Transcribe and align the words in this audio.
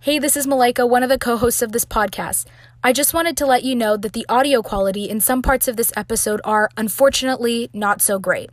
Hey, 0.00 0.20
this 0.20 0.36
is 0.36 0.46
Malika, 0.46 0.86
one 0.86 1.02
of 1.02 1.08
the 1.08 1.18
co 1.18 1.36
hosts 1.36 1.60
of 1.60 1.72
this 1.72 1.84
podcast. 1.84 2.46
I 2.84 2.92
just 2.92 3.12
wanted 3.12 3.36
to 3.38 3.46
let 3.46 3.64
you 3.64 3.74
know 3.74 3.96
that 3.96 4.12
the 4.12 4.24
audio 4.28 4.62
quality 4.62 5.10
in 5.10 5.20
some 5.20 5.42
parts 5.42 5.66
of 5.66 5.76
this 5.76 5.92
episode 5.96 6.40
are, 6.44 6.70
unfortunately, 6.76 7.68
not 7.72 8.00
so 8.00 8.20
great. 8.20 8.48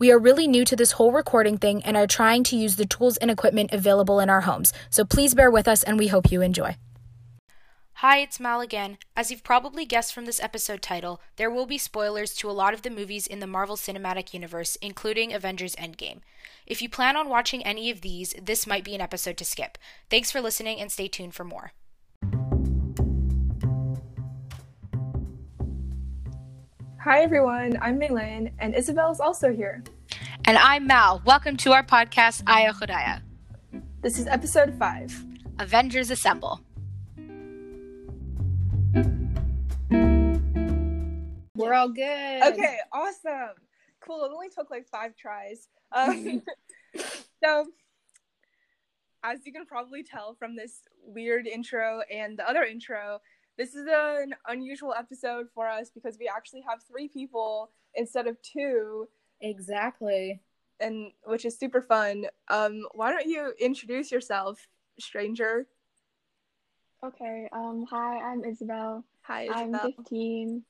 We 0.00 0.10
are 0.10 0.18
really 0.18 0.48
new 0.48 0.64
to 0.64 0.74
this 0.74 0.92
whole 0.92 1.12
recording 1.12 1.56
thing 1.56 1.84
and 1.84 1.96
are 1.96 2.08
trying 2.08 2.42
to 2.44 2.56
use 2.56 2.74
the 2.74 2.84
tools 2.84 3.16
and 3.18 3.30
equipment 3.30 3.72
available 3.72 4.18
in 4.18 4.28
our 4.28 4.40
homes, 4.40 4.72
so 4.90 5.04
please 5.04 5.36
bear 5.36 5.52
with 5.52 5.68
us 5.68 5.84
and 5.84 6.00
we 6.00 6.08
hope 6.08 6.32
you 6.32 6.42
enjoy. 6.42 6.76
Hi, 8.02 8.18
it's 8.18 8.38
Mal 8.38 8.60
again. 8.60 8.96
As 9.16 9.32
you've 9.32 9.42
probably 9.42 9.84
guessed 9.84 10.14
from 10.14 10.24
this 10.24 10.38
episode 10.38 10.82
title, 10.82 11.20
there 11.34 11.50
will 11.50 11.66
be 11.66 11.78
spoilers 11.78 12.32
to 12.36 12.48
a 12.48 12.52
lot 12.52 12.72
of 12.72 12.82
the 12.82 12.90
movies 12.90 13.26
in 13.26 13.40
the 13.40 13.46
Marvel 13.48 13.74
Cinematic 13.74 14.32
Universe, 14.32 14.76
including 14.76 15.32
Avengers 15.32 15.74
Endgame. 15.74 16.20
If 16.64 16.80
you 16.80 16.88
plan 16.88 17.16
on 17.16 17.28
watching 17.28 17.66
any 17.66 17.90
of 17.90 18.02
these, 18.02 18.36
this 18.40 18.68
might 18.68 18.84
be 18.84 18.94
an 18.94 19.00
episode 19.00 19.36
to 19.38 19.44
skip. 19.44 19.78
Thanks 20.08 20.30
for 20.30 20.40
listening 20.40 20.78
and 20.78 20.92
stay 20.92 21.08
tuned 21.08 21.34
for 21.34 21.42
more. 21.42 21.72
Hi 27.00 27.22
everyone, 27.22 27.76
I'm 27.82 27.98
Maylin, 27.98 28.52
and 28.60 28.76
Isabel 28.76 29.10
is 29.10 29.18
also 29.18 29.52
here. 29.52 29.82
And 30.44 30.56
I'm 30.56 30.86
Mal. 30.86 31.20
Welcome 31.26 31.56
to 31.56 31.72
our 31.72 31.82
podcast, 31.82 32.44
Aya 32.46 32.74
Khudaya. 32.74 33.22
This 34.02 34.20
is 34.20 34.28
episode 34.28 34.78
5 34.78 35.24
Avengers 35.58 36.12
Assemble. 36.12 36.60
We're 41.58 41.74
all 41.74 41.88
good. 41.88 42.42
Okay, 42.42 42.78
awesome. 42.92 43.56
Cool. 44.00 44.24
It 44.24 44.30
only 44.32 44.48
took 44.48 44.70
like 44.70 44.86
five 44.86 45.16
tries. 45.16 45.68
Um, 45.92 46.42
so, 47.44 47.66
as 49.24 49.40
you 49.44 49.52
can 49.52 49.66
probably 49.66 50.02
tell 50.02 50.34
from 50.34 50.56
this 50.56 50.82
weird 51.04 51.46
intro 51.46 52.02
and 52.12 52.38
the 52.38 52.48
other 52.48 52.62
intro, 52.62 53.20
this 53.56 53.74
is 53.74 53.86
an 53.90 54.34
unusual 54.46 54.94
episode 54.96 55.48
for 55.52 55.68
us 55.68 55.90
because 55.90 56.16
we 56.18 56.30
actually 56.34 56.62
have 56.68 56.78
three 56.88 57.08
people 57.08 57.70
instead 57.94 58.26
of 58.28 58.40
two. 58.42 59.08
Exactly. 59.40 60.40
And 60.80 61.10
which 61.24 61.44
is 61.44 61.58
super 61.58 61.82
fun. 61.82 62.26
Um, 62.46 62.86
why 62.94 63.10
don't 63.10 63.26
you 63.26 63.52
introduce 63.58 64.12
yourself, 64.12 64.68
stranger? 65.00 65.66
Okay. 67.04 67.48
Um. 67.52 67.84
Hi, 67.90 68.18
I'm 68.18 68.44
Isabel. 68.44 69.04
Hi, 69.22 69.42
Isabel. 69.44 69.80
I'm 69.84 69.92
15, 69.92 70.62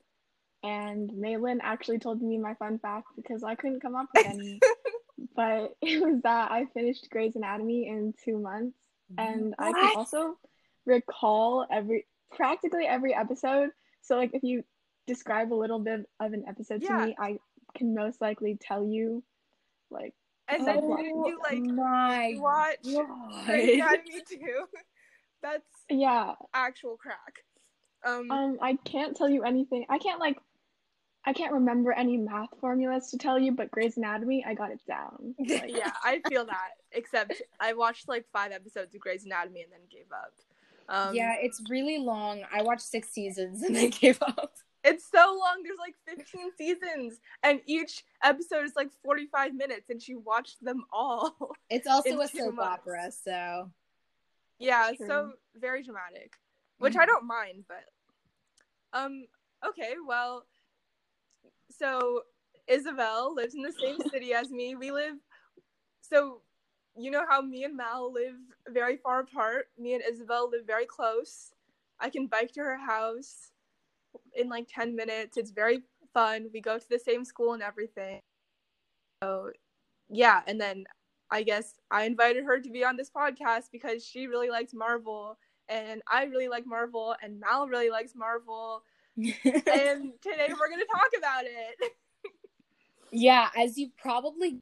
and 0.62 1.11
Maylin 1.11 1.59
actually 1.62 1.98
told 1.98 2.20
me 2.20 2.39
my 2.39 2.55
fun 2.55 2.78
fact 2.78 3.09
because 3.17 3.42
I 3.42 3.55
couldn't 3.55 3.81
come 3.81 3.95
up 3.95 4.09
with 4.14 4.27
any. 4.27 4.61
but 5.37 5.77
it 5.81 6.03
was 6.03 6.20
that 6.23 6.50
I 6.50 6.67
finished 6.75 7.09
Grey's 7.11 7.37
Anatomy 7.37 7.89
in 7.89 8.15
two 8.25 8.39
months, 8.39 8.77
and 9.17 9.55
I 9.59 9.73
can 9.73 9.97
also 9.97 10.37
recall 10.84 11.67
every 11.70 12.06
practically 12.33 12.87
every 12.87 13.15
episode. 13.15 13.70
So 14.03 14.17
like, 14.17 14.31
if 14.34 14.42
you 14.42 14.65
describe 15.06 15.53
a 15.53 15.55
little 15.55 15.78
bit 15.78 16.09
of 16.20 16.33
an 16.33 16.45
episode 16.48 16.83
Yeah. 16.83 16.98
to 17.00 17.06
me, 17.06 17.17
I 17.19 17.39
can 17.77 17.95
most 17.95 18.20
likely 18.20 18.59
tell 18.61 18.84
you, 18.84 19.22
like, 19.91 20.15
and 20.48 20.67
then 20.67 20.78
Oh 20.83 20.98
you 20.98 21.41
like 21.43 21.62
my 21.62 22.34
watch 22.37 22.77
God. 22.84 23.47
Grey's 23.47 23.81
Anatomy 23.81 24.22
too. 24.28 24.65
That's 25.43 25.65
yeah. 25.89 26.34
actual 26.55 26.97
crack. 26.97 27.45
Um, 28.05 28.31
Um, 28.31 28.59
I 28.61 28.77
can't 28.85 29.17
tell 29.17 29.29
you 29.29 29.43
anything. 29.45 29.87
I 29.89 29.99
can't 29.99 30.21
like, 30.21 30.39
I 31.25 31.33
can't 31.33 31.53
remember 31.53 31.93
any 31.93 32.17
math 32.17 32.51
formulas 32.61 33.11
to 33.11 33.19
tell 33.19 33.39
you, 33.39 33.53
but 33.53 33.71
Grey's 33.71 33.97
Anatomy, 33.97 34.45
I 34.47 34.55
got 34.55 34.71
it 34.71 34.81
down. 34.87 35.35
Like, 35.49 35.65
yeah, 35.69 35.93
I 36.05 36.21
feel 36.29 36.47
that. 36.47 36.71
Except 36.93 37.41
I 37.61 37.73
watched 37.75 38.09
like 38.09 38.25
five 38.33 38.53
episodes 38.53 38.95
of 38.95 39.01
Grey's 39.01 39.25
Anatomy 39.25 39.63
and 39.63 39.73
then 39.73 39.81
gave 39.91 40.07
up. 40.13 40.33
Um, 40.89 41.15
yeah, 41.15 41.35
it's 41.39 41.61
really 41.69 41.99
long. 41.99 42.43
I 42.53 42.63
watched 42.63 42.83
six 42.83 43.11
seasons 43.11 43.63
and 43.63 43.77
then 43.77 43.91
gave 43.91 44.23
up. 44.23 44.55
it's 44.85 45.05
so 45.11 45.19
long. 45.39 45.62
There's 45.62 45.77
like 45.79 45.95
15 46.07 46.53
seasons, 46.57 47.21
and 47.43 47.61
each 47.67 48.05
episode 48.22 48.65
is 48.65 48.72
like 48.75 48.89
45 49.05 49.55
minutes, 49.55 49.91
and 49.91 50.01
she 50.01 50.15
watched 50.15 50.65
them 50.65 50.84
all. 50.93 51.37
It's 51.71 51.87
also 51.87 52.09
In 52.11 52.21
a 52.21 52.28
soap 52.28 52.55
months. 52.55 52.81
opera, 52.81 53.12
so 53.12 53.71
yeah, 54.59 54.93
True. 54.97 55.06
so 55.06 55.33
very 55.56 55.83
dramatic, 55.83 56.33
which 56.78 56.97
I 56.97 57.05
don't 57.05 57.27
mind. 57.27 57.65
But 57.69 57.84
um, 58.93 59.26
okay, 59.66 59.94
well, 60.06 60.44
so 61.71 62.22
Isabel 62.66 63.34
lives 63.34 63.54
in 63.54 63.62
the 63.62 63.72
same 63.72 63.99
city 64.10 64.32
as 64.34 64.50
me. 64.50 64.75
We 64.75 64.91
live 64.91 65.15
so 66.00 66.43
you 66.97 67.10
know 67.10 67.25
how 67.28 67.41
me 67.41 67.65
and 67.65 67.77
Mal 67.77 68.12
live 68.12 68.34
very 68.69 68.97
far 68.97 69.21
apart. 69.21 69.66
Me 69.78 69.94
and 69.94 70.03
Isabel 70.03 70.50
live 70.50 70.66
very 70.66 70.87
close. 70.87 71.53
I 72.00 72.10
can 72.10 72.27
bike 72.27 72.53
to 72.53 72.60
her 72.60 72.77
house 72.77 73.53
in 74.34 74.48
like 74.48 74.66
10 74.72 74.97
minutes. 74.97 75.37
It's 75.37 75.50
very 75.50 75.82
fun. 76.12 76.48
We 76.53 76.60
go 76.60 76.78
to 76.78 76.88
the 76.88 76.98
same 76.98 77.25
school 77.25 77.53
and 77.53 77.62
everything. 77.62 78.21
So, 79.22 79.50
yeah, 80.09 80.43
and 80.47 80.60
then 80.60 80.84
I 81.31 81.43
guess 81.43 81.75
I 81.91 82.04
invited 82.04 82.44
her 82.44 82.60
to 82.60 82.71
be 82.71 82.84
on 82.84 82.97
this 82.97 83.10
podcast 83.10 83.66
because 83.72 84.04
she 84.04 84.27
really 84.27 84.50
likes 84.50 84.72
Marvel 84.75 85.38
and 85.69 86.03
I 86.11 86.25
really 86.25 86.49
like 86.49 86.67
Marvel 86.67 87.15
and 87.23 87.41
Mal 87.41 87.69
really 87.69 87.91
likes 87.91 88.15
Marvel 88.15 88.83
and 89.19 90.12
today 90.23 90.49
we're 90.49 90.69
going 90.69 90.81
to 90.81 90.87
talk 90.93 91.11
about 91.19 91.45
it. 91.45 91.93
yeah, 93.11 93.49
as 93.56 93.77
you 93.77 93.91
probably 94.01 94.61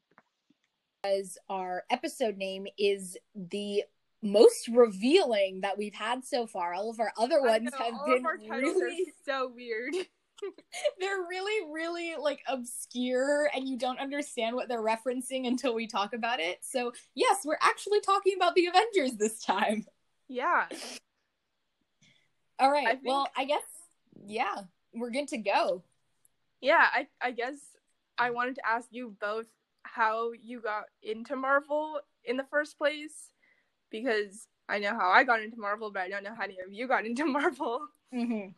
as 1.05 1.37
our 1.49 1.85
episode 1.91 2.37
name 2.37 2.67
is 2.79 3.19
the 3.35 3.85
most 4.23 4.69
revealing 4.69 5.61
that 5.61 5.77
we've 5.77 5.95
had 5.95 6.25
so 6.25 6.47
far. 6.47 6.73
All 6.73 6.91
of 6.91 7.01
our 7.01 7.13
other 7.19 7.43
ones 7.43 7.71
know, 7.71 7.85
have 7.85 7.95
all 7.95 8.07
been 8.07 8.19
of 8.19 8.25
our 8.25 8.39
titles 8.39 8.77
really 8.77 9.03
are 9.03 9.25
so 9.27 9.53
weird. 9.55 9.95
they're 11.01 11.23
really 11.29 11.73
really 11.73 12.15
like 12.21 12.41
obscure 12.47 13.49
and 13.55 13.67
you 13.67 13.79
don't 13.79 13.99
understand 13.99 14.55
what 14.55 14.69
they're 14.69 14.83
referencing 14.83 15.47
until 15.47 15.75
we 15.75 15.87
talk 15.87 16.13
about 16.13 16.41
it 16.41 16.59
so 16.61 16.93
yes 17.15 17.39
we're 17.47 17.57
actually 17.63 18.01
talking 18.01 18.35
about 18.37 18.55
the 18.55 18.67
avengers 18.67 19.13
this 19.17 19.43
time 19.43 19.83
Yeah. 20.29 20.67
all 22.59 22.71
right 22.71 22.87
I 22.87 22.93
think- 22.93 23.07
well 23.07 23.29
i 23.37 23.45
guess 23.45 23.63
yeah 24.25 24.63
we're 24.95 25.11
good 25.11 25.29
to 25.29 25.39
go 25.39 25.83
Yeah, 26.61 26.87
I 26.93 27.07
I 27.21 27.31
guess 27.33 27.57
I 28.19 28.31
wanted 28.31 28.55
to 28.57 28.67
ask 28.67 28.89
you 28.91 29.15
both 29.21 29.47
how 29.83 30.33
you 30.33 30.61
got 30.61 30.85
into 31.03 31.37
Marvel 31.37 32.01
in 32.25 32.37
the 32.39 32.45
first 32.45 32.79
place 32.79 33.31
because 33.91 34.49
I 34.69 34.79
know 34.79 34.95
how 34.99 35.11
I 35.11 35.23
got 35.23 35.43
into 35.43 35.59
Marvel, 35.61 35.91
but 35.93 36.01
I 36.03 36.09
don't 36.09 36.25
know 36.25 36.35
how 36.35 36.45
any 36.45 36.59
of 36.67 36.73
you 36.73 36.89
got 36.89 37.05
into 37.05 37.27
Marvel. 37.39 37.87
mm-hmm. 38.13 38.49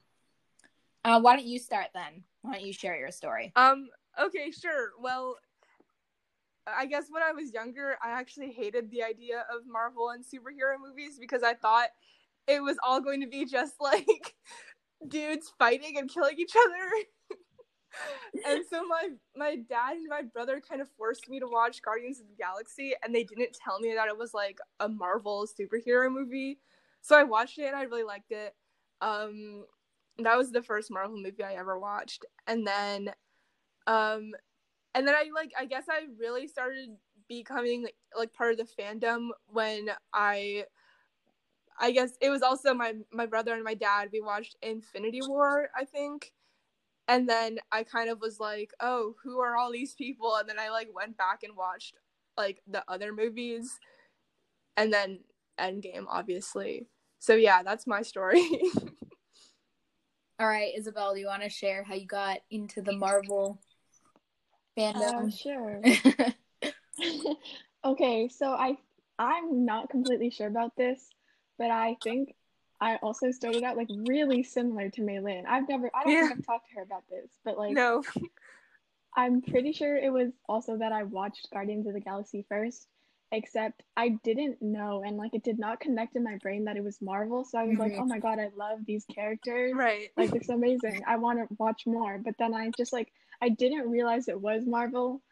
uh, 1.05 1.19
why 1.21 1.35
don't 1.37 1.45
you 1.47 1.59
start 1.59 1.89
then 1.93 2.23
why 2.43 2.53
don't 2.55 2.63
you 2.65 2.73
share 2.73 2.97
your 2.97 3.11
story 3.11 3.53
Um 3.57 3.89
okay, 4.19 4.53
sure. 4.53 4.93
Well, 5.03 5.37
I 6.77 6.87
guess 6.87 7.07
when 7.11 7.23
I 7.23 7.33
was 7.33 7.53
younger, 7.53 7.97
I 8.03 8.11
actually 8.11 8.51
hated 8.53 8.91
the 8.91 9.03
idea 9.03 9.45
of 9.55 9.67
Marvel 9.67 10.11
and 10.11 10.25
superhero 10.25 10.77
movies 10.81 11.19
because 11.19 11.43
I 11.43 11.55
thought 11.55 11.89
it 12.47 12.63
was 12.63 12.77
all 12.83 13.01
going 13.01 13.21
to 13.21 13.27
be 13.27 13.45
just 13.45 13.75
like 13.81 14.35
dudes 15.07 15.53
fighting 15.59 15.99
and 15.99 16.11
killing 16.11 16.39
each 16.39 16.55
other. 16.57 17.39
and 18.47 18.65
so 18.69 18.83
my 18.87 19.09
my 19.37 19.57
dad 19.69 19.97
and 19.97 20.09
my 20.09 20.23
brother 20.23 20.61
kind 20.67 20.81
of 20.81 20.89
forced 20.97 21.29
me 21.29 21.41
to 21.41 21.47
watch 21.47 21.83
Guardians 21.83 22.21
of 22.21 22.29
the 22.29 22.35
Galaxy 22.35 22.95
and 23.03 23.15
they 23.15 23.25
didn't 23.25 23.57
tell 23.63 23.79
me 23.81 23.95
that 23.95 24.09
it 24.09 24.19
was 24.19 24.35
like 24.35 24.59
a 24.81 24.89
Marvel 24.89 25.47
superhero 25.47 26.11
movie. 26.11 26.59
So 27.01 27.17
I 27.17 27.23
watched 27.25 27.59
it 27.59 27.67
and 27.67 27.77
I 27.77 27.83
really 27.83 28.05
liked 28.05 28.31
it. 28.31 28.55
Um 29.01 29.65
that 30.19 30.37
was 30.37 30.51
the 30.51 30.63
first 30.63 30.91
Marvel 30.91 31.17
movie 31.17 31.45
I 31.45 31.55
ever 31.55 31.79
watched. 31.79 32.25
And 32.47 32.67
then 32.67 33.13
um 33.87 34.33
and 34.99 35.07
then 35.07 35.15
I 35.15 35.27
like 35.33 35.53
I 35.57 35.65
guess 35.65 35.85
I 35.89 36.07
really 36.19 36.49
started 36.49 36.89
becoming 37.29 37.87
like 38.17 38.35
part 38.35 38.51
of 38.53 38.59
the 38.59 38.83
fandom 38.83 39.29
when 39.47 39.91
I 40.13 40.65
I 41.81 41.93
guess 41.93 42.11
it 42.21 42.31
was 42.31 42.43
also 42.43 42.75
my 42.75 42.95
my 43.13 43.27
brother 43.27 43.55
and 43.55 43.63
my 43.63 43.75
dad 43.75 44.09
we 44.13 44.21
watched 44.21 44.57
Infinity 44.61 45.21
War, 45.23 45.71
I 45.77 45.85
think. 45.85 46.33
And 47.07 47.29
then 47.29 47.59
I 47.73 47.85
kind 47.85 48.11
of 48.11 48.21
was 48.21 48.41
like, 48.41 48.73
"Oh, 48.81 49.15
who 49.23 49.39
are 49.39 49.57
all 49.57 49.71
these 49.73 49.95
people?" 49.95 50.35
And 50.37 50.49
then 50.49 50.59
I 50.59 50.69
like 50.71 50.89
went 50.93 51.17
back 51.17 51.45
and 51.45 51.57
watched 51.57 51.95
like 52.37 52.61
the 52.67 52.83
other 52.89 53.13
movies 53.13 53.79
and 54.77 54.93
then 54.93 55.21
Endgame 55.61 56.07
obviously. 56.09 56.89
So 57.21 57.35
yeah, 57.35 57.63
that's 57.63 57.87
my 57.87 58.03
story. 58.03 58.45
all 60.41 60.47
right 60.47 60.73
isabel 60.77 61.15
do 61.15 61.21
you 61.21 61.27
want 61.27 61.43
to 61.43 61.49
share 61.49 61.83
how 61.83 61.95
you 61.95 62.07
got 62.07 62.39
into 62.49 62.81
the 62.81 62.97
marvel 62.97 63.59
Uh, 64.79 65.29
sure. 65.31 65.83
okay, 67.85 68.29
so 68.29 68.51
I 68.53 68.77
I'm 69.19 69.65
not 69.65 69.91
completely 69.91 70.31
sure 70.31 70.47
about 70.47 70.77
this, 70.77 71.09
but 71.59 71.71
I 71.71 71.97
think 72.05 72.35
I 72.81 72.97
also 72.97 73.31
started 73.33 73.65
out 73.65 73.77
like 73.77 73.89
really 73.91 74.43
similar 74.43 74.91
to 74.91 75.01
Maylin. 75.03 75.45
I've 75.47 75.69
never 75.69 75.91
I 75.95 76.05
don't 76.05 76.13
Yeah. 76.13 76.29
think 76.29 76.33
I've 76.33 76.47
talked 76.47 76.69
to 76.71 76.77
her 76.77 76.83
about 76.83 77.05
this, 77.11 77.31
but 77.45 77.59
like 77.59 77.75
no. 77.75 78.03
I'm 79.17 79.43
pretty 79.43 79.73
sure 79.73 79.97
it 79.97 80.13
was 80.13 80.31
also 80.49 80.77
that 80.79 80.93
I 80.93 81.03
watched 81.03 81.51
Guardians 81.53 81.87
of 81.87 81.95
the 81.95 82.01
Galaxy 82.01 82.45
first, 82.49 82.87
except 83.33 83.83
I 83.97 84.11
didn't 84.23 84.63
know 84.63 85.03
and 85.05 85.17
like 85.17 85.35
it 85.35 85.43
did 85.43 85.59
not 85.59 85.81
connect 85.81 86.15
in 86.15 86.23
my 86.23 86.37
brain 86.37 86.65
that 86.65 86.77
it 86.77 86.85
was 86.85 87.01
Marvel. 87.03 87.45
So 87.45 87.59
I 87.59 87.65
was 87.65 87.79
like, 87.79 87.93
Mhm. 87.93 88.01
oh 88.01 88.05
my 88.07 88.19
god, 88.21 88.39
I 88.39 88.51
love 88.57 88.85
these 88.87 89.05
characters. 89.07 89.73
Right. 89.75 90.11
Like 90.17 90.35
it's 90.35 90.49
amazing. 90.51 91.03
I 91.07 91.17
want 91.17 91.39
to 91.41 91.55
watch 91.59 91.87
more. 91.87 92.19
But 92.19 92.35
then 92.39 92.55
I 92.55 92.71
just 92.77 92.93
like 92.93 93.13
I 93.41 93.51
didn't 93.51 93.91
realize 93.91 94.29
it 94.29 94.41
was 94.41 94.65
Marvel 94.67 95.23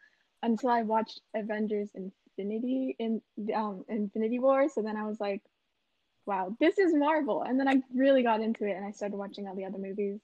until 0.43 0.69
I 0.69 0.83
watched 0.83 1.21
Avengers 1.35 1.89
Infinity 1.95 2.95
in 2.99 3.21
um 3.55 3.83
Infinity 3.89 4.39
War. 4.39 4.69
So 4.69 4.81
then 4.81 4.97
I 4.97 5.05
was 5.05 5.19
like, 5.19 5.41
wow, 6.25 6.55
this 6.59 6.77
is 6.77 6.93
Marvel. 6.93 7.41
And 7.43 7.59
then 7.59 7.67
I 7.67 7.81
really 7.93 8.23
got 8.23 8.41
into 8.41 8.65
it 8.65 8.75
and 8.75 8.85
I 8.85 8.91
started 8.91 9.15
watching 9.15 9.47
all 9.47 9.55
the 9.55 9.65
other 9.65 9.77
movies. 9.77 10.19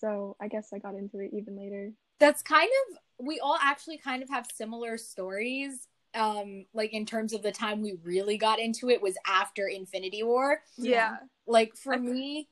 So 0.00 0.36
I 0.40 0.48
guess 0.48 0.68
I 0.72 0.78
got 0.78 0.94
into 0.94 1.20
it 1.20 1.30
even 1.32 1.56
later. 1.56 1.92
That's 2.20 2.42
kind 2.42 2.68
of 2.90 2.98
we 3.24 3.40
all 3.40 3.58
actually 3.60 3.98
kind 3.98 4.22
of 4.22 4.28
have 4.30 4.46
similar 4.54 4.98
stories. 4.98 5.88
Um, 6.14 6.64
like 6.72 6.92
in 6.92 7.04
terms 7.04 7.32
of 7.32 7.42
the 7.42 7.52
time 7.52 7.82
we 7.82 7.94
really 8.02 8.38
got 8.38 8.58
into 8.58 8.88
it 8.88 9.02
was 9.02 9.16
after 9.26 9.66
Infinity 9.66 10.22
War. 10.22 10.62
yeah. 10.76 11.16
Like 11.46 11.76
for 11.76 11.96
me, 11.96 12.48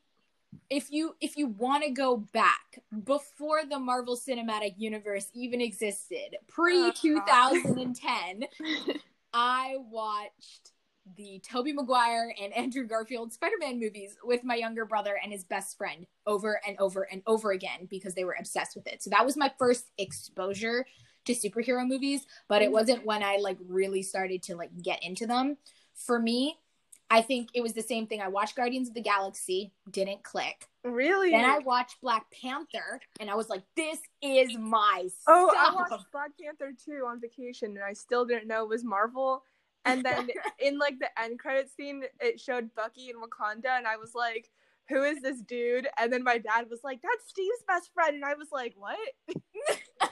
if 0.71 0.91
you 0.91 1.15
if 1.21 1.37
you 1.37 1.47
want 1.47 1.85
to 1.85 1.91
go 1.91 2.17
back 2.17 2.83
before 3.05 3.61
the 3.69 3.79
Marvel 3.79 4.17
Cinematic 4.17 4.75
Universe 4.79 5.29
even 5.35 5.61
existed, 5.61 6.37
pre 6.49 6.93
2010, 6.93 8.43
uh-huh. 8.43 8.93
I 9.33 9.77
watched 9.91 10.73
the 11.17 11.41
Tobey 11.49 11.73
Maguire 11.73 12.35
and 12.43 12.53
Andrew 12.53 12.85
Garfield 12.85 13.33
Spider-Man 13.33 13.79
movies 13.79 14.17
with 14.25 14.43
my 14.43 14.57
younger 14.57 14.85
brother 14.85 15.19
and 15.23 15.31
his 15.31 15.45
best 15.45 15.79
friend 15.79 16.07
over 16.27 16.61
and 16.67 16.77
over 16.81 17.03
and 17.03 17.23
over 17.27 17.53
again 17.53 17.87
because 17.89 18.15
they 18.15 18.25
were 18.25 18.37
obsessed 18.39 18.75
with 18.75 18.87
it. 18.89 19.03
So 19.03 19.11
that 19.11 19.25
was 19.25 19.37
my 19.37 19.53
first 19.59 19.85
exposure 19.99 20.85
to 21.27 21.33
superhero 21.33 21.87
movies, 21.87 22.27
but 22.49 22.63
it 22.63 22.67
mm-hmm. 22.67 22.75
wasn't 22.75 23.07
when 23.07 23.23
I 23.23 23.37
like 23.37 23.59
really 23.69 24.03
started 24.03 24.43
to 24.45 24.57
like 24.57 24.71
get 24.83 25.03
into 25.05 25.27
them. 25.27 25.59
For 25.95 26.19
me, 26.19 26.59
I 27.08 27.23
think 27.23 27.50
it 27.55 27.62
was 27.62 27.73
the 27.73 27.82
same 27.82 28.06
thing. 28.06 28.20
I 28.20 28.29
watched 28.29 28.56
Guardians 28.56 28.88
of 28.88 28.94
the 28.94 29.00
Galaxy, 29.00 29.73
didn't 29.91 30.25
click. 30.25 30.67
Really? 30.82 31.31
Then 31.31 31.44
I 31.44 31.58
watched 31.58 32.00
Black 32.00 32.26
Panther 32.31 33.00
and 33.20 33.31
I 33.31 33.35
was 33.35 33.49
like, 33.49 33.62
this 33.76 33.99
is 34.23 34.56
my 34.56 35.08
Oh, 35.26 35.53
I 35.56 35.73
watched 35.73 36.11
Black 36.12 36.31
Panther 36.41 36.73
too 36.85 37.05
on 37.06 37.20
vacation 37.20 37.70
and 37.70 37.85
I 37.85 37.93
still 37.93 38.25
didn't 38.25 38.49
know 38.49 38.64
it 38.64 38.69
was 38.69 38.85
Marvel. 38.85 39.44
And 39.85 40.05
then 40.05 40.29
in 40.58 40.79
like 40.79 40.99
the 40.99 41.08
end 41.20 41.38
credit 41.38 41.70
scene, 41.70 42.03
it 42.20 42.41
showed 42.41 42.75
Bucky 42.75 43.11
in 43.11 43.17
Wakanda 43.17 43.76
and 43.76 43.87
I 43.87 43.97
was 43.97 44.12
like, 44.14 44.50
who 44.88 45.02
is 45.02 45.20
this 45.20 45.41
dude? 45.43 45.88
And 45.99 46.12
then 46.12 46.23
my 46.23 46.38
dad 46.38 46.67
was 46.70 46.81
like, 46.85 47.00
that's 47.02 47.29
Steve's 47.29 47.62
best 47.67 47.91
friend. 47.94 48.14
And 48.17 48.25
I 48.25 48.35
was 48.35 48.49
like, 48.52 48.75
what? 48.76 48.99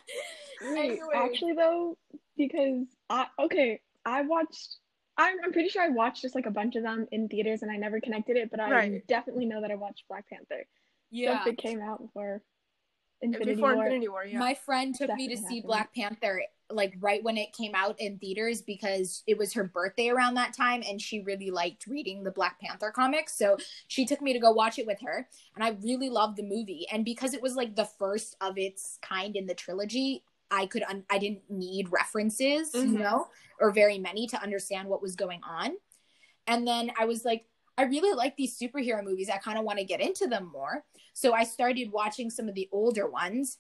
Wait, 0.63 0.91
Anyway. 0.91 1.15
actually 1.15 1.53
though, 1.55 1.97
because 2.37 2.87
I 3.11 3.27
okay, 3.39 3.81
I 4.05 4.23
watched. 4.23 4.77
I'm 5.17 5.37
I'm 5.45 5.53
pretty 5.53 5.69
sure 5.69 5.83
I 5.83 5.89
watched 5.89 6.23
just 6.23 6.35
like 6.35 6.47
a 6.47 6.51
bunch 6.51 6.77
of 6.77 6.83
them 6.83 7.07
in 7.13 7.29
theaters, 7.29 7.63
and 7.63 7.71
I 7.71 7.77
never 7.77 8.01
connected 8.01 8.37
it. 8.37 8.51
But 8.51 8.61
I 8.61 8.71
Right. 8.71 9.07
definitely 9.07 9.47
know 9.47 9.61
that 9.61 9.71
I 9.71 9.77
watched 9.77 10.05
Black 10.09 10.29
Panther. 10.29 10.67
yeah. 11.11 11.43
So 11.45 11.51
if 11.51 11.55
it 11.55 11.59
came 11.59 11.81
out 11.81 12.01
before 12.03 12.43
Infinity 13.23 13.55
Before 13.55 13.75
War. 13.75 13.85
Infinity 13.85 14.09
War, 14.09 14.25
yeah. 14.25 14.39
My 14.39 14.55
friend 14.55 14.95
took 14.95 15.15
me 15.15 15.29
to 15.29 15.35
Definitely 15.35 15.37
see 15.37 15.57
happened. 15.57 15.67
Black 15.69 15.95
Panther 15.95 16.43
like 16.71 16.95
right 16.99 17.23
when 17.23 17.37
it 17.37 17.53
came 17.53 17.75
out 17.75 17.95
in 18.01 18.19
theaters 18.19 18.63
because 18.63 19.23
it 19.27 19.37
was 19.39 19.53
her 19.53 19.65
birthday 19.65 20.09
around 20.09 20.35
that 20.35 20.55
time 20.55 20.83
and 20.89 21.01
she 21.01 21.21
really 21.21 21.51
liked 21.51 21.87
reading 21.87 22.25
the 22.25 22.31
Black 22.31 22.59
Panther 22.61 22.91
comics. 22.91 23.37
So 23.37 23.59
she 23.87 24.05
took 24.07 24.21
me 24.23 24.33
to 24.33 24.39
go 24.39 24.51
watch 24.51 24.79
it 24.79 24.87
with 24.87 24.99
her 25.03 25.29
and 25.55 25.63
I 25.65 25.77
really 25.83 26.09
loved 26.11 26.37
the 26.37 26.43
movie 26.43 26.87
and 26.91 27.05
because 27.05 27.35
it 27.35 27.43
was 27.43 27.55
like 27.55 27.77
the 27.77 27.85
first 27.85 28.35
of 28.41 28.57
its 28.59 28.99
kind 29.03 29.37
in 29.37 29.47
the 29.47 29.55
trilogy, 29.55 30.25
I 30.51 30.67
could 30.67 30.83
un- 30.83 31.05
I 31.11 31.19
didn't 31.19 31.51
need 31.51 31.91
references, 31.91 32.73
Mhm. 32.73 32.93
you 32.93 32.99
know, 32.99 33.29
or 33.61 33.71
very 33.71 33.99
many 33.99 34.27
to 34.29 34.41
understand 34.43 34.89
what 34.89 35.03
was 35.03 35.17
going 35.17 35.43
on. 35.43 35.77
And 36.47 36.67
then 36.67 36.93
I 36.99 37.05
was 37.07 37.25
like 37.25 37.47
I 37.77 37.83
really 37.85 38.15
like 38.15 38.37
these 38.37 38.57
superhero 38.57 39.03
movies. 39.03 39.29
I 39.29 39.39
kind 39.39 39.59
of 39.59 39.65
want 39.65 39.81
to 39.81 39.85
get 39.85 40.01
into 40.01 40.29
them 40.29 40.49
more. 40.53 40.85
So 41.13 41.33
I 41.33 41.43
started 41.43 41.91
watching 41.91 42.31
some 42.31 42.49
of 42.49 42.55
the 42.55 42.69
older 42.71 43.09
ones 43.09 43.59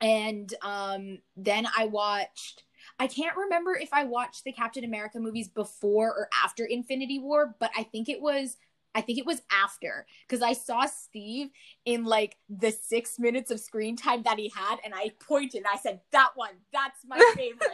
and 0.00 0.54
um 0.62 1.18
then 1.36 1.66
i 1.76 1.84
watched 1.86 2.62
i 3.00 3.06
can't 3.08 3.36
remember 3.36 3.74
if 3.74 3.92
i 3.92 4.04
watched 4.04 4.44
the 4.44 4.52
captain 4.52 4.84
america 4.84 5.18
movies 5.18 5.48
before 5.48 6.08
or 6.10 6.28
after 6.44 6.64
infinity 6.64 7.18
war 7.18 7.56
but 7.58 7.72
i 7.76 7.82
think 7.82 8.08
it 8.08 8.20
was 8.20 8.56
i 8.94 9.00
think 9.00 9.18
it 9.18 9.26
was 9.26 9.42
after 9.50 10.06
because 10.26 10.42
i 10.42 10.52
saw 10.52 10.86
steve 10.86 11.48
in 11.84 12.04
like 12.04 12.36
the 12.48 12.70
six 12.70 13.18
minutes 13.18 13.50
of 13.50 13.60
screen 13.60 13.96
time 13.96 14.22
that 14.22 14.38
he 14.38 14.52
had 14.54 14.76
and 14.84 14.94
i 14.94 15.10
pointed 15.26 15.58
and 15.58 15.66
i 15.72 15.76
said 15.76 16.00
that 16.12 16.30
one 16.34 16.54
that's 16.72 17.00
my 17.06 17.18
favorite 17.36 17.68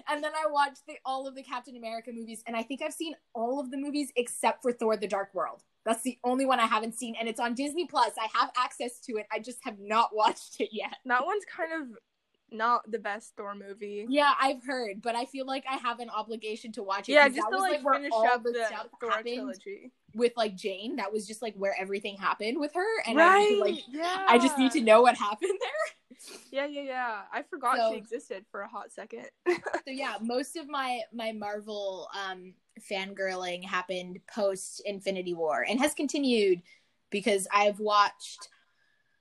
and 0.09 0.23
then 0.23 0.31
i 0.33 0.50
watched 0.50 0.81
the, 0.88 0.95
all 1.06 1.27
of 1.27 1.35
the 1.35 1.44
captain 1.44 1.75
america 1.77 2.12
movies 2.13 2.44
and 2.47 2.56
i 2.56 2.63
think 2.63 2.81
i've 2.81 2.94
seen 2.94 3.13
all 3.33 3.59
of 3.59 3.71
the 3.71 3.77
movies 3.77 4.12
except 4.15 4.62
for 4.62 4.71
thor 4.71 4.97
the 4.97 5.07
dark 5.07 5.33
world 5.33 5.61
that's 5.85 6.01
the 6.01 6.18
only 6.23 6.45
one 6.45 6.59
I 6.59 6.65
haven't 6.65 6.95
seen, 6.95 7.15
and 7.18 7.29
it's 7.29 7.39
on 7.39 7.53
Disney 7.53 7.85
Plus. 7.85 8.13
I 8.19 8.27
have 8.38 8.50
access 8.57 9.00
to 9.01 9.18
it. 9.18 9.27
I 9.31 9.39
just 9.39 9.59
have 9.63 9.77
not 9.79 10.15
watched 10.15 10.59
it 10.59 10.69
yet. 10.71 10.95
that 11.06 11.25
one's 11.25 11.45
kind 11.45 11.71
of 11.73 11.97
not 12.56 12.90
the 12.90 13.00
best 13.00 13.34
Thor 13.36 13.56
movie. 13.56 14.06
Yeah, 14.10 14.34
I've 14.40 14.63
heard, 14.63 15.02
but 15.02 15.16
I 15.16 15.25
feel 15.25 15.46
like 15.46 15.66
I 15.69 15.75
have 15.78 16.00
an 16.00 16.10
obligation 16.10 16.72
to 16.74 16.84
watch 16.84 17.10
it. 17.10 17.13
Yeah, 17.13 17.28
just 17.28 17.50
to 17.50 17.56
was, 17.56 17.62
like 17.62 17.84
where 17.84 17.96
finish 17.96 18.12
up 18.13 18.44
the 18.44 18.52
the 18.52 18.66
Thor 19.00 19.22
trilogy. 19.22 19.92
with 20.13 20.34
like 20.36 20.56
Jane. 20.56 20.96
That 20.98 21.12
was 21.12 21.28
just 21.28 21.42
like 21.42 21.56
where 21.56 21.75
everything 21.80 22.18
happened 22.18 22.60
with 22.60 22.74
her, 22.74 23.02
and 23.07 23.22
I 23.22 23.48
to, 23.48 23.62
right. 23.62 23.74
like 23.74 23.84
yeah. 23.90 24.25
I 24.28 24.38
just 24.38 24.57
need 24.57 24.72
to 24.72 24.81
know 24.81 25.02
what 25.02 25.16
happened 25.16 25.57
there. 25.60 25.72
Yeah, 26.52 26.66
yeah, 26.66 26.81
yeah. 26.81 27.22
I 27.31 27.44
forgot 27.44 27.78
So- 27.78 27.92
she 27.92 27.98
existed 27.98 28.46
for 28.50 28.62
a 28.62 28.68
hot 28.68 28.92
second. 28.92 29.25
So 29.86 29.92
yeah, 29.92 30.16
most 30.22 30.56
of 30.56 30.68
my 30.68 31.02
my 31.13 31.31
Marvel 31.34 32.07
um 32.16 32.54
fangirling 32.90 33.63
happened 33.63 34.19
post 34.34 34.81
Infinity 34.86 35.34
War 35.36 35.63
and 35.68 35.80
has 35.80 35.94
continued 35.94 36.63
because 37.12 37.48
I've 37.54 37.80
watched 37.80 38.50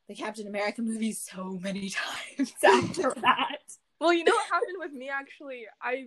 the 0.08 0.14
Captain 0.14 0.46
America 0.46 0.82
movie 0.82 1.12
so 1.12 1.58
many 1.62 1.90
times 2.38 2.52
after 2.62 3.14
that. 3.22 3.58
Well, 4.00 4.12
you 4.12 4.24
know 4.24 4.32
what 4.32 4.46
happened 4.50 4.76
with 4.78 4.92
me 4.92 5.08
actually? 5.08 5.64
I 5.80 6.06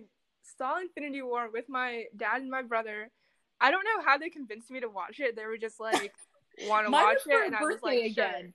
saw 0.56 0.78
Infinity 0.80 1.22
War 1.22 1.48
with 1.52 1.64
my 1.68 2.04
dad 2.16 2.42
and 2.42 2.50
my 2.50 2.62
brother. 2.62 3.10
I 3.60 3.70
don't 3.70 3.84
know 3.84 4.04
how 4.04 4.18
they 4.18 4.30
convinced 4.30 4.70
me 4.70 4.80
to 4.80 4.88
watch 4.88 5.18
it. 5.18 5.34
They 5.36 5.46
were 5.46 5.58
just 5.58 5.80
like, 5.80 6.12
want 6.62 6.86
to 6.86 6.92
watch 6.92 7.18
it, 7.26 7.46
and 7.46 7.54
I 7.54 7.62
was 7.62 7.82
like, 7.82 8.04
again. 8.04 8.54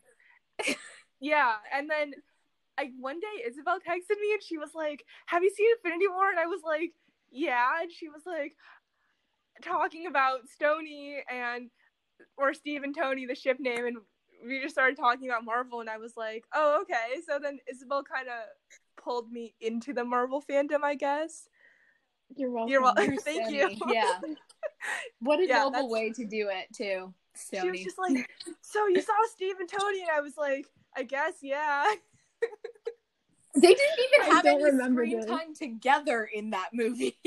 sure. 0.64 0.76
Yeah, 1.20 1.54
and 1.74 1.90
then 1.90 2.12
like 2.78 2.92
one 3.00 3.22
day 3.22 3.48
Isabel 3.48 3.78
texted 3.78 4.20
me 4.20 4.34
and 4.34 4.44
she 4.44 4.58
was 4.58 4.72
like, 4.76 5.06
"Have 5.28 5.42
you 5.42 5.50
seen 5.56 5.68
Infinity 5.78 6.10
War?" 6.10 6.30
And 6.30 6.38
I 6.38 6.48
was 6.48 6.60
like, 6.66 6.92
"Yeah," 7.32 7.82
and 7.82 7.90
she 7.90 8.10
was 8.10 8.24
like 8.26 8.56
talking 9.62 10.06
about 10.06 10.50
Stony 10.54 11.24
and 11.32 11.70
or 12.38 12.54
Steve 12.54 12.84
and 12.84 12.94
Tony, 12.94 13.26
the 13.26 13.36
ship 13.36 13.58
name, 13.62 13.86
and 13.86 13.98
we 14.46 14.62
just 14.62 14.74
started 14.76 14.98
talking 14.98 15.30
about 15.30 15.46
Marvel, 15.46 15.80
and 15.82 15.90
I 15.90 15.98
was 15.98 16.16
like, 16.18 16.46
"Oh, 16.54 16.82
okay." 16.82 17.22
So 17.28 17.40
then 17.40 17.60
Isabel 17.70 18.04
kind 18.04 18.28
of 18.28 19.04
pulled 19.04 19.32
me 19.32 19.56
into 19.62 19.94
the 19.94 20.04
Marvel 20.04 20.42
fandom, 20.42 20.84
I 20.84 20.96
guess. 20.96 21.48
You're 22.36 22.52
welcome. 22.52 22.72
You're 22.72 22.82
welcome. 22.82 23.18
Thank 23.24 23.52
you. 23.52 23.70
Yeah. 23.92 24.20
What 25.20 25.40
a 25.40 25.48
Yeah, 25.48 25.60
noble 25.60 25.72
that's- 25.72 25.92
way 25.92 26.12
to 26.12 26.26
do 26.26 26.50
it 26.50 26.68
too. 26.76 27.14
She 27.50 27.70
was 27.70 27.80
just 27.82 27.98
like, 27.98 28.30
"So 28.62 28.88
you 28.88 29.02
saw 29.02 29.14
Steve 29.34 29.56
and 29.60 29.70
Tony?" 29.70 30.02
And 30.02 30.10
I 30.14 30.20
was 30.22 30.36
like, 30.38 30.68
"I 30.96 31.04
guess, 31.04 31.34
yeah." 31.42 31.86
They 33.56 33.62
didn't 33.74 33.80
even 34.00 34.32
I 34.32 34.36
have 34.36 34.46
any 34.46 34.64
remember 34.64 35.06
screen 35.06 35.20
this. 35.22 35.30
time 35.30 35.54
together 35.56 36.28
in 36.34 36.50
that 36.52 36.70
movie. 36.74 37.18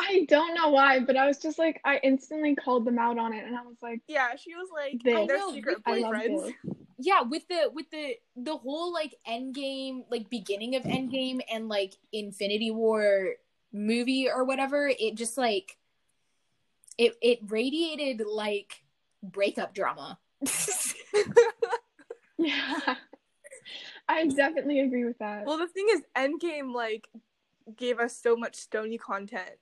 I 0.00 0.26
don't 0.28 0.54
know 0.54 0.68
why, 0.68 1.00
but 1.00 1.16
I 1.16 1.26
was 1.26 1.38
just 1.38 1.58
like 1.58 1.80
I 1.84 1.98
instantly 2.02 2.54
called 2.54 2.84
them 2.84 2.98
out 2.98 3.18
on 3.18 3.32
it 3.32 3.44
and 3.44 3.56
I 3.56 3.62
was 3.62 3.76
like, 3.82 4.00
Yeah, 4.06 4.36
she 4.36 4.54
was 4.54 4.68
like, 4.72 5.00
oh, 5.06 5.26
This. 5.26 5.26
"They're 5.26 5.38
know, 5.38 5.52
secret 5.52 5.82
boyfriends." 5.84 6.54
yeah, 6.98 7.22
with 7.22 7.48
the 7.48 7.70
with 7.74 7.90
the 7.90 8.14
the 8.36 8.56
whole 8.56 8.92
like 8.92 9.16
Endgame, 9.28 10.04
like 10.10 10.30
beginning 10.30 10.76
of 10.76 10.84
Endgame 10.84 11.40
and 11.52 11.68
like 11.68 11.94
Infinity 12.12 12.70
War 12.70 13.34
movie 13.72 14.28
or 14.28 14.44
whatever, 14.44 14.88
it 14.88 15.16
just 15.16 15.36
like 15.36 15.76
it 16.96 17.14
it 17.20 17.40
radiated 17.48 18.24
like 18.24 18.82
breakup 19.22 19.74
drama. 19.74 20.18
Yeah. 22.38 22.94
I 24.08 24.26
definitely 24.28 24.80
agree 24.80 25.04
with 25.04 25.18
that. 25.18 25.44
Well, 25.44 25.58
the 25.58 25.66
thing 25.66 25.86
is, 25.90 26.02
Endgame 26.16 26.72
like 26.72 27.08
gave 27.76 27.98
us 27.98 28.16
so 28.16 28.36
much 28.36 28.54
Stony 28.54 28.96
content, 28.96 29.58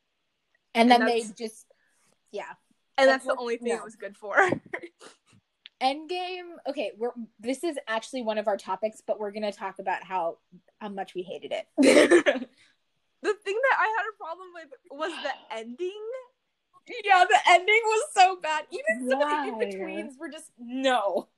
And 0.77 0.91
then 0.91 1.03
And 1.03 1.11
they 1.11 1.23
just 1.37 1.67
yeah. 2.31 2.45
and 2.99 3.09
That's 3.09 3.25
that's, 3.25 3.37
the 3.37 3.41
only 3.41 3.57
thing 3.57 3.69
yeah. 3.69 3.79
it 3.79 3.85
was 3.85 3.97
good 3.97 4.17
for. 4.17 4.37
Endgame. 5.83 6.53
Okay, 6.69 6.93
we're 6.97 7.11
this 7.41 7.65
is 7.65 7.77
actually 7.89 8.23
one 8.23 8.39
of 8.39 8.47
our 8.47 8.57
topics, 8.57 9.03
but 9.07 9.19
we're 9.19 9.31
gonna 9.31 9.53
talk 9.53 9.79
about 9.79 10.05
how 10.05 10.39
how 10.81 10.89
much 10.89 11.15
we 11.15 11.23
hated 11.23 11.53
it. 11.53 11.67
the 11.77 13.35
thing 13.45 13.59
that 13.63 13.77
I 13.79 13.95
had 13.97 14.07
a 14.09 14.17
problem 14.17 14.49
with 14.55 14.69
was 14.91 15.13
the 15.23 15.57
ending. 15.57 16.03
yeah, 17.05 17.25
the 17.25 17.39
ending 17.49 17.81
was 17.85 18.05
so 18.15 18.37
bad. 18.41 18.67
Even 18.71 19.11
some 19.11 19.23
of 19.23 19.29
the 19.29 19.49
in 19.49 19.59
betweens 19.59 20.17
were 20.19 20.29
just 20.29 20.51
no. 20.59 21.29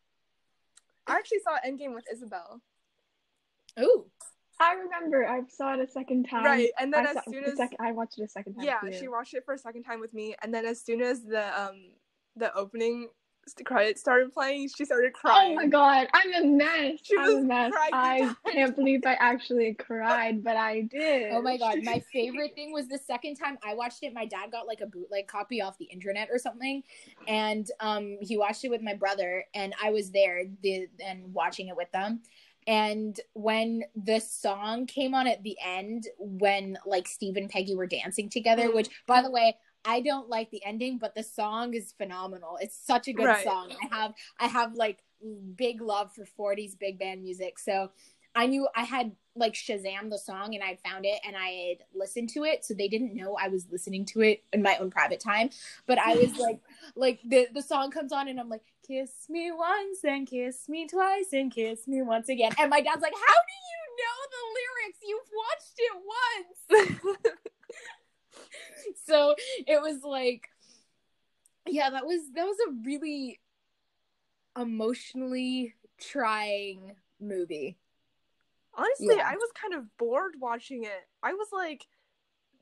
I 1.06 1.16
actually 1.16 1.40
saw 1.40 1.56
Endgame 1.66 1.94
with 1.94 2.04
Isabel. 2.12 2.60
Ooh, 3.80 4.06
I 4.60 4.74
remember 4.74 5.26
I 5.26 5.42
saw 5.48 5.74
it 5.74 5.80
a 5.80 5.86
second 5.86 6.28
time. 6.28 6.44
Right, 6.44 6.70
and 6.80 6.92
then 6.92 7.06
I 7.06 7.10
as 7.10 7.14
saw, 7.14 7.30
soon 7.30 7.44
the 7.44 7.50
as 7.50 7.56
sec- 7.56 7.76
I 7.80 7.92
watched 7.92 8.18
it 8.18 8.24
a 8.24 8.28
second 8.28 8.54
time. 8.54 8.64
yeah, 8.64 8.80
too. 8.80 8.92
she 8.92 9.08
watched 9.08 9.34
it 9.34 9.44
for 9.44 9.54
a 9.54 9.58
second 9.58 9.84
time 9.84 10.00
with 10.00 10.12
me, 10.12 10.34
and 10.42 10.52
then 10.52 10.66
as 10.66 10.80
soon 10.80 11.00
as 11.00 11.22
the 11.22 11.60
um 11.60 11.90
the 12.36 12.52
opening 12.54 13.08
credits 13.64 14.00
started 14.00 14.32
playing, 14.32 14.68
she 14.76 14.84
started 14.84 15.12
crying. 15.12 15.52
Oh 15.52 15.54
my 15.54 15.66
god, 15.66 16.08
I'm 16.12 16.34
a 16.34 16.46
mess. 16.46 16.98
She 17.02 17.16
I'm 17.16 17.26
was 17.34 17.44
a 17.44 17.46
mess. 17.46 17.72
I 17.92 18.34
can't 18.46 18.74
believe 18.74 19.00
I 19.06 19.14
actually 19.14 19.74
cried, 19.74 20.42
but 20.42 20.56
I 20.56 20.82
did. 20.82 21.32
Oh 21.32 21.40
my 21.40 21.56
god, 21.56 21.78
my 21.82 22.02
favorite 22.12 22.54
thing 22.54 22.72
was 22.72 22.88
the 22.88 22.98
second 22.98 23.36
time 23.36 23.58
I 23.64 23.74
watched 23.74 24.02
it, 24.02 24.12
my 24.12 24.26
dad 24.26 24.50
got 24.50 24.66
like 24.66 24.80
a 24.80 24.86
bootleg 24.86 25.26
copy 25.28 25.60
off 25.62 25.78
the 25.78 25.86
internet 25.86 26.28
or 26.32 26.38
something. 26.38 26.82
And 27.26 27.70
um 27.80 28.18
he 28.20 28.36
watched 28.36 28.64
it 28.64 28.70
with 28.70 28.82
my 28.82 28.94
brother 28.94 29.44
and 29.54 29.74
I 29.82 29.90
was 29.90 30.10
there 30.10 30.44
the, 30.62 30.88
and 31.04 31.32
watching 31.32 31.68
it 31.68 31.76
with 31.76 31.90
them. 31.92 32.20
And 32.68 33.18
when 33.32 33.84
the 33.96 34.20
song 34.20 34.84
came 34.86 35.14
on 35.14 35.26
at 35.26 35.42
the 35.42 35.56
end, 35.64 36.06
when 36.18 36.76
like 36.84 37.08
Steve 37.08 37.36
and 37.36 37.48
Peggy 37.48 37.74
were 37.74 37.86
dancing 37.86 38.28
together, 38.28 38.68
Mhm. 38.68 38.74
which 38.74 38.90
by 39.06 39.22
the 39.22 39.30
way, 39.30 39.56
I 39.86 40.00
don't 40.02 40.28
like 40.28 40.50
the 40.50 40.62
ending, 40.64 40.98
but 40.98 41.14
the 41.14 41.22
song 41.22 41.72
is 41.72 41.92
phenomenal. 41.92 42.58
It's 42.60 42.76
such 42.76 43.08
a 43.08 43.14
good 43.14 43.24
Right. 43.24 43.42
song. 43.42 43.72
I 43.80 43.86
have 43.96 44.14
I 44.38 44.46
have 44.48 44.74
like 44.74 45.02
big 45.56 45.80
love 45.80 46.12
for 46.14 46.26
40s 46.26 46.74
big 46.74 46.98
band 46.98 47.22
music. 47.22 47.58
So 47.58 47.90
I 48.34 48.46
knew 48.46 48.68
I 48.76 48.84
had 48.84 49.16
like 49.34 49.54
Shazam 49.54 50.10
the 50.10 50.18
song 50.18 50.54
and 50.54 50.62
I 50.62 50.76
found 50.76 51.06
it 51.06 51.18
and 51.24 51.36
I 51.36 51.48
had 51.48 51.84
listened 51.94 52.28
to 52.30 52.44
it. 52.44 52.64
So 52.64 52.74
they 52.74 52.88
didn't 52.88 53.14
know 53.14 53.34
I 53.40 53.48
was 53.48 53.66
listening 53.70 54.04
to 54.06 54.20
it 54.20 54.44
in 54.52 54.62
my 54.62 54.76
own 54.76 54.90
private 54.90 55.20
time. 55.20 55.48
But 55.86 55.98
I 55.98 56.16
was 56.16 56.36
like, 56.38 56.60
like 56.96 57.20
the, 57.24 57.48
the 57.52 57.62
song 57.62 57.90
comes 57.90 58.12
on 58.12 58.28
and 58.28 58.38
I'm 58.38 58.48
like, 58.50 58.62
kiss 58.88 59.28
me 59.28 59.50
once 59.52 59.98
and 60.02 60.26
kiss 60.26 60.68
me 60.68 60.86
twice 60.88 61.32
and 61.32 61.52
kiss 61.52 61.86
me 61.86 62.00
once 62.02 62.28
again. 62.28 62.52
And 62.58 62.70
my 62.70 62.80
dad's 62.80 63.02
like, 63.02 63.12
how 63.12 63.18
do 63.20 63.54
you 63.68 63.80
know 64.00 64.18
the 64.32 64.44
lyrics? 64.56 64.98
You've 65.06 65.30
watched 65.44 65.76
it 65.78 67.12
once. 67.20 67.36
so 69.06 69.34
it 69.66 69.80
was 69.82 70.02
like, 70.02 70.48
yeah, 71.66 71.90
that 71.90 72.06
was, 72.06 72.22
that 72.34 72.44
was 72.44 72.56
a 72.68 72.72
really 72.84 73.40
emotionally 74.58 75.74
trying 76.00 76.92
movie. 77.20 77.76
Honestly, 78.74 79.16
Yeah. 79.16 79.28
I 79.28 79.34
was 79.34 79.50
kind 79.60 79.74
of 79.74 79.84
bored 79.98 80.34
watching 80.40 80.84
it. 80.84 81.08
I 81.22 81.34
was 81.34 81.48
like, 81.52 81.84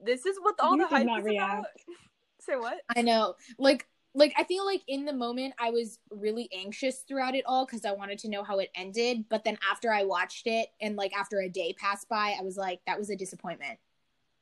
"This 0.03 0.25
is 0.25 0.39
what 0.41 0.55
all 0.59 0.77
You 0.77 0.83
the 0.83 0.87
hype 0.89 1.07
is 1.19 1.25
react. 1.25 1.53
about." 1.53 1.67
Say 2.41 2.57
what? 2.57 2.79
I 2.95 3.03
know. 3.03 3.35
Like 3.59 3.87
like 4.17 4.33
I 4.37 4.45
feel 4.45 4.65
like 4.65 4.83
in 4.89 5.05
the 5.05 5.13
moment 5.13 5.55
I 5.59 5.71
was 5.71 5.99
really 6.11 6.49
anxious 6.53 7.01
throughout 7.01 7.35
it 7.35 7.45
all 7.47 7.67
cuz 7.67 7.85
I 7.85 7.93
wanted 7.93 8.19
to 8.21 8.29
know 8.29 8.43
how 8.43 8.59
it 8.59 8.71
ended, 8.75 9.29
but 9.29 9.45
then 9.45 9.59
after 9.71 9.93
I 9.93 10.05
watched 10.05 10.47
it 10.47 10.71
and 10.81 10.97
like 10.97 11.17
after 11.17 11.41
a 11.41 11.49
day 11.49 11.75
passed 11.75 12.09
by, 12.09 12.35
I 12.39 12.43
was 12.43 12.57
like 12.57 12.81
that 12.87 12.99
was 12.99 13.11
a 13.11 13.17
disappointment. 13.17 13.79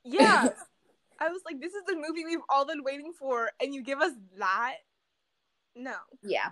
Yeah. 0.03 0.49
I 1.19 1.29
was 1.29 1.41
like, 1.45 1.61
"This 1.61 1.73
is 1.73 1.83
the 1.87 1.95
movie 1.95 2.25
we've 2.25 2.43
all 2.49 2.65
been 2.65 2.83
waiting 2.83 3.13
for, 3.13 3.51
and 3.61 3.73
you 3.73 3.81
give 3.83 4.01
us 4.01 4.11
that." 4.37 4.75
No. 5.75 5.95
Yeah. 6.23 6.51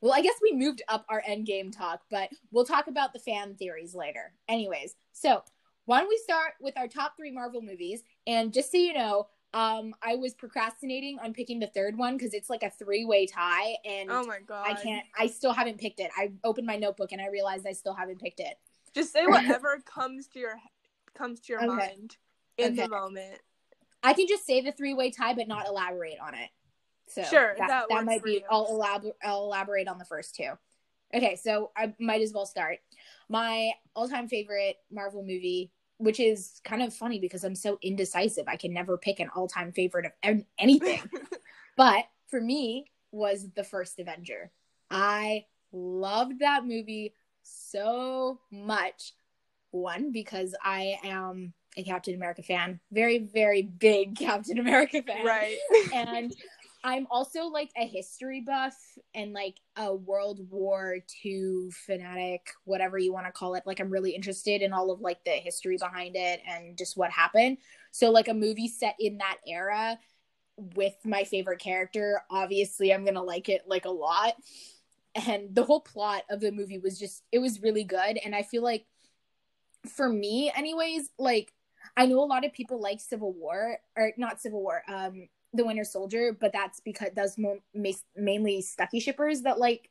Well, 0.00 0.12
I 0.12 0.22
guess 0.22 0.36
we 0.42 0.52
moved 0.52 0.82
up 0.88 1.04
our 1.08 1.22
end 1.26 1.46
game 1.46 1.70
talk, 1.70 2.02
but 2.10 2.30
we'll 2.50 2.64
talk 2.64 2.86
about 2.86 3.12
the 3.12 3.18
fan 3.18 3.54
theories 3.54 3.94
later. 3.94 4.32
Anyways, 4.48 4.96
so 5.12 5.42
why 5.84 6.00
don't 6.00 6.08
we 6.08 6.16
start 6.18 6.54
with 6.60 6.76
our 6.78 6.88
top 6.88 7.16
three 7.16 7.30
Marvel 7.32 7.60
movies? 7.60 8.02
And 8.26 8.52
just 8.52 8.70
so 8.70 8.78
you 8.78 8.94
know, 8.94 9.28
um, 9.52 9.94
I 10.02 10.14
was 10.16 10.34
procrastinating 10.34 11.18
on 11.18 11.32
picking 11.32 11.58
the 11.58 11.66
third 11.66 11.96
one 11.98 12.16
because 12.16 12.34
it's 12.34 12.48
like 12.48 12.62
a 12.62 12.70
three-way 12.70 13.26
tie, 13.26 13.76
and 13.84 14.10
Oh 14.10 14.24
my 14.26 14.38
god. 14.46 14.66
I 14.66 14.74
can't. 14.74 15.04
I 15.18 15.26
still 15.26 15.52
haven't 15.52 15.78
picked 15.78 16.00
it. 16.00 16.10
I 16.16 16.32
opened 16.44 16.66
my 16.66 16.76
notebook 16.76 17.12
and 17.12 17.20
I 17.20 17.28
realized 17.28 17.66
I 17.66 17.72
still 17.72 17.94
haven't 17.94 18.20
picked 18.20 18.40
it. 18.40 18.54
Just 18.94 19.12
say 19.12 19.26
whatever 19.26 19.82
comes 19.84 20.28
to 20.28 20.38
your 20.38 20.54
comes 21.14 21.40
to 21.40 21.52
your 21.52 21.62
Okay. 21.62 21.68
mind 21.76 22.16
in 22.58 22.72
Okay. 22.72 22.82
the 22.84 22.88
moment. 22.88 23.40
I 24.02 24.12
can 24.14 24.26
just 24.26 24.46
say 24.46 24.60
the 24.60 24.72
three-way 24.72 25.10
tie, 25.10 25.34
but 25.34 25.48
not 25.48 25.66
elaborate 25.66 26.18
on 26.22 26.34
it. 26.34 26.50
So 27.08 27.22
Sure, 27.22 27.54
that, 27.58 27.68
that 27.68 27.88
that, 27.88 28.04
might 28.04 28.22
be. 28.22 28.34
you. 28.34 28.42
I'll 28.48 28.66
elaborate. 28.70 29.14
I'll 29.22 29.44
elaborate 29.44 29.88
on 29.88 29.98
the 29.98 30.04
first 30.04 30.36
two. 30.36 30.50
Okay, 31.12 31.34
so 31.34 31.72
I 31.76 31.92
might 31.98 32.22
as 32.22 32.32
well 32.32 32.46
start. 32.46 32.78
My 33.28 33.72
all-time 33.96 34.28
favorite 34.28 34.76
Marvel 34.92 35.22
movie, 35.22 35.72
which 36.00 36.18
is 36.18 36.60
kind 36.64 36.82
of 36.82 36.94
funny 36.94 37.20
because 37.20 37.44
I'm 37.44 37.54
so 37.54 37.78
indecisive. 37.82 38.48
I 38.48 38.56
can 38.56 38.72
never 38.72 38.96
pick 38.96 39.20
an 39.20 39.28
all-time 39.34 39.70
favorite 39.72 40.06
of 40.24 40.42
anything. 40.58 41.02
but 41.76 42.04
for 42.28 42.40
me, 42.40 42.86
was 43.12 43.50
the 43.54 43.64
first 43.64 43.98
Avenger. 43.98 44.50
I 44.90 45.44
loved 45.72 46.40
that 46.40 46.64
movie 46.64 47.14
so 47.42 48.40
much. 48.50 49.12
One 49.72 50.10
because 50.10 50.56
I 50.64 50.98
am 51.04 51.52
a 51.76 51.84
Captain 51.84 52.14
America 52.14 52.42
fan, 52.42 52.80
very 52.90 53.18
very 53.18 53.62
big 53.62 54.16
Captain 54.18 54.58
America 54.58 55.02
fan, 55.02 55.24
right. 55.24 55.56
and 55.94 56.34
I'm 56.82 57.06
also 57.10 57.44
like 57.44 57.70
a 57.76 57.86
history 57.86 58.40
buff 58.40 58.74
and 59.14 59.32
like 59.34 59.56
a 59.76 59.94
World 59.94 60.40
War 60.48 60.96
II 61.24 61.68
fanatic, 61.86 62.52
whatever 62.64 62.96
you 62.96 63.12
want 63.12 63.26
to 63.26 63.32
call 63.32 63.54
it. 63.54 63.64
Like 63.66 63.80
I'm 63.80 63.90
really 63.90 64.12
interested 64.12 64.62
in 64.62 64.72
all 64.72 64.90
of 64.90 65.00
like 65.00 65.22
the 65.24 65.32
history 65.32 65.76
behind 65.76 66.16
it 66.16 66.40
and 66.46 66.78
just 66.78 66.96
what 66.96 67.10
happened. 67.10 67.58
So 67.90 68.10
like 68.10 68.28
a 68.28 68.34
movie 68.34 68.68
set 68.68 68.96
in 68.98 69.18
that 69.18 69.38
era 69.46 69.98
with 70.56 70.94
my 71.04 71.24
favorite 71.24 71.58
character, 71.58 72.22
obviously 72.30 72.94
I'm 72.94 73.04
going 73.04 73.14
to 73.14 73.22
like 73.22 73.50
it 73.50 73.62
like 73.66 73.84
a 73.84 73.90
lot. 73.90 74.34
And 75.26 75.54
the 75.54 75.64
whole 75.64 75.80
plot 75.80 76.22
of 76.30 76.40
the 76.40 76.52
movie 76.52 76.78
was 76.78 76.98
just 76.98 77.24
it 77.30 77.40
was 77.40 77.60
really 77.62 77.84
good 77.84 78.16
and 78.24 78.34
I 78.34 78.42
feel 78.42 78.62
like 78.62 78.86
for 79.96 80.08
me 80.08 80.52
anyways, 80.56 81.10
like 81.18 81.52
I 81.96 82.06
know 82.06 82.20
a 82.20 82.24
lot 82.24 82.44
of 82.46 82.52
people 82.52 82.80
like 82.80 83.00
Civil 83.00 83.32
War 83.32 83.78
or 83.96 84.12
not 84.16 84.40
Civil 84.40 84.62
War, 84.62 84.82
um 84.88 85.28
the 85.52 85.64
Winter 85.64 85.84
Soldier, 85.84 86.36
but 86.38 86.52
that's 86.52 86.80
because 86.80 87.10
that's 87.14 87.36
ma- 87.38 87.92
mainly 88.16 88.62
Stucky 88.62 89.00
shippers 89.00 89.42
that 89.42 89.58
like 89.58 89.90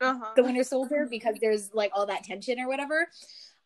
uh-huh. 0.00 0.32
the 0.36 0.42
Winter 0.42 0.64
Soldier 0.64 1.06
because 1.10 1.36
there's 1.40 1.74
like 1.74 1.90
all 1.94 2.06
that 2.06 2.24
tension 2.24 2.60
or 2.60 2.68
whatever. 2.68 3.08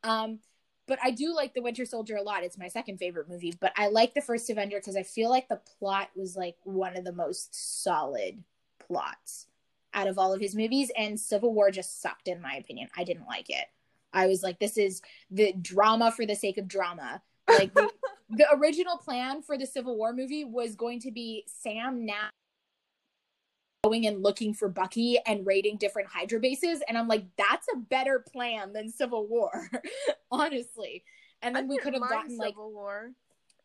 Um, 0.03 0.39
but 0.87 0.99
I 1.03 1.11
do 1.11 1.35
like 1.35 1.55
the 1.55 1.62
Winter 1.62 1.85
Soldier 1.85 2.17
a 2.17 2.23
lot. 2.23 2.43
It's 2.43 2.59
my 2.59 2.69
second 2.69 2.99
favorite 2.99 3.29
movie, 3.29 3.55
but 3.61 3.73
I 3.77 3.89
like 3.89 4.15
the 4.15 4.23
first 4.23 4.50
Avenger 4.50 4.79
because 4.79 4.97
I 4.97 5.03
feel 5.03 5.31
like 5.31 5.49
the 5.49 5.61
plot 5.79 6.11
was 6.17 6.37
like 6.37 6.57
one 6.65 6.97
of 6.97 7.05
the 7.05 7.12
most 7.12 7.55
solid 7.81 8.43
plots 8.87 9.47
out 9.95 10.09
of 10.09 10.19
all 10.19 10.33
of 10.33 10.41
his 10.41 10.57
movies, 10.57 10.91
and 10.97 11.19
Civil 11.19 11.53
War 11.53 11.71
just 11.71 12.00
sucked 12.00 12.29
in 12.29 12.41
my 12.41 12.55
opinion. 12.55 12.89
I 12.97 13.05
didn't 13.05 13.27
like 13.27 13.50
it. 13.50 13.67
I 14.12 14.27
was 14.27 14.43
like, 14.43 14.59
this 14.59 14.77
is 14.77 15.03
the 15.31 15.53
drama 15.53 16.11
for 16.11 16.27
the 16.27 16.35
sake 16.35 16.59
of 16.59 16.67
drama. 16.67 17.23
Like 17.49 17.73
the, 18.30 18.46
original 18.54 18.96
plan 18.96 19.42
for 19.42 19.58
the 19.58 19.66
Civil 19.66 19.96
War 19.96 20.12
movie 20.12 20.44
was 20.44 20.75
going 20.75 21.00
to 21.00 21.10
be 21.10 21.44
Sam 21.46 22.04
now 22.04 22.28
going 23.82 24.06
and 24.06 24.22
looking 24.22 24.52
for 24.52 24.68
Bucky 24.68 25.18
and 25.26 25.46
raiding 25.46 25.78
different 25.78 26.08
Hydra 26.08 26.38
bases, 26.38 26.82
and 26.87 26.99
I'm 26.99 27.08
like, 27.08 27.25
that's 27.38 27.66
a 27.75 27.78
better 27.78 28.20
plan 28.20 28.72
than 28.72 28.90
Civil 28.90 29.26
War, 29.26 29.70
honestly. 30.30 31.02
And 31.42 31.56
I 31.56 31.60
then 31.60 31.68
we 31.68 31.78
could 31.78 31.94
have 31.94 32.08
gotten 32.08 32.37
like 32.37 32.50
Civil 32.50 32.72
War. 32.72 33.12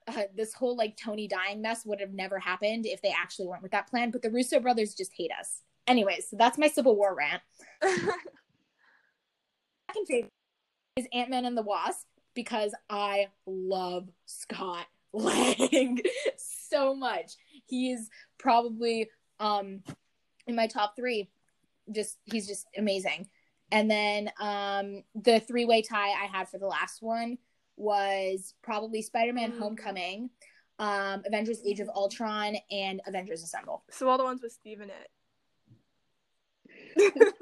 uh, 0.08 0.22
this 0.36 0.54
whole 0.54 0.78
like 0.78 0.96
Tony 0.96 1.28
dying 1.28 1.62
mess 1.62 1.86
would 1.86 2.00
have 2.00 2.14
never 2.14 2.40
happened 2.40 2.86
if 2.86 3.02
they 3.02 3.14
actually 3.16 3.48
went 3.48 3.62
with 3.62 3.74
that 3.74 3.88
plan. 3.88 4.12
But 4.12 4.22
the 4.22 4.32
Russo 4.32 4.60
brothers 4.60 4.94
just 4.94 5.12
hate 5.16 5.32
us. 5.38 5.62
Anyways, 5.88 6.30
so 6.30 6.38
that's 6.38 6.58
my 6.58 6.68
Civil 6.68 6.96
War 6.96 7.14
rant. 7.14 7.42
Second 7.84 10.08
favorite 10.08 10.32
is 10.96 11.08
Ant 11.14 11.30
Man 11.30 11.46
and 11.46 11.58
the 11.58 11.62
Wasp 11.62 12.08
because 12.36 12.76
I 12.90 13.28
love 13.46 14.10
Scott 14.26 14.86
Lang 15.14 16.00
so 16.38 16.94
much. 16.94 17.34
He's 17.66 18.10
probably 18.38 19.10
um 19.40 19.82
in 20.46 20.56
my 20.56 20.68
top 20.68 20.96
three. 20.96 21.30
Just 21.92 22.18
he's 22.26 22.48
just 22.48 22.68
amazing. 22.78 23.28
And 23.72 23.90
then 23.90 24.30
um 24.40 25.04
the 25.16 25.40
three 25.40 25.66
way 25.66 25.82
tie 25.82 26.12
I 26.12 26.28
had 26.32 26.50
for 26.50 26.58
the 26.60 26.68
last 26.68 27.02
one 27.02 27.38
was 27.78 28.54
probably 28.62 29.02
Spider 29.02 29.34
Man 29.34 29.52
Mm. 29.52 29.60
Homecoming, 29.60 30.30
um, 30.80 31.24
Avengers 31.26 31.62
Age 31.66 31.80
of 31.80 31.90
Ultron, 31.90 32.56
and 32.72 33.02
Avengers 33.08 33.44
Assemble. 33.44 33.84
so 33.90 34.08
all 34.08 34.18
the 34.18 34.24
ones 34.24 34.42
with 34.42 34.52
Steve 34.52 34.82
in 34.82 34.90
it. 34.90 35.10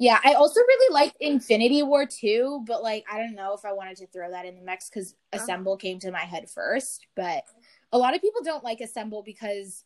Yeah, 0.00 0.18
I 0.24 0.34
also 0.34 0.60
really 0.60 0.94
liked 0.94 1.16
Infinity 1.20 1.82
War 1.82 2.06
too, 2.06 2.62
but 2.66 2.82
like 2.82 3.04
I 3.12 3.18
don't 3.18 3.34
know 3.34 3.52
if 3.54 3.64
I 3.64 3.72
wanted 3.72 3.96
to 3.98 4.06
throw 4.06 4.30
that 4.30 4.46
in 4.46 4.54
the 4.56 4.62
mix 4.62 4.88
because 4.88 5.12
Uh-huh. 5.32 5.42
Assemble 5.42 5.76
came 5.76 5.98
to 6.00 6.12
my 6.12 6.20
head 6.20 6.48
first. 6.48 7.06
But 7.16 7.42
a 7.92 7.98
lot 7.98 8.14
of 8.14 8.22
people 8.22 8.42
don't 8.44 8.62
like 8.64 8.80
Assemble 8.80 9.22
because 9.22 9.84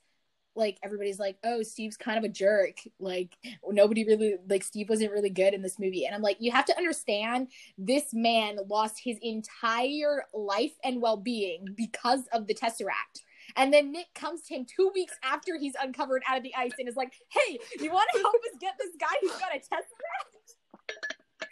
like 0.55 0.77
everybody's 0.83 1.19
like, 1.19 1.39
oh, 1.45 1.63
Steve's 1.63 1.97
kind 1.97 2.19
of 2.19 2.25
a 2.25 2.29
jerk. 2.29 2.77
Like 3.01 3.35
nobody 3.67 4.05
really 4.05 4.37
like 4.47 4.63
Steve 4.65 4.91
wasn't 4.91 5.13
really 5.13 5.31
good 5.31 5.55
in 5.55 5.63
this 5.63 5.79
movie. 5.79 6.05
And 6.05 6.15
I'm 6.15 6.21
like, 6.21 6.37
you 6.41 6.53
have 6.53 6.67
to 6.67 6.77
understand 6.77 7.49
this 7.79 8.13
man 8.13 8.59
lost 8.69 9.01
his 9.03 9.17
entire 9.23 10.25
life 10.35 10.73
and 10.85 11.01
well 11.01 11.17
being 11.17 11.69
because 11.75 12.29
of 12.35 12.47
the 12.47 12.55
Tesseract. 12.55 13.23
And 13.57 13.73
then 13.73 13.93
Nick 13.93 14.07
comes 14.15 14.43
to 14.43 14.55
him 14.55 14.65
two 14.67 14.91
weeks 14.95 15.15
after 15.23 15.59
he's 15.59 15.75
uncovered 15.83 16.23
out 16.29 16.37
of 16.37 16.43
the 16.43 16.55
ice 16.55 16.73
and 16.79 16.89
is 16.89 16.97
like, 16.97 17.13
hey, 17.29 17.59
you 17.81 17.91
want 17.91 18.09
to 18.15 18.21
help 18.21 18.37
get 18.63 18.75
this 18.79 18.95
guy 18.99 19.15
who's 19.21 19.33
got 19.33 19.55
a 19.55 19.59
Tesseract? 19.59 21.47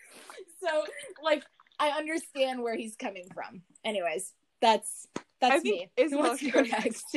so, 0.65 0.85
like, 1.23 1.45
I 1.79 1.91
understand 1.91 2.63
where 2.63 2.77
he's 2.77 2.97
coming 2.97 3.27
from. 3.35 3.63
Anyways, 3.85 4.33
that's 4.61 5.07
that's 5.41 5.57
I 5.57 5.59
me. 5.61 5.91
Isabel 5.97 6.23
Who 6.23 6.29
wants 6.29 6.43
to 6.43 6.51
go 6.51 6.63
go 6.63 6.69
next? 6.69 7.17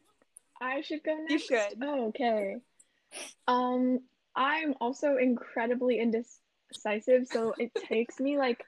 I 0.60 0.80
should 0.80 1.04
go 1.04 1.16
next. 1.16 1.30
You 1.30 1.38
should. 1.38 1.78
Oh, 1.82 2.06
okay. 2.08 2.56
Um, 3.46 4.00
I'm 4.34 4.74
also 4.80 5.16
incredibly 5.16 6.00
indecisive, 6.00 7.26
so 7.26 7.54
it 7.58 7.72
takes 7.88 8.18
me 8.18 8.38
like 8.38 8.64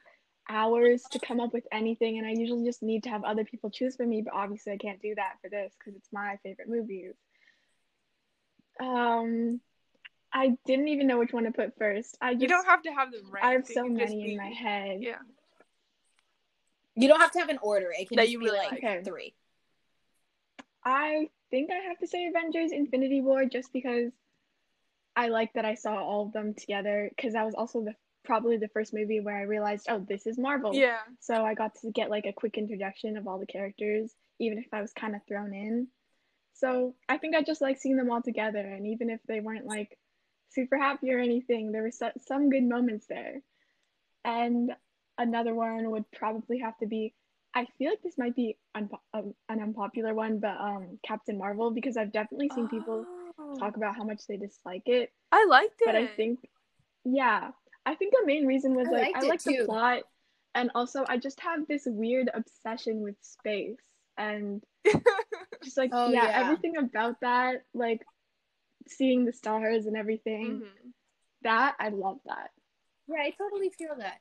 hours 0.49 1.03
to 1.13 1.19
come 1.19 1.41
up 1.41 1.53
with 1.53 1.65
anything, 1.73 2.19
and 2.19 2.27
I 2.27 2.31
usually 2.31 2.65
just 2.65 2.83
need 2.83 3.05
to 3.05 3.11
have 3.11 3.25
other 3.25 3.45
people 3.45 3.71
choose 3.71 3.97
for 3.97 4.07
me, 4.07 4.23
but 4.23 4.35
obviously 4.35 4.73
I 4.73 4.79
can't 4.79 5.01
do 5.01 5.15
that 5.17 5.35
for 5.43 5.49
this 5.49 5.73
because 5.79 5.97
it's 5.97 6.09
my 6.13 6.37
favorite 6.43 6.69
movies. 6.69 7.15
Um, 8.81 9.61
I 10.33 10.57
didn't 10.67 10.89
even 10.89 11.07
know 11.07 11.19
which 11.19 11.33
one 11.33 11.45
to 11.45 11.51
put 11.51 11.77
first. 11.77 12.17
I 12.21 12.35
just 12.35 12.43
You 12.43 12.49
don't 12.49 12.67
have 12.67 12.83
to 12.83 12.91
have 12.93 13.11
them 13.13 13.31
right. 13.31 13.45
I 13.45 13.53
have 13.53 13.67
so 13.67 13.85
many 13.85 14.23
be- 14.23 14.33
in 14.33 14.37
my 14.39 14.49
head. 14.51 14.99
Yeah. 15.01 15.17
you 16.95 17.09
don't 17.09 17.21
have 17.21 17.33
to 17.33 17.39
have 17.41 17.49
an 17.49 17.59
order. 17.63 17.93
It 17.97 18.09
can 18.09 18.17
That 18.17 18.23
just 18.23 18.33
you 18.33 18.39
be 18.39 18.45
really 18.47 18.59
like 18.59 18.73
like. 18.73 18.85
Okay. 18.85 19.03
three. 19.05 19.35
I 20.85 21.29
think 21.51 21.71
I 21.71 21.89
have 21.89 21.99
to 21.99 22.07
say 22.07 22.27
Avengers 22.27 22.73
Infinity 22.73 23.21
War 23.21 23.45
just 23.45 23.73
because 23.73 24.13
I 25.17 25.29
like 25.29 25.53
that 25.55 25.65
I 25.65 25.75
saw 25.75 25.97
all 25.97 26.27
of 26.27 26.33
them 26.33 26.55
together 26.55 27.11
because 27.15 27.33
that 27.35 27.45
was 27.45 27.55
also 27.55 27.85
the 27.85 27.95
probably 28.25 28.57
the 28.57 28.69
first 28.69 28.95
movie 28.95 29.21
where 29.21 29.37
I 29.37 29.43
realized, 29.43 29.87
oh, 29.89 30.05
this 30.09 30.27
is 30.27 30.39
Marvel. 30.39 30.75
Yeah. 30.75 30.99
So 31.21 31.45
I 31.45 31.55
got 31.55 31.75
to 31.83 31.91
get 31.91 32.11
like 32.11 32.27
a 32.27 32.33
quick 32.33 32.57
introduction 32.57 33.17
of 33.17 33.27
all 33.27 33.39
the 33.39 33.47
characters, 33.47 34.13
even 34.39 34.59
if 34.59 34.67
I 34.73 34.81
was 34.81 34.93
kind 34.93 35.15
of 35.17 35.23
thrown 35.27 35.53
in. 35.55 35.89
So 36.55 36.95
I 37.09 37.17
think 37.19 37.35
I 37.35 37.43
just 37.43 37.61
like 37.61 37.79
seeing 37.79 37.97
them 37.97 38.11
all 38.11 38.23
together, 38.23 38.61
and 38.61 38.87
even 38.87 39.11
if 39.11 39.21
they 39.27 39.41
weren't 39.41 39.67
like 39.67 39.99
super 40.51 40.77
happy 40.79 41.13
or 41.13 41.19
anything, 41.19 41.73
there 41.73 41.83
were 41.83 41.91
so- 41.91 42.13
some 42.27 42.51
good 42.51 42.65
moments 42.65 43.07
there. 43.07 43.41
And 44.25 44.73
another 45.19 45.55
one 45.55 45.91
would 45.91 46.11
probably 46.13 46.59
have 46.59 46.77
to 46.79 46.87
be. 46.87 47.15
I 47.55 47.67
feel 47.79 47.91
like 47.91 48.03
this 48.03 48.17
might 48.17 48.37
be 48.37 48.57
unpo- 48.77 49.01
um, 49.13 49.35
an 49.49 49.61
unpopular 49.61 50.15
one, 50.15 50.39
but 50.39 50.57
um, 50.61 50.99
Captain 51.03 51.37
Marvel 51.37 51.73
because 51.73 51.97
I've 51.97 52.13
definitely 52.13 52.51
seen 52.55 52.69
people 52.69 53.05
Oh. 53.39 53.55
talk 53.59 53.77
about 53.77 53.97
how 53.97 54.05
much 54.05 54.27
they 54.27 54.37
dislike 54.37 54.83
it. 54.87 55.11
I 55.33 55.47
liked 55.49 55.81
it. 55.81 55.87
But 55.87 55.97
I 55.97 56.07
think, 56.09 56.41
yeah, 57.05 57.51
I 57.87 57.95
think 57.95 58.13
the 58.13 58.27
main 58.27 58.47
reason 58.47 58.75
was 58.75 58.89
I 58.89 58.91
like 58.93 59.17
I 59.17 59.21
like 59.27 59.43
the 59.43 59.65
plot, 59.65 60.03
and 60.55 60.71
also 60.75 61.05
I 61.09 61.17
just 61.17 61.41
have 61.41 61.67
this 61.67 61.85
weird 61.87 62.29
obsession 62.35 63.01
with 63.01 63.17
space 63.23 63.79
and 64.19 64.63
just 65.65 65.77
like 65.79 65.91
Oh, 65.93 66.11
yeah, 66.11 66.25
yeah. 66.27 66.41
everything 66.43 66.77
about 66.77 67.17
that, 67.23 67.65
like 67.73 68.03
seeing 68.91 69.25
the 69.25 69.33
stars 69.33 69.87
and 69.87 69.97
everything. 69.97 70.61
Mhm. 70.63 70.93
That 71.43 71.77
I 71.79 71.89
love 71.89 72.21
that. 72.27 72.51
Yeah, 73.07 73.23
I 73.23 73.31
totally 73.31 73.71
feel 73.71 73.97
that. 73.97 74.21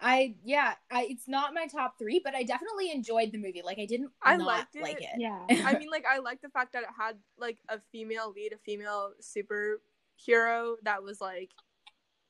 I 0.00 0.36
yeah, 0.44 0.74
I 0.90 1.06
it's 1.10 1.26
not 1.26 1.54
my 1.54 1.66
top 1.66 1.98
three, 1.98 2.20
but 2.22 2.34
I 2.34 2.44
definitely 2.44 2.90
enjoyed 2.92 3.32
the 3.32 3.38
movie. 3.38 3.62
Like 3.64 3.78
I 3.78 3.86
didn't 3.86 4.12
I 4.22 4.36
not 4.36 4.46
liked 4.46 4.76
it. 4.76 4.82
like 4.82 5.00
it. 5.00 5.18
Yeah. 5.18 5.44
I 5.64 5.78
mean, 5.78 5.90
like, 5.90 6.04
I 6.08 6.18
like 6.18 6.40
the 6.40 6.50
fact 6.50 6.72
that 6.74 6.84
it 6.84 6.88
had 6.96 7.16
like 7.36 7.58
a 7.68 7.80
female 7.90 8.32
lead, 8.34 8.52
a 8.52 8.58
female 8.58 9.12
superhero 9.20 10.76
that 10.84 11.02
was 11.02 11.20
like, 11.20 11.50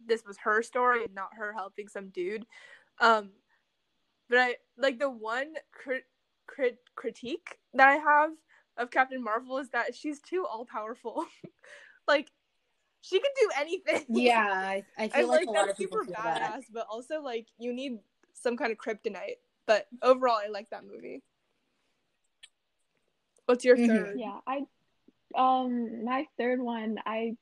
this 0.07 0.25
was 0.25 0.39
her 0.39 0.63
story 0.63 1.05
and 1.05 1.15
not 1.15 1.31
her 1.37 1.53
helping 1.53 1.89
some 1.89 2.09
dude. 2.09 2.47
Um, 3.01 3.31
but 4.31 4.39
I 4.39 4.57
like 4.79 4.99
the 4.99 5.11
one 5.11 5.55
crit- 5.73 6.09
crit- 6.47 6.79
critique 6.95 7.59
that 7.75 7.89
I 7.89 7.97
have 7.97 8.31
of 8.79 8.91
Captain 8.91 9.23
Marvel 9.23 9.59
is 9.59 9.69
that 9.71 9.95
she's 9.95 10.21
too 10.21 10.47
all 10.47 10.65
powerful. 10.65 11.25
like, 12.09 12.29
she 13.03 13.21
can 13.21 13.31
do 13.41 13.51
anything. 13.59 14.05
Yeah, 14.09 14.43
I, 14.53 14.85
I 14.97 15.03
and 15.03 15.13
feel 15.13 15.29
like, 15.29 15.41
like, 15.41 15.49
a 15.49 15.51
lot 15.53 15.67
that's 15.67 15.81
of 15.81 15.89
super 15.89 16.05
feel 16.05 16.15
badass, 16.15 16.41
that. 16.41 16.61
but 16.73 16.87
also 16.91 17.21
like 17.21 17.47
you 17.59 17.73
need 17.73 17.99
some 18.35 18.57
kind 18.57 18.73
of 18.73 18.79
kryptonite. 18.79 19.39
But 19.67 19.87
overall, 20.03 20.39
I 20.43 20.49
like 20.49 20.71
that 20.71 20.85
movie. 20.85 21.23
What's 23.47 23.65
your 23.65 23.77
Mhm. 23.77 23.87
third? 23.89 24.19
Yeah, 24.19 24.39
I 24.47 24.67
um 25.35 26.05
my 26.05 26.27
third 26.39 26.61
one, 26.61 26.99
I 27.05 27.37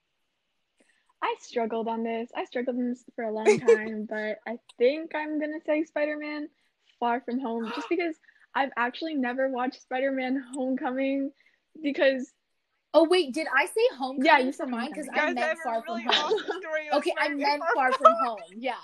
I 1.23 1.35
struggled 1.41 1.89
on 1.89 2.03
this. 2.05 2.31
I 2.37 2.45
struggled 2.45 2.77
on 2.77 2.91
this 2.91 3.05
for 3.15 3.25
a 3.25 3.33
long 3.33 3.47
time, 3.59 4.07
but 4.09 4.39
I 4.47 4.59
think 4.79 5.15
I'm 5.15 5.41
gonna 5.41 5.61
say 5.67 5.85
Spider-Man 5.85 6.49
Far 7.01 7.21
From 7.21 7.41
Home 7.41 7.71
just 7.75 7.89
because 7.89 8.17
I've 8.57 8.71
actually 8.77 9.15
never 9.15 9.49
watched 9.51 9.83
Spider-Man 9.83 10.43
Homecoming 10.55 11.31
because 11.83 12.33
Oh 12.95 13.07
wait, 13.07 13.35
did 13.35 13.47
I 13.55 13.67
say 13.67 13.83
homecoming 13.99 14.25
Yeah, 14.25 14.39
you 14.39 14.53
for 14.53 14.57
said 14.65 14.71
mine? 14.71 14.89
Because 14.91 15.09
I 15.13 15.15
Guys, 15.17 15.35
meant 15.35 15.59
far 15.63 15.83
really 15.87 16.03
from 16.05 16.15
home. 16.15 16.33
awesome 16.33 16.61
story 16.63 16.89
about 16.89 16.99
Okay, 16.99 17.13
I 17.19 17.25
Spider-Man 17.27 17.39
meant 17.49 17.63
Far 17.63 17.75
far 17.75 17.93
From 17.93 18.03
from 18.05 18.15
home. 18.27 18.39
Yeah. 18.57 18.75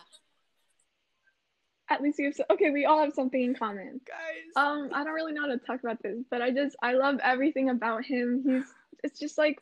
at 1.88 2.02
least 2.02 2.18
you 2.18 2.26
have 2.26 2.35
so- 2.35 2.44
okay, 2.50 2.70
we 2.70 2.85
all 2.85 3.00
have 3.02 3.14
something 3.14 3.40
in 3.42 3.54
common. 3.54 4.00
Guys, 4.06 4.52
Um, 4.56 4.90
I 4.94 5.04
don't 5.04 5.14
really 5.14 5.32
know 5.32 5.42
how 5.42 5.48
to 5.48 5.58
talk 5.58 5.80
about 5.82 6.02
this, 6.02 6.18
but 6.30 6.42
I 6.42 6.50
just 6.50 6.76
I 6.82 6.92
love 6.92 7.18
everything 7.22 7.70
about 7.70 8.04
him. 8.04 8.42
He's 8.46 8.74
it's 9.02 9.18
just 9.18 9.38
like 9.38 9.58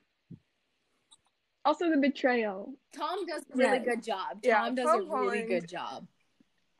also 1.64 1.88
the 1.90 1.96
betrayal. 1.98 2.74
Tom 2.96 3.26
does 3.26 3.42
a 3.52 3.56
really 3.56 3.78
Yes. 3.78 3.84
good 3.86 4.02
job. 4.02 4.30
Tom 4.32 4.40
Yeah, 4.42 4.70
does 4.70 4.86
Tom 4.86 4.94
a 4.94 4.98
really 4.98 5.08
Holland- 5.08 5.48
good 5.48 5.68
job. 5.68 6.06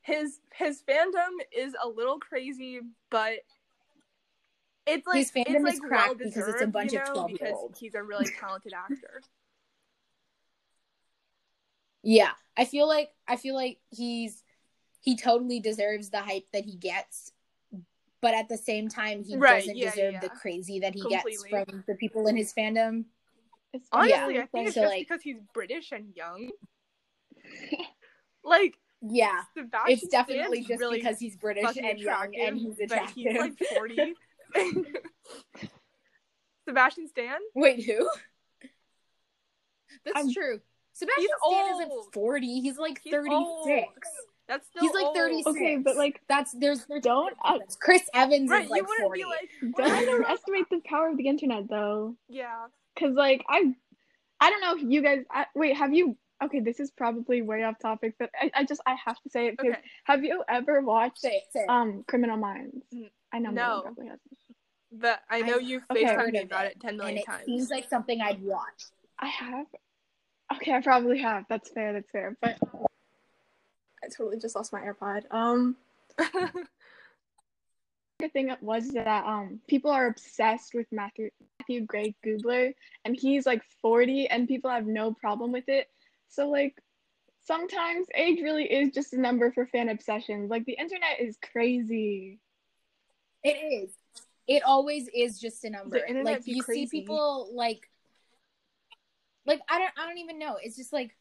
His 0.03 0.41
his 0.55 0.83
fandom 0.83 1.31
is 1.57 1.75
a 1.83 1.89
little 1.89 2.19
crazy, 2.19 2.81
but 3.11 3.35
it's 4.87 5.07
like 5.07 5.19
His 5.19 5.31
fandom 5.31 5.47
it's 5.49 5.57
is 5.59 5.63
like 5.65 5.79
cracked 5.81 6.09
well 6.09 6.15
because 6.29 6.49
it's 6.49 6.63
a 6.63 6.67
bunch 6.67 6.93
you 6.93 7.01
of 7.01 7.09
know, 7.09 7.27
because 7.27 7.41
12-year-olds. 7.49 7.79
he's 7.79 7.95
a 7.95 8.03
really 8.03 8.27
talented 8.41 8.73
actor. 8.73 9.21
Yeah, 12.03 12.31
I 12.57 12.65
feel 12.65 12.89
like 12.89 13.11
I 13.29 13.37
feel 13.37 13.55
like 13.55 13.79
he's 13.91 14.43
he 15.01 15.17
totally 15.17 15.61
deserves 15.61 16.11
the 16.11 16.21
hype 16.21 16.47
that 16.53 16.65
he 16.65 16.77
gets, 16.77 17.33
but 18.23 18.35
at 18.35 18.49
the 18.49 18.57
same 18.57 18.89
time, 18.89 19.23
he 19.23 19.37
Right, 19.37 19.61
doesn't 19.61 19.77
yeah, 19.77 19.91
deserve 19.91 20.13
yeah, 20.15 20.21
the 20.21 20.29
crazy 20.31 20.81
that 20.81 20.95
he 20.95 21.01
Completely. 21.03 21.51
gets 21.51 21.69
from 21.71 21.85
the 21.87 21.95
people 21.95 22.27
in 22.27 22.37
his 22.37 22.53
fandom. 22.55 23.05
Especially 23.75 24.13
Honestly, 24.15 24.39
I 24.39 24.47
think 24.47 24.53
like, 24.55 24.67
it's 24.67 24.75
just 24.75 24.87
like- 24.89 25.09
because 25.09 25.23
he's 25.23 25.37
British 25.55 25.93
and 25.93 26.15
young. 26.17 26.51
like 28.45 28.77
Yeah, 29.03 29.41
Sebastian 29.57 29.93
it's 29.93 30.07
definitely 30.09 30.59
Stan's 30.59 30.69
just 30.69 30.81
really 30.81 30.99
because 30.99 31.19
he's 31.19 31.37
British 31.37 31.77
and 31.77 31.99
young 31.99 32.35
and 32.39 32.59
he's 32.59 32.79
attractive. 32.79 33.15
he's 33.15 33.39
like 33.39 33.59
forty. 33.75 34.15
Sebastian 36.69 37.09
Stan? 37.09 37.39
Wait, 37.55 37.85
who? 37.85 38.09
That's 40.05 40.17
I'm- 40.17 40.33
true. 40.33 40.61
Sebastian 40.93 41.29
Stan 41.47 41.73
old. 41.73 41.83
isn't 41.83 42.13
forty. 42.13 42.61
He's 42.61 42.77
like 42.77 43.01
He's 43.03 43.13
thirty 43.13 43.31
old. 43.31 43.69
That's 44.47 44.67
still 44.67 44.83
He's 44.83 44.93
like 44.93 45.05
old. 45.07 45.17
thirty 45.17 45.37
six. 45.43 45.49
Okay, 45.49 45.77
but, 45.79 45.97
like, 45.97 46.21
that's 46.29 46.53
there's, 46.53 46.85
there's 46.87 47.03
don't 47.03 47.35
uh, 47.45 47.59
Chris 47.81 48.03
Evans 48.13 48.51
Right, 48.51 48.65
is 48.65 48.71
like 48.71 48.85
forty. 49.01 49.21
be 49.21 49.25
like 49.25 49.49
don't 49.61 49.75
"Well, 49.79 49.87
I 49.87 49.91
don't 49.91 50.07
know." 50.07 50.13
underestimate 50.17 50.69
the 50.71 50.81
power 50.85 51.09
of 51.09 51.17
the 51.17 51.29
internet 51.29 51.69
though. 51.71 52.17
Yeah. 52.29 52.67
Cause 52.99 53.13
like 53.15 53.45
I, 53.49 53.73
I 54.41 54.51
don't 54.51 54.61
know 54.61 54.75
if 54.77 54.83
you 54.83 55.01
guys. 55.01 55.21
I, 55.31 55.47
wait, 55.55 55.77
have 55.77 55.95
you? 55.95 56.17
Okay, 56.43 56.61
this 56.61 56.81
is 56.81 56.91
probably 56.91 57.43
way 57.43 57.65
off 57.65 57.79
topic, 57.79 58.15
but 58.19 58.31
I, 58.41 58.51
I 58.55 58.65
just 58.65 58.81
I 58.87 58.95
have 59.05 59.21
to 59.23 59.31
say 59.31 59.49
it 59.49 59.57
because 59.59 59.73
Okay. 59.75 59.83
have 60.05 60.25
you 60.25 60.43
ever 60.49 60.81
watched 60.81 61.19
Say 61.21 61.33
it, 61.37 61.43
say 61.53 61.61
it. 61.61 61.69
um 61.69 62.03
Criminal 62.09 62.37
Minds? 62.39 62.85
I 63.33 63.39
know 63.39 63.51
no. 63.51 63.81
Probably 63.83 64.07
hasn't. 64.07 64.39
But 64.93 65.21
I 65.31 65.43
know 65.43 65.57
I've 65.57 65.63
you've 65.63 65.85
okay, 65.91 66.05
FaceTimed 66.05 66.17
heard 66.17 66.33
me 66.33 66.39
about 66.41 66.67
it, 66.67 66.81
ten 66.81 67.01
and 67.01 67.19
it 67.19 67.27
times. 67.27 67.45
seems 67.45 67.71
like 67.71 67.89
something 67.89 68.21
I'd 68.21 68.43
watch. 68.43 68.87
I 69.19 69.29
have. 69.29 69.67
Okay, 70.55 70.73
I 70.73 70.81
probably 70.81 71.19
have. 71.21 71.45
That's 71.49 71.71
fair. 71.71 71.93
That's 71.93 72.11
fair. 72.11 72.37
But 72.41 72.59
I 74.03 74.09
totally 74.09 74.39
just 74.39 74.57
lost 74.57 74.73
my 74.73 74.81
AirPod. 74.81 75.25
Um, 75.31 75.77
the 78.19 78.29
thing 78.33 78.55
was 78.61 78.89
that 78.91 79.25
um 79.27 79.61
people 79.69 79.91
are 79.91 80.07
obsessed 80.07 80.75
with 80.75 80.87
Matthew 80.91 81.31
Matthew 81.61 81.83
Gray 81.87 82.15
Gubler, 82.25 82.73
and 83.05 83.15
he's 83.15 83.47
like 83.47 83.63
forty, 83.83 84.27
and 84.29 84.49
people 84.49 84.71
have 84.71 84.87
no 84.87 85.13
problem 85.13 85.53
with 85.53 85.69
it. 85.69 85.89
So 86.31 86.49
like. 86.49 86.81
Sometimes 87.43 88.07
age 88.15 88.43
really 88.43 88.65
is 88.65 88.93
just 88.93 89.15
a 89.15 89.21
number 89.21 89.51
for 89.51 89.67
fan 89.67 89.89
obsessions. 89.89 90.51
Like 90.51 90.67
the 90.67 90.77
internet 90.79 91.21
is 91.21 91.39
crazy. 91.53 92.39
It 93.43 93.57
is. 93.57 93.91
It 94.47 94.63
always 94.63 95.09
is 95.09 95.41
just 95.41 95.65
a 95.65 95.71
number. 95.71 95.97
internet 95.97 96.25
Like 96.25 96.47
you 96.47 96.63
crazy. 96.63 96.87
see 96.87 97.01
people 97.01 97.51
like 97.55 97.89
like 99.47 99.61
I 99.69 99.79
don't 99.79 99.93
I 99.99 100.07
don't 100.07 100.19
even 100.19 100.39
know. 100.39 100.59
It's 100.63 100.77
just 100.77 100.93
like 100.93 101.17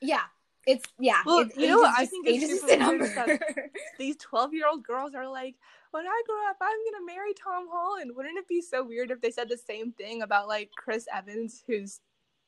yeah. 0.00 0.22
It's 0.66 0.84
yeah. 0.98 1.22
Well, 1.24 1.40
it, 1.40 1.52
you 1.56 1.68
know 1.68 1.78
what 1.78 1.90
is 1.90 1.96
I 1.98 2.06
think 2.06 2.26
is 2.26 2.34
age 2.34 2.42
is 2.42 2.60
just 2.60 2.72
a 2.72 2.76
number. 2.78 3.40
These 3.98 4.16
twelve-year-old 4.16 4.84
girls 4.84 5.14
are 5.14 5.28
like, 5.28 5.54
when 5.92 6.06
I 6.06 6.22
grow 6.26 6.48
up, 6.48 6.56
I'm 6.60 6.78
gonna 6.92 7.06
marry 7.06 7.34
Tom 7.34 7.68
Holland. 7.70 8.12
Wouldn't 8.14 8.38
it 8.38 8.48
be 8.48 8.60
so 8.62 8.84
weird 8.84 9.10
if 9.10 9.20
they 9.20 9.30
said 9.30 9.48
the 9.48 9.56
same 9.56 9.92
thing 9.92 10.22
about 10.22 10.48
like 10.48 10.70
Chris 10.76 11.06
Evans, 11.14 11.62
who's 11.66 12.00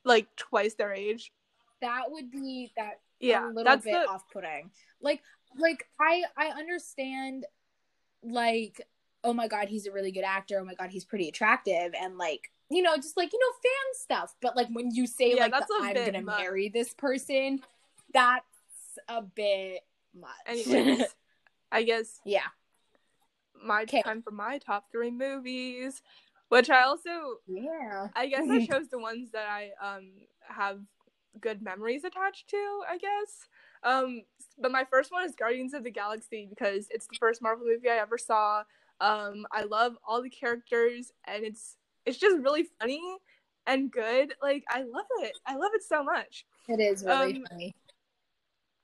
like 0.05 0.35
twice 0.37 0.75
their 0.75 0.93
age? 0.93 1.33
that 1.81 2.05
would 2.11 2.31
be 2.31 2.73
that 2.77 3.01
Yeah, 3.21 3.47
a 3.47 3.49
little 3.49 3.65
that's 3.65 3.85
bit 3.85 3.95
the 3.95 4.09
off-putting. 4.09 4.71
Like 5.01 5.23
like 5.59 5.87
I 6.01 6.23
I 6.37 6.49
understand 6.49 7.47
like 8.23 8.81
oh 9.25 9.33
my 9.33 9.49
god 9.49 9.69
he's 9.69 9.87
a 9.87 9.93
really 9.93 10.13
good 10.13 10.25
actor 10.25 10.59
oh 10.61 10.65
my 10.65 10.75
god 10.75 10.91
he's 10.91 11.05
pretty 11.05 11.29
attractive 11.29 11.93
and 12.01 12.19
like 12.19 12.51
you 12.71 12.83
know 12.83 12.97
just 12.97 13.17
like 13.17 13.33
you 13.33 13.39
know 13.39 13.53
fan 13.63 13.95
stuff 13.95 14.35
but 14.43 14.57
like 14.57 14.69
when 14.73 14.91
you 14.95 15.07
say 15.07 15.35
Yeah, 15.35 15.43
like 15.45 15.53
that's 15.53 15.67
the, 15.67 15.75
I'm 15.81 15.95
gonna 16.05 16.23
much. 16.23 16.39
marry 16.41 16.69
this 16.69 16.93
person 16.95 17.61
that's 18.13 18.45
a 19.09 19.23
bit 19.23 19.81
much. 20.15 20.31
Anyways, 20.47 21.15
I 21.73 21.83
guess 21.83 22.21
yeah. 22.25 22.49
my 23.65 23.85
'Kay. 23.85 24.03
time 24.03 24.23
for 24.23 24.31
my 24.31 24.59
top 24.59 24.91
three 24.91 25.11
movies, 25.11 26.03
which 26.51 26.69
I 26.69 26.83
also 26.83 27.39
Yeah. 27.47 28.09
I 28.15 28.27
guess 28.27 28.47
I 28.51 28.67
chose 28.67 28.89
the 28.91 28.99
ones 28.99 29.31
that 29.33 29.47
I 29.49 29.71
um 29.83 30.11
have 30.43 30.81
good 31.41 31.63
memories 31.63 32.05
attached 32.05 32.49
to, 32.51 32.81
I 32.89 32.99
guess. 32.99 33.49
Um 33.83 34.23
but 34.59 34.71
my 34.73 34.85
first 34.85 35.11
one 35.11 35.25
is 35.25 35.35
Guardians 35.35 35.73
of 35.73 35.85
the 35.85 35.91
Galaxy 35.91 36.47
because 36.51 36.87
it's 36.91 37.07
the 37.07 37.17
first 37.19 37.41
Marvel 37.41 37.67
movie 37.67 37.89
I 37.89 37.97
ever 37.97 38.19
saw. 38.19 38.65
Um 39.01 39.47
I 39.51 39.63
love 39.63 39.97
all 40.07 40.23
the 40.23 40.29
characters 40.29 41.11
and 41.27 41.45
it's 41.45 41.77
it's 42.05 42.19
just 42.19 42.43
really 42.43 42.67
funny 42.79 43.01
and 43.67 43.91
good. 43.91 44.35
Like 44.43 44.65
I 44.69 44.83
love 44.83 45.07
it. 45.21 45.33
I 45.47 45.57
love 45.57 45.71
it 45.75 45.83
so 45.83 46.03
much. 46.03 46.45
It 46.69 46.81
is 46.81 47.05
really 47.05 47.37
Um, 47.37 47.47
funny. 47.49 47.75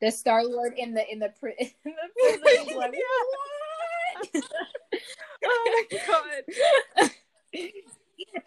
The 0.00 0.10
Star 0.10 0.44
Lord 0.44 0.74
in 0.76 0.92
the 0.94 1.10
in 1.10 1.18
the, 1.18 1.32
pri- 1.40 1.56
in 1.58 1.72
the 1.84 2.38
prison? 2.40 2.42
Oh 5.44 5.84
my 5.90 5.98
god. 6.06 6.42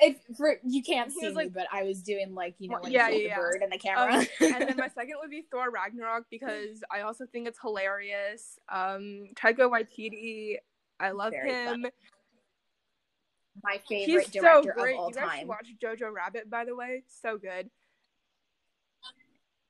If 0.02 0.16
for 0.38 0.58
you 0.64 0.82
can't 0.82 1.12
see 1.12 1.28
was 1.28 1.36
me, 1.36 1.50
but 1.50 1.68
I 1.74 1.84
was 1.84 2.02
doing 2.02 2.34
like 2.34 2.56
you 2.60 2.70
know 2.70 2.80
when 2.82 2.92
Yeah, 2.92 3.10
yeah, 3.10 3.18
the 3.18 3.24
yeah. 3.26 3.36
bird 3.38 3.62
and 3.62 3.72
the 3.72 3.78
camera. 3.78 4.16
Um, 4.20 4.28
and 4.40 4.62
then 4.70 4.78
my 4.78 4.88
second 4.96 5.16
would 5.22 5.30
be 5.30 5.46
Thor 5.52 5.70
Ragnarok 5.72 6.26
because 6.30 6.82
I 6.92 7.02
also 7.02 7.26
think 7.26 7.48
it's 7.48 7.60
hilarious. 7.62 8.58
Um, 8.70 9.30
Taika 9.36 9.70
Waititi, 9.70 10.56
I 11.00 11.12
love 11.12 11.32
Very 11.34 11.52
him. 11.52 11.86
my 13.62 13.80
favorite 13.90 14.28
He's 14.32 14.42
so 14.42 14.64
great. 14.64 14.94
of 14.96 15.00
all 15.02 15.10
you 15.10 15.16
guys 15.16 15.40
time. 15.40 15.48
watch 15.48 15.68
Jojo 15.84 16.14
Rabbit, 16.14 16.50
by 16.50 16.64
the 16.64 16.76
way. 16.76 17.04
So 17.22 17.38
good. 17.38 17.70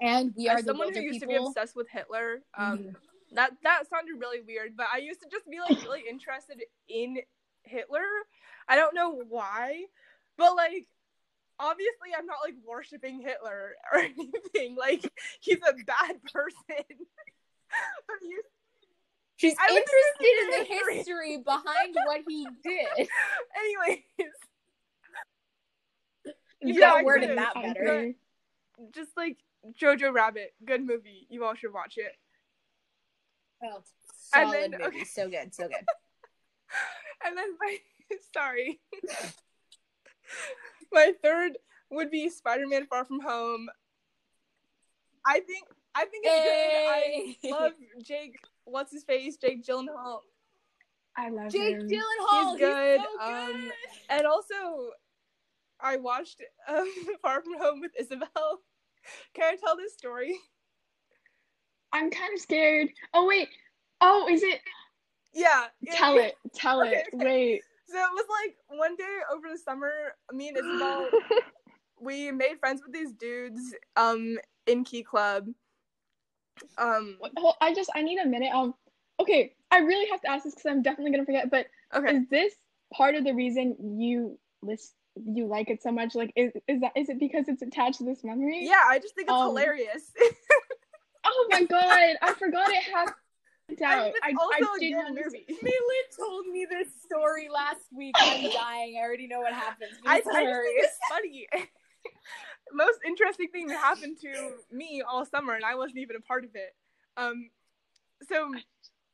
And 0.02 0.34
we 0.38 0.48
are 0.48 0.58
As 0.58 0.64
the 0.64 0.70
someone 0.70 0.94
who 0.94 1.02
used 1.02 1.20
to 1.22 1.28
be 1.28 1.36
obsessed 1.36 1.76
with 1.76 1.90
Hitler, 1.90 2.42
um, 2.58 2.80
Mhm. 2.80 2.96
that 3.34 3.52
that 3.64 3.84
sounded 3.90 4.14
really 4.20 4.42
weird, 4.42 4.78
but 4.78 4.88
I 4.94 5.00
used 5.00 5.22
to 5.22 5.28
just 5.30 5.50
be 5.50 5.60
like 5.60 5.82
really 5.84 6.04
interested 6.08 6.64
in 6.88 7.18
Hitler. 7.64 8.06
I 8.68 8.76
don't 8.76 8.94
know 8.96 9.10
why, 9.28 9.86
but 10.40 10.56
like 10.56 10.88
obviously 11.60 12.10
I'm 12.18 12.26
not 12.26 12.38
like 12.44 12.56
worshiping 12.68 13.22
Hitler 13.22 13.76
or 13.94 14.00
anything. 14.04 14.76
Like 14.76 15.08
he's 15.42 15.58
a 15.58 15.74
bad 15.86 16.24
person. 16.34 16.56
but 18.08 18.18
you 18.24 18.42
She's 19.36 19.56
I 19.58 19.68
interested 19.70 20.44
in 20.44 20.50
the 20.50 20.72
in 20.92 20.98
history 20.98 21.38
behind 21.38 21.96
what 22.06 22.22
he 22.28 22.46
did. 22.62 23.08
anyways, 23.58 24.00
You 26.62 26.74
Yeah, 26.74 26.80
got 26.80 26.98
I 26.98 27.04
worded 27.04 27.38
that 27.38 27.54
better. 27.56 28.14
just 28.94 29.12
like 29.16 29.38
Jojo 29.82 30.14
Rabbit, 30.14 30.54
good 30.66 30.86
movie. 30.86 31.26
You 31.30 31.46
all 31.46 31.56
should 31.56 31.72
watch 31.74 31.94
it. 31.98 32.12
Oh, 33.64 33.82
solid 34.32 34.54
then- 34.54 34.72
movie. 34.72 34.84
okay. 34.98 35.04
So 35.06 35.30
good, 35.30 35.54
so 35.56 35.68
good. 35.70 35.86
And 37.26 37.38
then 37.38 37.48
my 37.62 37.78
sorry. 38.34 38.82
my 40.92 41.14
third 41.24 41.58
would 41.90 42.12
be 42.12 42.30
Spider-Man 42.30 42.86
Far 42.88 43.06
From 43.06 43.20
Home. 43.22 43.70
I 45.26 45.40
think 45.42 45.66
I 45.96 46.06
think 46.06 46.26
it's 46.28 46.46
Hey. 46.46 47.38
good. 47.42 47.54
I 47.54 47.60
love 47.64 47.74
Jake 48.04 48.36
what's 48.66 48.92
his 48.92 49.04
face? 49.04 49.38
Jake 49.38 49.66
Gyllenhaal. 49.66 50.20
I 51.18 51.30
love 51.30 51.52
Jake 51.52 51.76
him. 51.76 51.88
Gyllenhaal. 51.90 52.52
He's 52.52 52.60
good, 52.60 53.02
so 53.20 53.26
um, 53.26 53.52
good. 53.54 53.72
And 54.10 54.28
also 54.28 54.54
I 55.80 55.98
watched 55.98 56.42
um, 56.68 56.86
Far 57.22 57.42
From 57.42 57.58
Home 57.60 57.82
with 57.82 57.92
Isabel. 58.00 58.28
Can 59.34 59.44
I 59.46 59.56
tell 59.56 59.76
this 59.76 59.94
story? 59.94 60.36
I'm 61.92 62.12
kind 62.12 62.34
of 62.34 62.40
scared. 62.40 62.90
Oh 63.14 63.28
wait. 63.28 63.50
Oh, 64.02 64.28
is 64.30 64.44
it? 64.44 64.62
Yeah. 65.34 65.66
Tell 65.92 66.18
it. 66.18 66.36
Tell 66.54 66.82
Okay, 66.82 66.92
it. 66.98 67.08
okay. 67.14 67.26
Wait. 67.26 67.62
So 67.92 67.98
it 67.98 68.12
was 68.14 68.26
like 68.44 68.56
one 68.80 68.96
day 68.96 69.18
over 69.34 69.48
the 69.52 69.58
summer, 69.58 69.92
me 70.32 70.50
and 70.50 70.58
Isabel 70.58 71.08
we 72.02 72.32
made 72.32 72.60
friends 72.60 72.82
with 72.84 72.94
these 72.94 73.12
dudes 73.14 73.76
um 73.96 74.38
in 74.68 74.84
Key 74.84 75.04
Club. 75.04 75.48
Um 76.78 77.18
hold- 77.38 77.56
I 77.62 77.74
just 77.74 77.90
I 77.96 78.02
need 78.02 78.20
a 78.20 78.26
minute. 78.26 78.52
Um. 78.54 78.74
Okay. 79.20 79.54
I 79.72 79.80
really 79.80 80.10
have 80.10 80.22
to 80.22 80.32
ask 80.32 80.44
this 80.44 80.56
because 80.56 80.70
I'm 80.70 80.82
definitely 80.82 81.12
gonna 81.12 81.26
forget. 81.26 81.50
But 81.50 81.68
okay. 81.96 82.16
is 82.16 82.30
this 82.30 82.54
part 82.94 83.16
of 83.16 83.24
the 83.24 83.34
reason 83.34 83.76
you 84.00 84.38
list 84.62 84.94
you 85.16 85.46
like 85.48 85.70
it 85.70 85.82
so 85.82 85.92
much? 85.92 86.16
Like, 86.16 86.32
is 86.36 86.52
is 86.68 86.82
that 86.82 86.92
is 86.96 87.10
it 87.10 87.20
because 87.20 87.46
it's 87.48 87.62
attached 87.62 88.00
to 88.00 88.06
this 88.06 88.24
memory? 88.24 88.66
Yeah, 88.66 88.82
I 88.88 89.00
just 89.00 89.16
think 89.16 89.30
it's 89.30 89.34
Um, 89.34 89.48
hilarious. 89.50 90.12
Oh 91.26 91.48
my 91.52 91.64
god! 91.64 92.16
I 92.22 92.34
forgot 92.40 92.70
it 92.70 92.82
happened. 92.84 93.16
Out. 93.84 94.12
I, 94.24 94.34
also 94.40 94.54
I 94.54 94.76
a 94.76 94.80
did 94.80 94.94
good 94.94 94.98
not 94.98 95.14
movie. 95.14 95.46
Maylin 95.48 96.18
told 96.18 96.48
me 96.48 96.66
this 96.70 96.88
story 97.04 97.50
last 97.54 97.86
week. 97.96 98.16
I'm 98.18 98.44
dying. 98.52 98.98
I 98.98 99.02
already 99.06 99.28
know 99.28 99.40
what 99.40 99.54
happens. 99.54 99.92
I, 100.06 100.18
I 100.18 100.22
it's 100.24 100.98
funny. 101.10 101.48
Most 102.74 103.00
interesting 103.06 103.50
thing 103.50 103.68
that 103.68 103.80
happened 103.80 104.18
to 104.22 104.54
me 104.72 105.02
all 105.08 105.26
summer, 105.26 105.54
and 105.54 105.66
I 105.66 105.76
wasn't 105.76 106.00
even 106.00 106.16
a 106.16 106.22
part 106.22 106.44
of 106.44 106.52
it. 106.56 106.76
Um, 107.18 107.50
so 108.28 108.52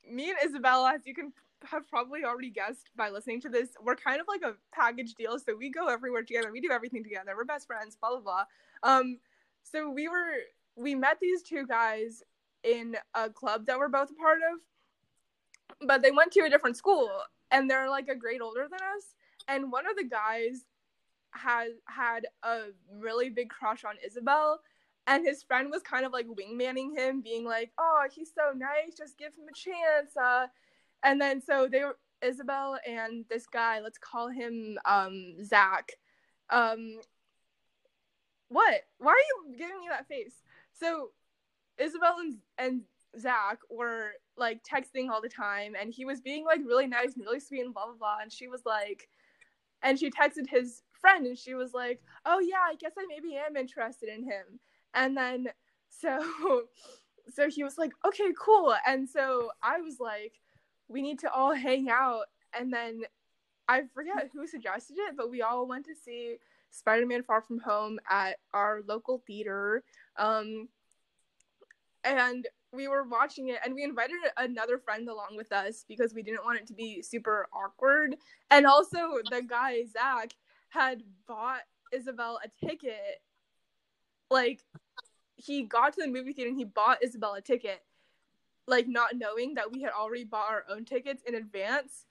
me 0.10 0.30
and 0.30 0.40
Isabella, 0.44 0.94
as 0.96 1.06
you 1.06 1.14
can 1.14 1.32
have 1.66 1.88
probably 1.90 2.24
already 2.24 2.50
guessed 2.50 2.90
by 2.96 3.10
listening 3.10 3.42
to 3.42 3.50
this, 3.50 3.70
we're 3.84 3.96
kind 3.96 4.20
of 4.20 4.28
like 4.28 4.42
a 4.42 4.56
package 4.74 5.14
deal. 5.16 5.40
So 5.40 5.56
we 5.56 5.70
go 5.70 5.88
everywhere 5.88 6.24
together. 6.24 6.52
We 6.52 6.62
do 6.62 6.72
everything 6.72 7.04
together. 7.04 7.34
We're 7.36 7.46
best 7.46 7.68
friends. 7.68 7.98
Blah 8.00 8.20
blah 8.20 8.20
blah. 8.20 8.44
Um, 8.84 9.20
so 9.64 9.90
we 9.90 10.08
were 10.08 10.34
we 10.76 10.96
met 10.96 11.20
these 11.22 11.42
two 11.42 11.66
guys 11.66 12.24
in 12.66 12.96
a 13.14 13.30
club 13.30 13.66
that 13.68 13.78
we're 13.78 13.90
both 13.90 14.10
a 14.12 14.16
part 14.16 14.40
of, 14.52 15.88
but 15.88 16.02
they 16.02 16.12
went 16.12 16.32
to 16.34 16.42
a 16.42 16.50
different 16.50 16.78
school, 16.78 17.10
and 17.52 17.70
they're 17.70 17.90
like 17.90 18.08
a 18.08 18.16
grade 18.16 18.42
older 18.42 18.68
than 18.70 18.80
us. 18.98 19.16
And 19.48 19.72
one 19.72 19.88
of 19.88 19.96
the 19.96 20.04
guys 20.04 20.66
had 21.32 21.70
had 21.86 22.26
a 22.44 22.70
really 23.00 23.30
big 23.30 23.50
crush 23.50 23.84
on 23.84 23.96
Isabel, 24.06 24.62
and 25.08 25.24
his 25.24 25.44
friend 25.44 25.70
was 25.72 25.84
kind 25.84 26.06
of 26.06 26.12
like 26.12 26.26
wingmanning 26.28 26.98
him, 26.98 27.22
being 27.22 27.46
like, 27.46 27.72
"Oh, 27.78 28.06
he's 28.14 28.32
so 28.34 28.58
nice, 28.58 28.96
just 28.98 29.18
give 29.18 29.34
him 29.34 29.46
a 29.50 29.54
chance." 29.54 30.18
Uh, 30.18 30.48
and 31.04 31.22
then 31.22 31.42
so 31.42 31.68
they 31.72 31.84
were 31.84 31.98
Isabel 32.22 32.78
and 32.88 33.26
this 33.30 33.46
guy, 33.46 33.80
let's 33.82 33.98
call 33.98 34.30
him 34.30 34.78
um 34.86 35.36
Zach. 35.44 35.92
Um, 36.50 37.00
what? 38.50 38.82
Why 38.98 39.12
are 39.12 39.52
you 39.52 39.58
giving 39.58 39.80
me 39.80 39.88
that 39.90 40.08
face? 40.08 40.36
So 40.74 41.12
Isabel 41.78 42.18
and 42.20 42.38
and 42.58 42.82
Zach 43.20 43.60
were 43.70 44.12
like 44.38 44.62
texting 44.64 45.10
all 45.10 45.22
the 45.22 45.30
time, 45.30 45.74
and 45.80 45.94
he 45.94 46.06
was 46.06 46.22
being 46.22 46.46
like 46.46 46.60
really 46.66 46.88
nice 46.88 47.16
and 47.16 47.24
really 47.24 47.40
sweet 47.40 47.62
and 47.62 47.74
blah 47.74 47.86
blah 47.86 47.96
blah. 47.96 48.18
And 48.22 48.32
she 48.32 48.48
was 48.48 48.62
like, 48.66 49.08
and 49.82 50.00
she 50.00 50.10
texted 50.10 50.50
his 50.50 50.84
friend, 51.00 51.26
and 51.26 51.38
she 51.38 51.54
was 51.54 51.74
like, 51.74 52.02
"Oh 52.26 52.40
yeah, 52.40 52.64
I 52.66 52.76
guess 52.76 52.94
I 52.98 53.06
maybe 53.08 53.36
am 53.36 53.56
interested 53.58 54.10
in 54.10 54.24
him." 54.24 54.60
And 54.94 55.16
then 55.16 55.48
so 55.90 56.64
so 57.34 57.50
he 57.50 57.64
was 57.64 57.78
like, 57.78 57.92
"Okay, 58.06 58.32
cool." 58.40 58.76
And 58.88 59.08
so 59.10 59.52
I 59.64 59.80
was 59.82 60.00
like, 60.00 60.34
"We 60.88 61.02
need 61.02 61.20
to 61.20 61.32
all 61.32 61.54
hang 61.54 61.90
out." 61.90 62.26
And 62.58 62.72
then 62.72 63.02
I 63.68 63.84
forget 63.94 64.30
who 64.34 64.48
suggested 64.48 64.98
it, 64.98 65.16
but 65.18 65.32
we 65.32 65.42
all 65.42 65.68
went 65.68 65.86
to 65.86 65.96
see 65.96 66.38
Spider-Man: 66.70 67.24
Far 67.24 67.42
From 67.42 67.60
Home 67.60 68.00
at 68.10 68.38
our 68.54 68.82
local 68.86 69.24
theater. 69.26 69.84
Um, 70.18 70.70
and 72.06 72.48
we 72.72 72.88
were 72.88 73.04
watching 73.04 73.50
it 73.50 73.60
and 73.66 73.74
we 73.74 73.84
invited 73.84 74.18
another 74.38 74.78
friend 74.78 75.10
along 75.10 75.36
with 75.36 75.52
us 75.52 75.86
because 75.88 76.14
we 76.14 76.22
didn't 76.22 76.46
want 76.46 76.60
it 76.60 76.68
to 76.68 76.74
be 76.74 77.02
super 77.02 77.48
awkward. 77.54 78.16
And 78.52 78.66
also 78.66 79.18
the 79.30 79.42
guy 79.42 79.86
zach 79.86 80.32
had 80.70 81.04
bought 81.28 81.62
isabel 81.92 82.40
a 82.44 82.66
ticket. 82.66 83.22
Like 84.30 84.62
he 85.36 85.64
got 85.64 85.94
to 85.94 86.02
the 86.02 86.12
movie 86.12 86.34
theater 86.34 86.50
and 86.50 86.58
he 86.58 86.66
bought 86.66 87.04
isabel 87.04 87.34
a 87.34 87.42
ticket 87.42 87.82
like 88.68 88.88
not 88.88 89.16
knowing 89.16 89.54
that 89.56 89.72
we 89.72 89.82
had 89.82 89.92
already 89.92 90.24
bought 90.24 90.50
our 90.50 90.66
own 90.70 90.86
tickets 90.86 91.24
in 91.28 91.36
advance. 91.36 92.06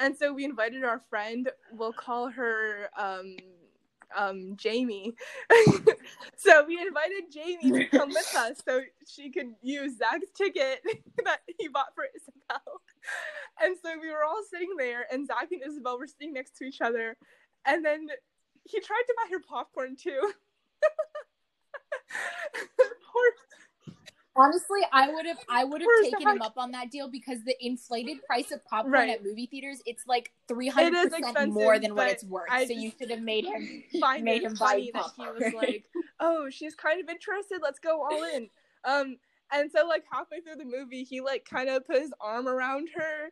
And 0.00 0.16
so 0.16 0.32
we 0.32 0.44
invited 0.44 0.84
our 0.84 1.00
friend. 1.10 1.50
We'll 1.72 1.92
call 1.92 2.28
her 2.28 2.88
um 2.96 3.36
um 4.16 4.54
Jamie. 4.56 5.14
so 6.36 6.64
we 6.66 6.80
invited 6.80 7.24
Jamie 7.32 7.72
to 7.72 7.84
come 7.86 8.08
with 8.08 8.34
us 8.36 8.60
so 8.66 8.80
she 9.06 9.30
could 9.30 9.48
use 9.62 9.98
Zach's 9.98 10.30
ticket 10.36 10.80
that 11.24 11.40
he 11.58 11.68
bought 11.68 11.94
for 11.94 12.04
Isabel. 12.14 12.80
And 13.60 13.76
so 13.82 13.90
we 14.00 14.10
were 14.10 14.24
all 14.24 14.42
sitting 14.50 14.74
there 14.78 15.06
and 15.10 15.26
Zach 15.26 15.48
and 15.50 15.62
Isabel 15.66 15.98
were 15.98 16.06
sitting 16.06 16.32
next 16.32 16.56
to 16.58 16.64
each 16.64 16.80
other. 16.80 17.16
And 17.66 17.84
then 17.84 18.06
he 18.64 18.80
tried 18.80 19.04
to 19.06 19.14
buy 19.16 19.30
her 19.32 19.42
popcorn 19.48 19.96
too. 19.96 20.32
Honestly, 24.38 24.80
I 24.92 25.12
would 25.12 25.26
have 25.26 25.38
I 25.48 25.64
would 25.64 25.80
have 25.80 25.90
taken 26.04 26.28
him 26.28 26.42
up 26.42 26.56
on 26.56 26.70
that 26.70 26.90
deal 26.90 27.10
because 27.10 27.42
the 27.44 27.56
inflated 27.60 28.22
price 28.24 28.52
of 28.52 28.64
popcorn 28.64 28.92
Right. 28.92 29.10
at 29.10 29.24
movie 29.24 29.46
theaters 29.46 29.82
it's 29.84 30.06
like 30.06 30.30
300 30.46 30.94
it 30.94 31.10
percent 31.10 31.52
more 31.52 31.78
than 31.78 31.94
what 31.94 32.08
it's 32.08 32.24
worth. 32.24 32.48
I 32.50 32.64
so 32.66 32.72
you 32.72 32.92
should 32.98 33.10
have 33.10 33.20
made 33.20 33.44
him. 33.44 33.82
find 34.00 34.22
Made 34.24 34.44
him 34.44 34.54
buy 34.54 34.66
funny 34.66 34.92
that 34.92 35.10
he 35.16 35.24
was 35.26 35.52
like, 35.52 35.84
"Oh, 36.20 36.48
she's 36.50 36.74
kind 36.76 37.00
of 37.02 37.08
interested. 37.08 37.60
Let's 37.62 37.80
go 37.80 38.02
all 38.02 38.22
in." 38.22 38.48
Um, 38.84 39.16
And 39.52 39.70
so 39.72 39.86
like 39.86 40.04
halfway 40.12 40.40
through 40.40 40.56
the 40.56 40.64
movie, 40.64 41.02
he 41.04 41.20
like 41.20 41.44
kind 41.44 41.68
of 41.68 41.86
put 41.86 42.00
his 42.00 42.12
arm 42.20 42.46
around 42.46 42.88
her 42.94 43.30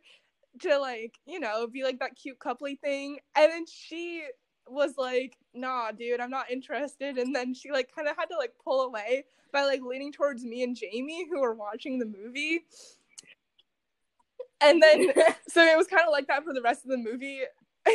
to 0.62 0.78
like, 0.78 1.14
you 1.26 1.38
know, 1.40 1.66
be 1.66 1.84
like 1.84 1.98
that 2.00 2.16
cute 2.16 2.38
coupley 2.38 2.80
thing. 2.80 3.18
And 3.36 3.52
then 3.52 3.64
she 3.66 4.24
was 4.68 4.94
like, 4.96 5.36
nah, 5.54 5.92
dude, 5.92 6.20
I'm 6.20 6.30
not 6.30 6.50
interested. 6.50 7.18
And 7.18 7.34
then 7.34 7.54
she 7.54 7.70
like 7.70 7.94
kind 7.94 8.08
of 8.08 8.16
had 8.16 8.26
to 8.26 8.36
like 8.36 8.52
pull 8.62 8.82
away 8.82 9.24
by 9.52 9.64
like 9.64 9.82
leaning 9.82 10.12
towards 10.12 10.44
me 10.44 10.62
and 10.62 10.76
Jamie 10.76 11.26
who 11.30 11.40
were 11.40 11.54
watching 11.54 11.98
the 11.98 12.06
movie. 12.06 12.64
And 14.60 14.82
then 14.82 15.12
so 15.48 15.62
it 15.62 15.76
was 15.76 15.86
kind 15.86 16.02
of 16.06 16.12
like 16.12 16.26
that 16.28 16.44
for 16.44 16.54
the 16.54 16.62
rest 16.62 16.84
of 16.84 16.90
the 16.90 16.96
movie. 16.96 17.40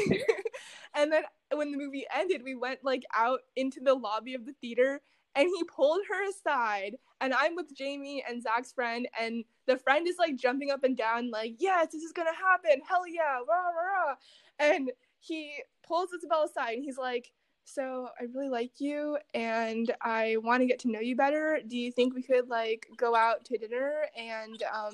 and 0.96 1.12
then 1.12 1.24
when 1.54 1.72
the 1.72 1.78
movie 1.78 2.06
ended, 2.16 2.42
we 2.44 2.56
went 2.56 2.80
like 2.84 3.04
out 3.16 3.40
into 3.56 3.82
the 3.82 3.94
lobby 3.94 4.34
of 4.34 4.46
the 4.46 4.54
theater 4.62 5.02
and 5.36 5.48
he 5.48 5.64
pulled 5.64 6.02
her 6.10 6.30
aside 6.30 6.96
and 7.20 7.34
i'm 7.34 7.56
with 7.56 7.74
jamie 7.76 8.24
and 8.28 8.42
zach's 8.42 8.72
friend 8.72 9.08
and 9.20 9.44
the 9.68 9.78
friend 9.78 10.08
is 10.08 10.18
like 10.18 10.36
jumping 10.36 10.72
up 10.72 10.84
and 10.84 10.98
down 10.98 11.30
like 11.32 11.56
yes 11.60 11.88
this 11.92 12.04
is 12.04 12.12
gonna 12.12 12.34
happen 12.34 12.82
hell 12.88 13.08
yeah 13.08 13.40
rah, 13.48 13.70
rah, 13.70 14.10
rah. 14.10 14.16
and 14.60 14.92
he 15.22 15.54
pulls 15.88 16.12
isabel 16.14 16.44
aside 16.44 16.74
and 16.76 16.84
he's 16.84 16.98
like 16.98 17.32
so 17.64 18.10
i 18.20 18.24
really 18.34 18.50
like 18.50 18.72
you 18.80 19.18
and 19.34 19.94
i 20.02 20.36
want 20.44 20.62
to 20.62 20.66
get 20.66 20.80
to 20.80 20.90
know 20.92 21.00
you 21.00 21.16
better. 21.16 21.60
Do 21.66 21.78
you 21.78 21.92
think 21.92 22.14
we 22.14 22.24
could 22.24 22.50
like 22.50 22.88
go 22.98 23.16
out 23.16 23.46
to 23.46 23.58
dinner 23.58 24.08
and 24.18 24.62
um 24.74 24.94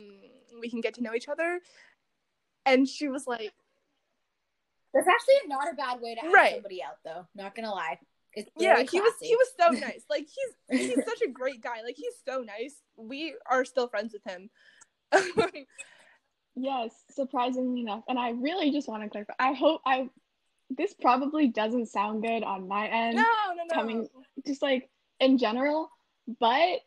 we 0.59 0.69
can 0.69 0.81
get 0.81 0.93
to 0.95 1.01
know 1.01 1.13
each 1.15 1.29
other? 1.29 1.59
And 2.65 2.87
she 2.87 3.07
was 3.07 3.25
like 3.25 3.53
That's 4.93 5.07
actually 5.07 5.47
not 5.47 5.71
a 5.71 5.75
bad 5.75 6.01
way 6.01 6.15
to 6.15 6.25
ask 6.25 6.33
Right. 6.33 6.53
somebody 6.55 6.83
out, 6.83 6.97
though. 7.05 7.25
Not 7.35 7.55
gonna 7.55 7.71
lie. 7.71 7.99
It's 8.33 8.49
yeah 8.57 8.75
very 8.75 8.87
he 8.87 8.99
was 8.99 9.13
he 9.21 9.35
was 9.35 9.47
so 9.57 9.71
nice. 9.79 10.03
Like 10.09 10.27
he's 10.27 10.79
he's 10.79 11.05
such 11.05 11.21
a 11.25 11.31
great 11.31 11.61
guy. 11.61 11.81
Like 11.83 11.95
he's 11.95 12.15
so 12.27 12.41
nice. 12.41 12.75
We 12.97 13.35
are 13.49 13.63
still 13.63 13.87
friends 13.87 14.13
with 14.13 14.23
him 14.25 14.49
Yes, 16.59 16.91
surprisingly 17.11 17.81
enough. 17.81 18.03
And 18.09 18.17
I 18.17 18.31
really 18.31 18.71
just 18.71 18.87
want 18.87 19.03
to 19.03 19.09
clarify. 19.09 19.33
I 19.39 19.53
hope 19.53 19.81
I 19.85 20.09
this 20.69 20.93
probably 20.93 21.47
doesn't 21.47 21.85
sound 21.85 22.23
good 22.23 22.43
on 22.43 22.67
my 22.67 22.87
end, 22.87 23.15
no 23.15 23.23
no 23.55 23.63
no 23.63 23.73
coming- 23.73 24.09
just 24.45 24.61
like 24.61 24.89
in 25.19 25.37
general, 25.37 25.89
but 26.39 26.79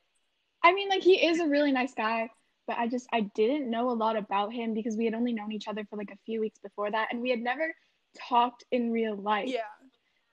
I 0.62 0.72
mean 0.74 0.88
like 0.88 1.02
he 1.02 1.24
is 1.24 1.40
a 1.40 1.46
really 1.46 1.72
nice 1.72 1.94
guy, 1.94 2.30
but 2.66 2.76
I 2.78 2.88
just 2.88 3.06
I 3.12 3.22
didn't 3.34 3.70
know 3.70 3.90
a 3.90 3.92
lot 3.92 4.16
about 4.16 4.52
him 4.52 4.74
because 4.74 4.96
we 4.96 5.04
had 5.06 5.14
only 5.14 5.32
known 5.32 5.52
each 5.52 5.68
other 5.68 5.84
for 5.88 5.96
like 5.96 6.10
a 6.10 6.18
few 6.26 6.40
weeks 6.40 6.58
before 6.58 6.90
that 6.90 7.08
and 7.10 7.22
we 7.22 7.30
had 7.30 7.40
never 7.40 7.74
talked 8.28 8.64
in 8.72 8.90
real 8.90 9.16
life 9.16 9.48
yeah 9.48 9.60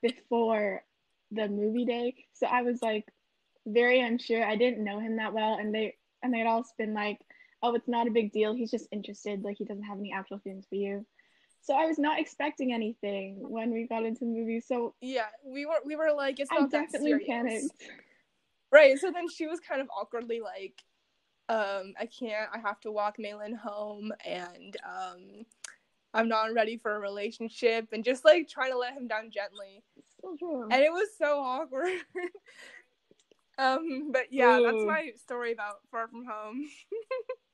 before 0.02 0.82
the 1.30 1.48
movie 1.48 1.84
day. 1.84 2.14
So 2.34 2.46
I 2.46 2.62
was 2.62 2.80
like 2.82 3.04
very 3.66 4.00
unsure. 4.00 4.44
I 4.44 4.56
didn't 4.56 4.84
know 4.84 4.98
him 4.98 5.16
that 5.16 5.32
well 5.32 5.54
and 5.54 5.74
they 5.74 5.96
and 6.22 6.34
they'd 6.34 6.46
all 6.46 6.64
been 6.76 6.94
like, 6.94 7.18
Oh, 7.62 7.74
it's 7.74 7.88
not 7.88 8.06
a 8.06 8.10
big 8.10 8.32
deal. 8.32 8.54
He's 8.54 8.70
just 8.70 8.88
interested, 8.92 9.42
like 9.42 9.56
he 9.58 9.64
doesn't 9.64 9.84
have 9.84 9.98
any 9.98 10.12
actual 10.12 10.38
feelings 10.38 10.66
for 10.68 10.76
you. 10.76 11.04
So 11.60 11.74
I 11.74 11.86
was 11.86 11.98
not 11.98 12.18
expecting 12.18 12.72
anything 12.72 13.36
when 13.40 13.72
we 13.72 13.86
got 13.86 14.04
into 14.04 14.20
the 14.20 14.26
movie. 14.26 14.60
So 14.60 14.94
yeah 15.00 15.26
we 15.44 15.66
were 15.66 15.80
we 15.84 15.96
were 15.96 16.12
like 16.12 16.40
it's 16.40 16.50
I 16.52 16.60
not 16.60 16.70
that 16.70 16.90
definitely 16.92 17.24
serious 17.24 17.26
panicked. 17.28 17.90
right 18.72 18.98
so 18.98 19.10
then 19.10 19.28
she 19.28 19.46
was 19.46 19.60
kind 19.60 19.80
of 19.80 19.88
awkwardly 19.90 20.40
like 20.40 20.82
um 21.48 21.94
i 21.98 22.06
can't 22.06 22.50
i 22.54 22.58
have 22.58 22.80
to 22.80 22.92
walk 22.92 23.16
Maylin 23.18 23.56
home 23.56 24.12
and 24.24 24.76
um 24.84 25.44
i'm 26.14 26.28
not 26.28 26.52
ready 26.52 26.76
for 26.76 26.94
a 26.94 27.00
relationship 27.00 27.88
and 27.92 28.04
just 28.04 28.24
like 28.24 28.48
trying 28.48 28.72
to 28.72 28.78
let 28.78 28.94
him 28.94 29.08
down 29.08 29.30
gently 29.30 29.82
true. 30.38 30.68
and 30.70 30.82
it 30.82 30.92
was 30.92 31.08
so 31.16 31.40
awkward 31.40 31.90
um 33.58 34.10
but 34.12 34.26
yeah 34.30 34.60
that's 34.62 34.84
my 34.84 35.10
story 35.16 35.52
about 35.52 35.76
far 35.90 36.06
from 36.08 36.24
home 36.24 36.66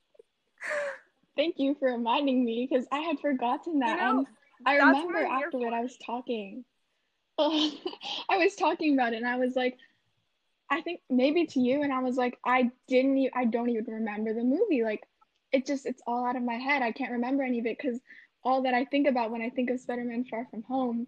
Thank 1.37 1.59
you 1.59 1.75
for 1.79 1.91
reminding 1.91 2.45
me 2.45 2.69
because 2.71 2.87
I 2.93 3.01
had 3.01 3.19
forgotten 3.19 3.81
that. 3.81 3.99
You 3.99 4.05
know, 4.05 4.19
and 4.19 4.27
I 4.67 4.77
remember 4.77 5.19
afterward 5.19 5.71
for. 5.71 5.75
I 5.75 5.81
was 5.83 5.97
talking. 6.05 6.65
I 7.39 8.37
was 8.39 8.55
talking 8.55 8.95
about 8.95 9.13
it 9.13 9.17
and 9.17 9.27
I 9.27 9.37
was 9.37 9.57
like, 9.57 9.77
I 10.71 10.81
think 10.81 11.01
maybe 11.11 11.47
to 11.47 11.61
you, 11.61 11.83
and 11.83 11.93
I 11.93 12.01
was 12.01 12.17
like, 12.17 12.39
I 12.45 12.71
didn't, 12.89 13.19
e- 13.19 13.31
I 13.35 13.45
don't 13.45 13.69
even 13.69 13.85
remember 13.87 14.33
the 14.33 14.45
movie. 14.45 14.83
Like, 14.83 15.03
it 15.53 15.67
just, 15.67 15.85
it's 15.85 16.03
all 16.07 16.25
out 16.25 16.37
of 16.37 16.43
my 16.43 16.55
head. 16.55 16.81
I 16.83 16.93
can't 16.93 17.13
remember 17.13 17.43
any 17.43 17.59
of 17.59 17.67
it 17.67 17.77
because 17.77 18.01
all 18.45 18.63
that 18.63 18.73
I 18.75 18.85
think 18.85 19.07
about 19.07 19.31
when 19.31 19.43
I 19.43 19.51
think 19.51 19.71
of 19.71 19.81
Spider-Man 19.81 20.25
Far 20.25 20.47
From 20.51 20.63
Home 20.63 21.07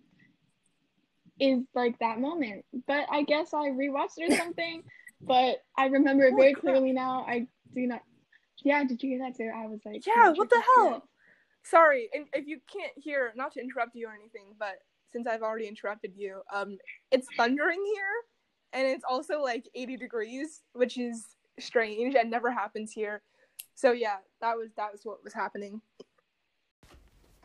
is 1.40 1.62
like 1.74 1.98
that 2.00 2.20
moment. 2.20 2.64
But 2.86 3.06
I 3.10 3.22
guess 3.22 3.54
I 3.54 3.68
rewatched 3.68 4.18
it 4.18 4.32
or 4.32 4.36
something. 4.36 4.82
but 5.22 5.58
I 5.76 5.86
remember 5.86 6.24
it 6.24 6.34
very 6.34 6.54
clearly 6.54 6.92
now. 6.92 7.24
I 7.26 7.46
do 7.74 7.86
not. 7.86 8.02
Yeah, 8.66 8.82
did 8.82 9.00
you 9.02 9.10
hear 9.10 9.20
that 9.20 9.36
too? 9.36 9.48
I 9.54 9.66
was 9.68 9.80
like, 9.84 10.04
Yeah, 10.04 10.30
what 10.30 10.50
the 10.50 10.60
hell? 10.76 10.88
correct. 10.90 11.06
sorry 11.62 12.08
and 12.14 12.26
if 12.32 12.46
you 12.46 12.58
can't 12.72 12.92
hear 12.96 13.32
not 13.36 13.52
to 13.52 13.60
interrupt 13.60 13.94
you 13.94 14.06
or 14.08 14.12
anything 14.12 14.54
but 14.58 14.76
since 15.12 15.26
i've 15.26 15.42
already 15.42 15.66
interrupted 15.66 16.12
you 16.16 16.40
um 16.52 16.76
it's 17.10 17.26
thundering 17.36 17.82
here 17.94 18.14
and 18.72 18.86
it's 18.86 19.04
also 19.08 19.42
like 19.42 19.68
80 19.74 19.96
degrees 19.96 20.62
which 20.74 20.96
is 20.98 21.24
strange 21.58 22.14
and 22.14 22.30
never 22.30 22.50
happens 22.52 22.92
here 22.92 23.22
so 23.74 23.90
yeah 23.92 24.16
that 24.40 24.56
was 24.56 24.68
that 24.76 24.92
was 24.92 25.00
what 25.04 25.24
was 25.24 25.32
happening 25.32 25.80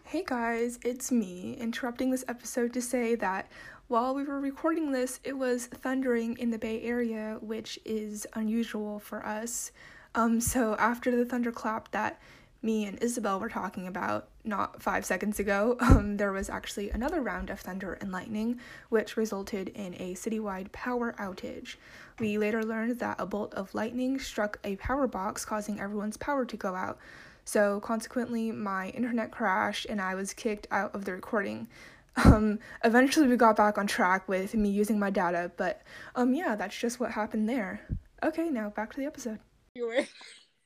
hey 0.06 0.24
guys 0.26 0.78
it's 0.84 1.12
me 1.12 1.56
interrupting 1.60 2.12
this 2.12 2.26
episode 2.28 2.74
to 2.74 2.82
say 2.82 3.16
that 3.16 3.48
while 3.88 4.14
we 4.14 4.24
were 4.24 4.40
recording 4.40 4.92
this 4.92 5.20
it 5.24 5.38
was 5.38 5.66
thundering 5.68 6.38
in 6.38 6.52
the 6.52 6.60
bay 6.60 6.82
area 6.84 7.38
which 7.42 7.80
is 7.86 8.28
unusual 8.34 9.00
for 9.00 9.26
us 9.26 9.72
um 10.16 10.42
so 10.42 10.76
after 10.76 11.16
the 11.16 11.26
thunderclap 11.26 11.92
that 11.92 12.20
me 12.64 12.86
and 12.86 13.02
Isabel 13.02 13.40
were 13.40 13.50
talking 13.50 13.88
about 13.88 14.28
not 14.44 14.82
five 14.82 15.06
seconds 15.06 15.40
ago, 15.40 15.78
um, 15.82 16.18
there 16.18 16.32
was 16.32 16.50
actually 16.50 16.90
another 16.90 17.22
round 17.22 17.50
of 17.50 17.60
thunder 17.60 17.94
and 17.94 18.12
lightning, 18.12 18.60
which 18.90 19.18
resulted 19.18 19.70
in 19.70 19.96
a 19.96 20.14
citywide 20.14 20.72
power 20.72 21.16
outage. 21.18 21.76
We 22.20 22.38
later 22.38 22.64
learned 22.64 23.00
that 23.00 23.20
a 23.20 23.26
bolt 23.26 23.54
of 23.54 23.74
lightning 23.74 24.20
struck 24.20 24.60
a 24.64 24.76
power 24.76 25.08
box, 25.08 25.44
causing 25.44 25.80
everyone's 25.80 26.18
power 26.18 26.46
to 26.46 26.58
go 26.58 26.76
out. 26.76 27.00
So, 27.44 27.80
consequently, 27.80 28.52
my 28.52 28.90
internet 28.90 29.32
crashed 29.32 29.88
and 29.88 30.00
I 30.00 30.14
was 30.14 30.34
kicked 30.34 30.68
out 30.70 30.94
of 30.94 31.06
the 31.06 31.14
recording. 31.14 31.68
Um, 32.26 32.60
eventually, 32.84 33.30
we 33.30 33.38
got 33.38 33.56
back 33.56 33.78
on 33.78 33.88
track 33.88 34.28
with 34.28 34.54
me 34.54 34.70
using 34.70 35.00
my 35.00 35.10
data, 35.10 35.50
but 35.56 35.82
um, 36.14 36.34
yeah, 36.34 36.58
that's 36.58 36.78
just 36.78 37.00
what 37.00 37.12
happened 37.12 37.48
there. 37.48 37.88
Okay, 38.22 38.50
now 38.50 38.70
back 38.70 38.92
to 38.92 39.00
the 39.00 39.06
episode. 39.06 39.40
You 39.76 40.06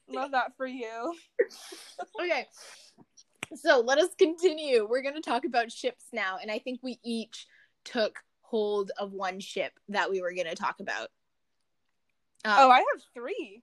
Love 0.07 0.31
that 0.31 0.53
for 0.57 0.65
you. 0.67 1.13
okay. 2.21 2.45
So 3.55 3.79
let 3.79 3.97
us 3.97 4.09
continue. 4.17 4.87
We're 4.89 5.01
going 5.01 5.15
to 5.15 5.21
talk 5.21 5.45
about 5.45 5.71
ships 5.71 6.05
now, 6.11 6.37
and 6.41 6.51
I 6.51 6.59
think 6.59 6.79
we 6.81 6.99
each 7.03 7.47
took 7.83 8.19
hold 8.41 8.91
of 8.97 9.11
one 9.11 9.39
ship 9.39 9.73
that 9.89 10.09
we 10.09 10.21
were 10.21 10.33
going 10.33 10.47
to 10.47 10.55
talk 10.55 10.79
about. 10.79 11.09
Um, 12.43 12.53
Oh, 12.57 12.69
I 12.69 12.77
have 12.77 13.01
three. 13.13 13.61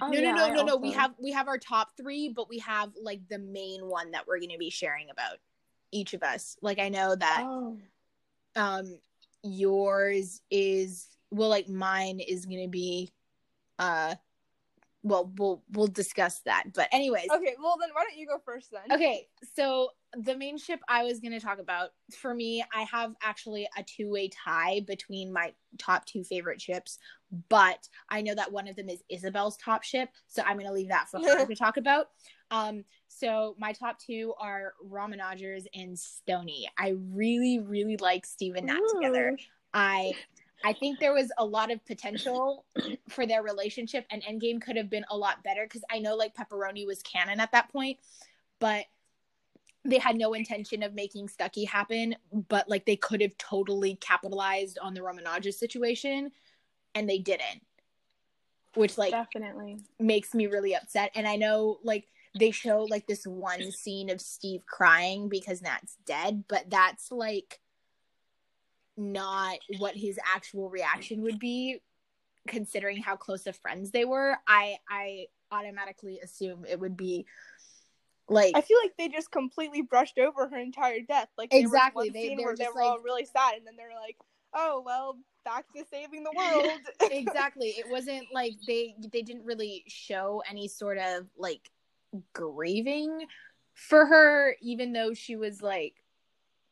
Oh, 0.00 0.08
no, 0.08 0.20
yeah, 0.20 0.32
no, 0.32 0.44
I 0.44 0.48
no, 0.48 0.54
no, 0.54 0.62
no. 0.62 0.76
We 0.76 0.92
have 0.92 1.14
we 1.22 1.32
have 1.32 1.48
our 1.48 1.58
top 1.58 1.90
three, 1.96 2.28
but 2.28 2.48
we 2.48 2.58
have 2.60 2.90
like 3.00 3.20
the 3.28 3.38
main 3.38 3.86
one 3.86 4.12
that 4.12 4.26
we're 4.26 4.38
going 4.38 4.50
to 4.50 4.58
be 4.58 4.70
sharing 4.70 5.10
about 5.10 5.38
each 5.92 6.14
of 6.14 6.22
us. 6.22 6.56
Like 6.62 6.78
I 6.78 6.88
know 6.88 7.14
that 7.16 7.44
Oh, 7.46 7.78
um 8.56 8.98
yours 9.42 10.40
is 10.50 11.08
well, 11.30 11.48
like 11.48 11.68
mine 11.68 12.20
is 12.20 12.46
going 12.46 12.62
to 12.62 12.68
be 12.68 13.12
uh 13.78 14.14
well 15.02 15.32
we'll 15.36 15.62
we'll 15.72 15.86
discuss 15.86 16.40
that 16.44 16.64
but 16.74 16.88
anyways. 16.92 17.28
Okay, 17.30 17.54
well 17.62 17.76
then 17.80 17.90
why 17.92 18.04
don't 18.08 18.18
you 18.18 18.26
go 18.26 18.38
first 18.44 18.70
then? 18.70 18.96
okay 18.96 19.26
so 19.54 19.88
the 20.18 20.36
main 20.36 20.58
ship 20.58 20.80
i 20.88 21.04
was 21.04 21.20
going 21.20 21.32
to 21.32 21.40
talk 21.40 21.58
about 21.60 21.90
for 22.18 22.34
me 22.34 22.64
i 22.74 22.82
have 22.82 23.14
actually 23.22 23.68
a 23.78 23.82
two-way 23.84 24.28
tie 24.28 24.80
between 24.86 25.32
my 25.32 25.52
top 25.78 26.04
two 26.04 26.24
favorite 26.24 26.60
ships 26.60 26.98
but 27.48 27.88
i 28.08 28.20
know 28.20 28.34
that 28.34 28.50
one 28.50 28.66
of 28.66 28.74
them 28.74 28.88
is 28.88 29.02
isabel's 29.08 29.56
top 29.56 29.84
ship 29.84 30.08
so 30.26 30.42
i'm 30.42 30.54
going 30.54 30.66
to 30.66 30.72
leave 30.72 30.88
that 30.88 31.08
for 31.08 31.20
her 31.20 31.46
to 31.46 31.54
talk 31.54 31.76
about. 31.76 32.06
Um 32.50 32.84
so 33.06 33.54
my 33.58 33.72
top 33.72 33.98
two 33.98 34.34
are 34.40 34.74
Romanogers 34.88 35.64
and 35.74 35.96
stony 35.96 36.68
i 36.78 36.94
really 37.12 37.60
really 37.60 37.96
like 37.98 38.26
steve 38.26 38.56
and 38.56 38.66
nat 38.66 38.80
together. 38.92 39.36
I 39.72 40.12
I 40.64 40.72
think 40.72 40.98
there 40.98 41.12
was 41.12 41.30
a 41.38 41.44
lot 41.44 41.70
of 41.70 41.84
potential 41.86 42.64
for 43.08 43.26
their 43.26 43.42
relationship 43.42 44.06
and 44.10 44.22
Endgame 44.22 44.60
could 44.60 44.76
have 44.76 44.90
been 44.90 45.04
a 45.10 45.16
lot 45.16 45.42
better 45.42 45.64
because 45.64 45.82
I 45.90 45.98
know 45.98 46.16
like 46.16 46.34
Pepperony 46.34 46.86
was 46.86 47.02
canon 47.02 47.40
at 47.40 47.52
that 47.52 47.70
point, 47.72 47.98
but 48.58 48.84
they 49.84 49.98
had 49.98 50.16
no 50.16 50.34
intention 50.34 50.82
of 50.82 50.94
making 50.94 51.28
Stucky 51.28 51.64
happen, 51.64 52.14
but 52.48 52.68
like 52.68 52.84
they 52.84 52.96
could 52.96 53.22
have 53.22 53.36
totally 53.38 53.96
capitalized 53.96 54.78
on 54.80 54.92
the 54.92 55.00
Romanogers 55.00 55.54
situation 55.54 56.30
and 56.94 57.08
they 57.08 57.18
didn't. 57.18 57.62
Which 58.74 58.98
like 58.98 59.10
definitely. 59.10 59.78
makes 59.98 60.34
me 60.34 60.46
really 60.46 60.76
upset. 60.76 61.10
And 61.14 61.26
I 61.26 61.36
know 61.36 61.78
like 61.82 62.06
they 62.38 62.50
show 62.50 62.86
like 62.88 63.06
this 63.06 63.26
one 63.26 63.72
scene 63.72 64.10
of 64.10 64.20
Steve 64.20 64.64
crying 64.66 65.28
because 65.28 65.62
Nat's 65.62 65.96
dead, 66.06 66.44
but 66.48 66.70
that's 66.70 67.10
like 67.10 67.58
not 69.00 69.58
what 69.78 69.96
his 69.96 70.18
actual 70.34 70.68
reaction 70.68 71.22
would 71.22 71.38
be 71.38 71.80
considering 72.46 72.98
how 73.02 73.16
close 73.16 73.46
of 73.46 73.56
friends 73.56 73.90
they 73.90 74.04
were, 74.04 74.36
I 74.46 74.76
I 74.88 75.26
automatically 75.50 76.20
assume 76.20 76.64
it 76.68 76.78
would 76.78 76.96
be 76.96 77.26
like 78.28 78.54
I 78.56 78.60
feel 78.60 78.78
like 78.82 78.92
they 78.96 79.08
just 79.08 79.30
completely 79.30 79.82
brushed 79.82 80.18
over 80.18 80.48
her 80.48 80.58
entire 80.58 81.00
death. 81.00 81.28
Like 81.36 81.52
Exactly, 81.52 82.10
one 82.10 82.12
they- 82.12 82.34
they 82.34 82.44
were 82.44 82.56
they 82.56 82.66
were 82.74 82.82
all 82.82 83.00
really 83.00 83.24
sad, 83.24 83.54
and 83.56 83.66
then 83.66 83.74
they're 83.76 83.98
like, 84.00 84.16
"Oh 84.54 84.82
well, 84.84 85.18
back 85.44 85.64
to 85.74 85.84
saving 85.90 86.22
the 86.22 86.32
world." 86.36 86.80
exactly 87.10 87.70
it 87.70 87.88
wasn't 87.88 88.26
like 88.32 88.54
they 88.66 88.94
they 89.12 89.22
didn't 89.22 89.44
really 89.44 89.84
show 89.88 90.42
any 90.48 90.68
sort 90.68 90.98
of 90.98 91.26
like 91.36 91.70
grieving 92.32 93.26
for 93.74 94.04
her 94.06 94.56
even 94.60 94.92
though 94.92 95.14
she 95.14 95.36
was 95.36 95.62
like 95.62 95.99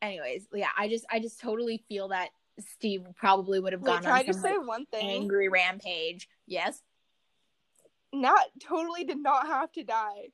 anyways 0.02 0.46
yeah 0.52 0.68
i 0.76 0.88
just 0.88 1.04
i 1.10 1.18
just 1.18 1.40
totally 1.40 1.82
feel 1.88 2.08
that 2.08 2.28
steve 2.74 3.04
probably 3.16 3.58
would 3.60 3.72
have 3.72 3.82
gone 3.82 4.02
can 4.02 4.12
I 4.12 4.20
on 4.20 4.26
just 4.26 4.40
some 4.40 4.50
say 4.50 4.56
like, 4.58 4.66
one 4.66 4.86
thing? 4.86 5.08
angry 5.22 5.48
rampage 5.48 6.28
yes 6.46 6.80
Not 8.12 8.40
totally 8.60 9.04
did 9.04 9.18
not 9.18 9.46
have 9.46 9.70
to 9.72 9.84
die. 9.84 10.28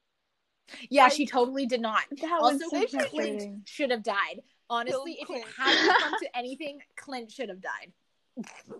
yeah 0.90 1.04
Like, 1.04 1.12
she 1.12 1.26
totally 1.26 1.66
did 1.66 1.80
not 1.80 2.02
That 2.20 2.40
also 2.40 2.64
was 2.70 2.90
so 2.90 2.98
should- 2.98 3.10
clint 3.10 3.68
should 3.68 3.90
have 3.90 4.02
died 4.02 4.40
honestly 4.70 5.18
if 5.20 5.28
Killed 5.28 5.40
it 5.40 5.46
hadn't 5.58 5.98
come 6.02 6.14
to 6.20 6.36
anything 6.36 6.80
clint 6.96 7.30
should 7.30 7.48
have 7.48 7.60
died 7.60 7.92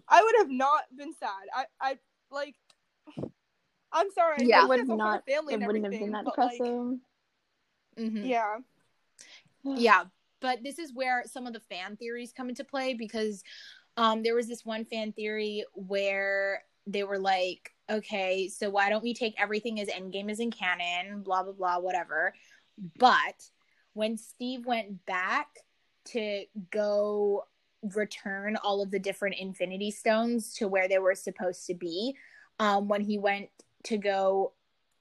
I 0.09 0.23
would 0.23 0.35
have 0.39 0.51
not 0.51 0.83
been 0.97 1.13
sad. 1.15 1.31
I, 1.55 1.65
I 1.81 1.99
like. 2.33 2.57
I'm 3.93 4.11
sorry. 4.11 4.39
Yeah. 4.41 4.65
It 4.65 4.69
would 4.69 4.81
he 4.81 4.89
has 4.89 4.99
not. 4.99 5.25
family 5.27 5.55
It 5.55 5.61
wouldn't 5.65 5.85
have 5.85 5.93
been 5.93 6.11
that 6.11 6.25
but, 6.25 6.37
like, 6.37 6.53
depressing. 6.59 7.01
Mhm. 7.97 8.27
yeah. 8.29 8.57
yeah 9.63 10.03
but 10.45 10.63
this 10.63 10.79
is 10.79 10.93
where 10.93 11.25
some 11.25 11.47
of 11.47 11.55
the 11.55 11.61
fan 11.71 11.97
theories 11.97 12.35
come 12.37 12.51
into 12.51 12.65
play 12.65 12.93
because 12.93 13.43
um 13.97 14.23
there 14.23 14.35
was 14.35 14.47
this 14.47 14.63
one 14.63 14.85
fan 14.85 15.11
theory 15.11 15.65
where 15.73 16.63
they 16.87 17.03
were 17.03 17.19
like 17.19 17.73
okay 17.91 18.47
so 18.47 18.69
why 18.69 18.91
don't 18.91 19.03
we 19.03 19.15
take 19.15 19.35
everything 19.41 19.81
as 19.81 19.89
endgame 19.89 20.31
is 20.31 20.41
in 20.41 20.51
canon 20.51 21.23
blah 21.23 21.43
blah 21.43 21.53
blah 21.53 21.79
whatever. 21.79 22.35
But 22.99 23.43
when 23.95 24.19
steve 24.19 24.67
went 24.67 25.07
back 25.07 25.49
to 26.13 26.45
go 26.71 27.45
return 27.95 28.57
all 28.57 28.83
of 28.83 28.91
the 28.91 28.99
different 28.99 29.37
infinity 29.39 29.91
stones 29.91 30.53
to 30.57 30.69
where 30.69 30.89
they 30.89 30.99
were 30.99 31.15
supposed 31.15 31.67
to 31.69 31.75
be 31.75 32.15
um 32.59 32.87
when 32.87 33.01
he 33.01 33.17
went 33.17 33.49
to 33.85 33.97
go 33.97 34.53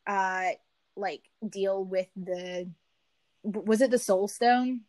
uh 0.08 0.52
like 0.96 1.24
deal 1.50 1.84
with 1.84 2.08
the 2.16 2.70
was 3.44 3.82
it 3.82 3.92
the 3.92 4.00
soul 4.00 4.30
stone 4.30 4.82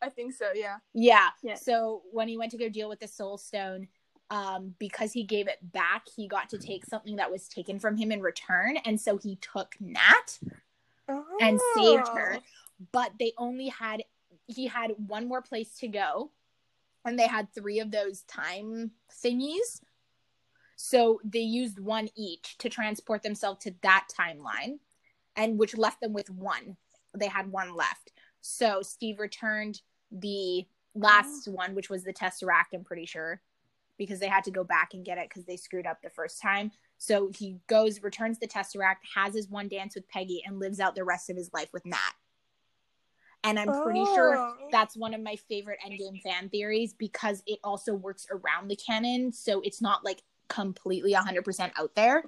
I 0.00 0.08
think 0.08 0.34
so. 0.34 0.50
Yeah. 0.54 0.76
yeah. 0.94 1.28
Yes. 1.42 1.64
So 1.64 2.02
when 2.12 2.28
he 2.28 2.38
went 2.38 2.52
to 2.52 2.58
go 2.58 2.68
deal 2.68 2.88
with 2.88 3.00
the 3.00 3.08
soul 3.08 3.38
stone, 3.38 3.88
um, 4.30 4.74
because 4.78 5.12
he 5.12 5.24
gave 5.24 5.48
it 5.48 5.58
back, 5.62 6.04
he 6.14 6.28
got 6.28 6.50
to 6.50 6.58
take 6.58 6.84
something 6.84 7.16
that 7.16 7.30
was 7.30 7.48
taken 7.48 7.78
from 7.78 7.96
him 7.96 8.12
in 8.12 8.20
return. 8.20 8.76
And 8.84 9.00
so 9.00 9.16
he 9.16 9.36
took 9.36 9.74
Nat 9.80 10.38
and 11.40 11.60
saved 11.74 12.08
her. 12.08 12.36
Oh. 12.36 12.42
But 12.92 13.12
they 13.18 13.32
only 13.38 13.68
had 13.68 14.02
he 14.46 14.66
had 14.66 14.92
one 15.06 15.28
more 15.28 15.42
place 15.42 15.76
to 15.78 15.88
go. 15.88 16.30
And 17.04 17.18
they 17.18 17.26
had 17.26 17.52
three 17.54 17.80
of 17.80 17.90
those 17.90 18.22
time 18.22 18.90
thingies. 19.24 19.80
So 20.76 21.20
they 21.24 21.40
used 21.40 21.78
one 21.80 22.08
each 22.16 22.56
to 22.58 22.68
transport 22.68 23.22
themselves 23.22 23.64
to 23.64 23.74
that 23.82 24.08
timeline, 24.18 24.78
and 25.36 25.58
which 25.58 25.76
left 25.76 26.00
them 26.00 26.12
with 26.12 26.30
one. 26.30 26.76
They 27.16 27.28
had 27.28 27.50
one 27.50 27.74
left. 27.74 28.12
So 28.40 28.82
Steve 28.82 29.18
returned 29.18 29.80
the 30.10 30.66
mm-hmm. 30.66 31.02
last 31.02 31.48
one, 31.48 31.74
which 31.74 31.90
was 31.90 32.04
the 32.04 32.12
Tesseract, 32.12 32.74
I'm 32.74 32.84
pretty 32.84 33.06
sure, 33.06 33.40
because 33.96 34.20
they 34.20 34.28
had 34.28 34.44
to 34.44 34.50
go 34.50 34.64
back 34.64 34.94
and 34.94 35.04
get 35.04 35.18
it 35.18 35.28
because 35.28 35.44
they 35.44 35.56
screwed 35.56 35.86
up 35.86 36.02
the 36.02 36.10
first 36.10 36.40
time. 36.40 36.70
So 36.98 37.30
he 37.36 37.58
goes, 37.66 38.02
returns 38.02 38.38
the 38.38 38.48
Tesseract, 38.48 38.96
has 39.14 39.34
his 39.34 39.48
one 39.48 39.68
dance 39.68 39.94
with 39.94 40.08
Peggy, 40.08 40.42
and 40.46 40.58
lives 40.58 40.80
out 40.80 40.94
the 40.94 41.04
rest 41.04 41.30
of 41.30 41.36
his 41.36 41.50
life 41.52 41.72
with 41.72 41.86
Nat. 41.86 42.12
And 43.44 43.58
I'm 43.58 43.82
pretty 43.84 44.04
sure 44.04 44.36
Oh. 44.36 44.68
that's 44.72 44.96
one 44.96 45.14
of 45.14 45.20
my 45.20 45.36
favorite 45.36 45.78
Endgame 45.86 46.20
fan 46.22 46.48
theories 46.48 46.92
because 46.92 47.42
it 47.46 47.60
also 47.62 47.94
works 47.94 48.26
around 48.30 48.68
the 48.68 48.76
canon. 48.76 49.32
So 49.32 49.60
it's 49.60 49.80
not 49.80 50.04
like 50.04 50.22
completely 50.48 51.12
100% 51.12 51.70
out 51.78 51.94
there. 51.94 52.24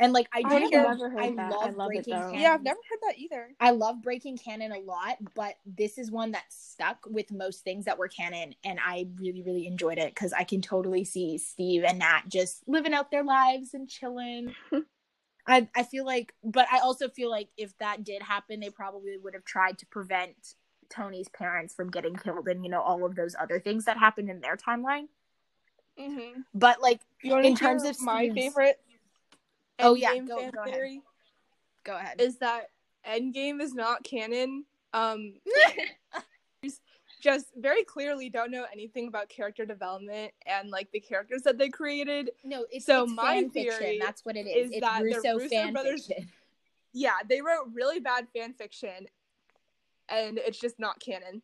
And 0.00 0.12
like 0.14 0.28
I 0.32 0.40
do, 0.42 0.48
I've 0.56 0.98
love- 0.98 1.12
I 1.18 1.28
love 1.28 1.52
I 1.62 1.68
love 1.70 1.88
breaking 1.88 2.14
canon. 2.14 2.34
Yeah, 2.40 2.54
I've 2.54 2.62
never 2.62 2.80
heard 2.88 2.98
that 3.02 3.18
either. 3.18 3.50
I 3.60 3.70
love 3.70 4.02
breaking 4.02 4.38
canon 4.38 4.72
a 4.72 4.80
lot, 4.80 5.18
but 5.34 5.54
this 5.66 5.98
is 5.98 6.10
one 6.10 6.32
that 6.32 6.44
stuck 6.48 7.04
with 7.06 7.30
most 7.30 7.62
things 7.64 7.84
that 7.84 7.98
were 7.98 8.08
canon, 8.08 8.54
and 8.64 8.78
I 8.84 9.06
really, 9.16 9.42
really 9.42 9.66
enjoyed 9.66 9.98
it 9.98 10.14
because 10.14 10.32
I 10.32 10.44
can 10.44 10.62
totally 10.62 11.04
see 11.04 11.36
Steve 11.36 11.84
and 11.84 11.98
Nat 11.98 12.22
just 12.28 12.66
living 12.66 12.94
out 12.94 13.10
their 13.10 13.22
lives 13.24 13.74
and 13.74 13.88
chilling. 13.88 14.54
I 15.46 15.68
I 15.76 15.82
feel 15.82 16.06
like, 16.06 16.32
but 16.42 16.66
I 16.72 16.78
also 16.78 17.08
feel 17.10 17.28
like 17.30 17.48
if 17.58 17.76
that 17.78 18.02
did 18.02 18.22
happen, 18.22 18.60
they 18.60 18.70
probably 18.70 19.18
would 19.18 19.34
have 19.34 19.44
tried 19.44 19.78
to 19.78 19.86
prevent 19.86 20.54
Tony's 20.88 21.28
parents 21.28 21.74
from 21.74 21.90
getting 21.90 22.16
killed, 22.16 22.48
and 22.48 22.64
you 22.64 22.70
know 22.70 22.80
all 22.80 23.04
of 23.04 23.16
those 23.16 23.36
other 23.38 23.60
things 23.60 23.84
that 23.84 23.98
happened 23.98 24.30
in 24.30 24.40
their 24.40 24.56
timeline. 24.56 25.08
Mm-hmm. 25.98 26.40
But 26.54 26.80
like, 26.80 27.00
You 27.22 27.36
In 27.38 27.44
in 27.44 27.54
terms 27.56 27.82
terms 27.82 27.96
of 27.96 28.00
of 28.00 28.02
my 28.06 28.22
Steve's- 28.28 28.34
favorite? 28.36 28.80
Oh, 29.82 29.94
yeah, 29.94 30.16
go- 30.18 30.38
fan 30.38 30.50
go 30.52 30.62
ahead. 30.62 31.00
go 31.84 31.96
ahead. 31.96 32.20
is 32.20 32.38
that 32.38 32.70
Endgame 33.08 33.60
is 33.60 33.74
not 33.74 34.02
canon. 34.04 34.64
Um, 34.92 35.34
just 37.20 37.48
very 37.56 37.84
clearly 37.84 38.30
don't 38.30 38.50
know 38.50 38.66
anything 38.72 39.06
about 39.08 39.28
character 39.28 39.66
development 39.66 40.32
and 40.46 40.70
like 40.70 40.90
the 40.92 41.00
characters 41.00 41.42
that 41.42 41.58
they 41.58 41.68
created. 41.68 42.30
no, 42.44 42.66
it's 42.70 42.86
so 42.86 43.04
it's 43.04 43.12
my 43.12 43.34
fan 43.36 43.50
fiction. 43.50 43.98
That's 44.00 44.24
what 44.24 44.36
it 44.36 44.46
is. 44.46 44.66
is 44.66 44.72
it's 44.72 44.80
that 44.80 44.98
the 44.98 45.04
Russo, 45.04 45.48
fan 45.48 45.72
brothers- 45.72 46.06
fiction. 46.06 46.28
Yeah, 46.92 47.16
they 47.28 47.40
wrote 47.40 47.68
really 47.72 48.00
bad 48.00 48.26
fan 48.34 48.52
fiction, 48.54 49.06
and 50.08 50.38
it's 50.38 50.58
just 50.58 50.78
not 50.80 50.98
canon. 50.98 51.42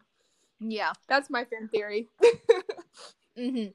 Yeah. 0.59 0.93
That's 1.09 1.31
my 1.31 1.45
fan 1.45 1.69
theory. 1.69 2.09
hmm 3.37 3.67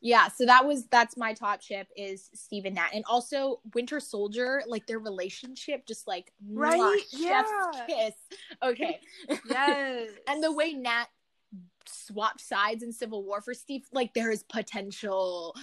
Yeah, 0.00 0.28
so 0.28 0.46
that 0.46 0.64
was 0.64 0.86
that's 0.86 1.16
my 1.16 1.34
top 1.34 1.60
ship 1.60 1.88
is 1.96 2.30
Steve 2.32 2.64
and 2.66 2.76
Nat, 2.76 2.90
and 2.94 3.04
also 3.08 3.60
Winter 3.74 3.98
Soldier, 3.98 4.62
like 4.66 4.86
their 4.86 5.00
relationship, 5.00 5.86
just 5.86 6.06
like 6.06 6.32
Right? 6.50 7.02
Yeah. 7.10 7.42
kiss. 7.86 8.14
Okay, 8.62 9.00
yes. 9.48 10.10
and 10.28 10.42
the 10.42 10.52
way 10.52 10.72
Nat 10.72 11.06
swapped 11.86 12.40
sides 12.40 12.82
in 12.82 12.92
Civil 12.92 13.24
War 13.24 13.40
for 13.40 13.54
Steve, 13.54 13.86
like 13.92 14.14
there 14.14 14.30
is 14.30 14.42
potential. 14.44 15.54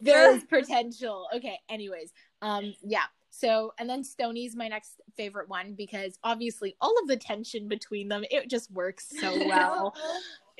There 0.00 0.34
is 0.34 0.44
potential. 0.44 1.28
Okay, 1.34 1.58
anyways, 1.68 2.12
um, 2.40 2.74
yeah. 2.82 3.04
So 3.30 3.72
and 3.78 3.88
then 3.88 4.04
Stony's 4.04 4.54
my 4.54 4.68
next 4.68 5.00
favorite 5.16 5.48
one 5.48 5.74
because 5.74 6.18
obviously 6.22 6.76
all 6.80 6.94
of 7.00 7.08
the 7.08 7.16
tension 7.16 7.68
between 7.68 8.08
them, 8.08 8.24
it 8.30 8.48
just 8.48 8.70
works 8.70 9.12
so 9.20 9.32
well 9.48 9.94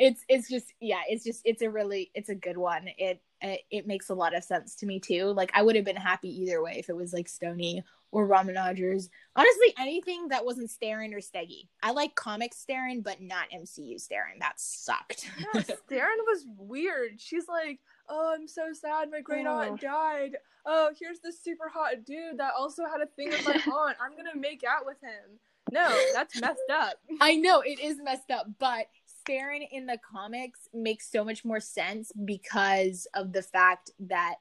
it's 0.03 0.25
it's 0.29 0.49
just 0.49 0.73
yeah 0.81 1.01
it's 1.09 1.23
just 1.23 1.43
it's 1.45 1.63
a 1.63 1.71
really 1.71 2.11
it's 2.13 2.29
a 2.29 2.35
good 2.35 2.57
one 2.57 2.89
it 2.99 3.21
it, 3.41 3.61
it 3.71 3.87
makes 3.87 4.09
a 4.09 4.15
lot 4.15 4.35
of 4.35 4.43
sense 4.43 4.75
to 4.75 4.85
me 4.87 4.99
too 4.99 5.27
like 5.27 5.53
i 5.55 5.63
would 5.63 5.77
have 5.77 5.85
been 5.85 5.95
happy 5.97 6.29
either 6.43 6.61
way 6.63 6.75
if 6.77 6.89
it 6.89 6.97
was 6.97 7.13
like 7.13 7.29
stony 7.29 7.83
or 8.11 8.27
Romanogers. 8.27 9.09
honestly 9.37 9.75
anything 9.79 10.29
that 10.29 10.45
wasn't 10.45 10.71
Starin 10.71 11.15
or 11.15 11.21
Steggy 11.21 11.69
i 11.83 11.93
like 11.93 12.15
comic 12.17 12.53
Starin 12.53 13.01
but 13.03 13.21
not 13.21 13.47
mcu 13.55 14.01
Starin 14.01 14.39
that 14.41 14.59
sucked 14.59 15.31
Yeah, 15.55 15.63
was 16.33 16.47
weird. 16.59 17.21
She's 17.21 17.47
like, 17.49 17.79
"Oh, 18.09 18.33
I'm 18.35 18.49
so 18.49 18.73
sad. 18.73 19.11
My 19.11 19.21
great 19.21 19.47
Oh. 19.47 19.61
aunt 19.61 19.81
died. 19.81 20.37
Oh, 20.65 20.91
here's 20.99 21.21
this 21.21 21.43
super 21.43 21.69
hot 21.69 22.05
dude 22.07 22.39
that 22.39 22.55
also 22.59 22.85
had 22.87 23.01
a 23.03 23.07
thing 23.07 23.29
with 23.31 23.45
my 23.45 23.53
aunt. 23.73 23.97
I'm 24.01 24.17
gonna 24.17 24.35
make 24.37 24.65
out 24.65 24.87
with 24.87 25.01
him." 25.03 25.39
No, 25.71 25.89
that's 26.13 26.41
messed 26.41 26.59
up. 26.71 26.95
I 27.21 27.37
know 27.37 27.61
it 27.61 27.81
is 27.81 27.99
messed 28.03 28.31
up, 28.31 28.47
but 28.59 28.87
Starin 29.23 29.63
in 29.63 29.87
the 29.87 29.99
comics 29.99 30.69
makes 30.75 31.11
so 31.11 31.25
much 31.25 31.45
more 31.45 31.61
sense 31.61 32.13
because 32.25 33.07
of 33.15 33.33
the 33.33 33.43
fact 33.43 33.91
that 34.01 34.37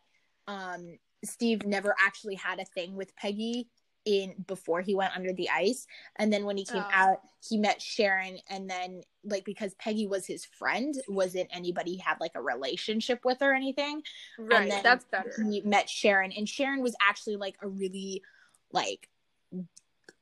um, 0.48 0.98
Steve 1.24 1.65
never 1.65 1.96
actually 2.00 2.36
had 2.36 2.60
a 2.60 2.65
thing 2.65 2.96
with 2.96 3.15
Peggy 3.15 3.67
in 4.06 4.34
before 4.48 4.82
he 4.82 4.96
went 4.96 5.15
under 5.15 5.32
the 5.32 5.48
ice, 5.52 5.86
and 6.15 6.34
then 6.34 6.46
when 6.46 6.58
he 6.58 6.65
came 6.65 6.84
Oh. 6.84 6.92
out, 6.92 7.21
he 7.48 7.58
met 7.58 7.79
Sharon, 7.82 8.40
and 8.50 8.67
then 8.67 9.02
like 9.23 9.46
because 9.46 9.75
Peggy 9.75 10.08
was 10.08 10.25
his 10.25 10.44
friend, 10.46 10.96
wasn't 11.08 11.50
anybody 11.52 11.98
had 11.98 12.19
like 12.19 12.32
a 12.36 12.42
relationship 12.42 13.23
with 13.23 13.42
or 13.42 13.54
anything 13.54 14.02
Right, 14.40 14.69
then 14.69 14.82
that's 14.84 15.06
better. 15.06 15.32
he 15.48 15.62
met 15.62 15.88
Sharon, 15.88 16.32
and 16.32 16.50
Sharon 16.50 16.82
was 16.82 16.96
actually 17.00 17.36
like 17.36 17.58
a 17.62 17.67
really 17.67 18.23
like 18.71 19.08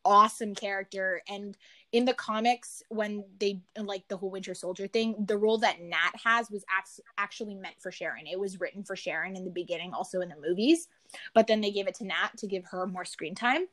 awesome 0.06 0.56
character. 0.56 1.22
And 1.30 1.56
in 1.92 2.06
the 2.06 2.14
comics, 2.14 2.84
when 2.90 3.24
they 3.40 3.62
like 3.78 4.08
the 4.08 4.18
whole 4.18 4.30
Winter 4.30 4.54
Soldier 4.54 4.88
thing, 4.88 5.16
the 5.26 5.38
role 5.38 5.58
that 5.60 5.82
Nat 5.82 6.12
has 6.24 6.52
was 6.52 6.64
act- 6.70 7.00
actually 7.18 7.56
meant 7.56 7.82
for 7.82 7.92
Sharon. 7.92 8.28
It 8.28 8.40
was 8.40 8.60
written 8.60 8.84
for 8.84 8.96
Sharon 8.96 9.36
in 9.36 9.44
the 9.44 9.50
beginning, 9.52 9.94
also 9.94 10.22
in 10.22 10.30
the 10.30 10.36
movies, 10.40 10.88
but 11.34 11.48
then 11.48 11.62
they 11.62 11.72
gave 11.72 11.88
it 11.88 11.96
to 11.96 12.06
Nat 12.06 12.30
to 12.38 12.48
give 12.48 12.66
her 12.66 12.86
more 12.86 13.06
screen 13.06 13.34
time. 13.34 13.68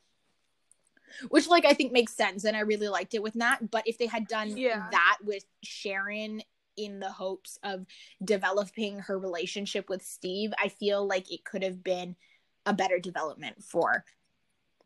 Which, 1.29 1.47
like, 1.47 1.65
I 1.65 1.73
think 1.73 1.93
makes 1.93 2.15
sense, 2.15 2.45
and 2.45 2.57
I 2.57 2.61
really 2.61 2.89
liked 2.89 3.15
it 3.15 3.23
with 3.23 3.37
Nat. 3.37 3.71
But 3.71 3.87
if 3.87 3.97
they 3.97 4.07
had 4.07 4.27
done 4.27 4.57
Yeah. 4.57 4.89
that 4.91 5.19
with 5.23 5.45
Sharon 5.63 6.43
in 6.77 6.99
the 6.99 7.13
hopes 7.13 7.59
of 7.63 7.87
developing 8.25 8.99
her 9.01 9.19
relationship 9.19 9.89
with 9.89 10.05
Steve, 10.05 10.53
I 10.59 10.69
feel 10.69 11.07
like 11.07 11.31
it 11.33 11.45
could 11.45 11.63
have 11.63 11.83
been 11.85 12.17
a 12.65 12.73
better 12.73 12.99
development 12.99 13.63
for 13.63 14.05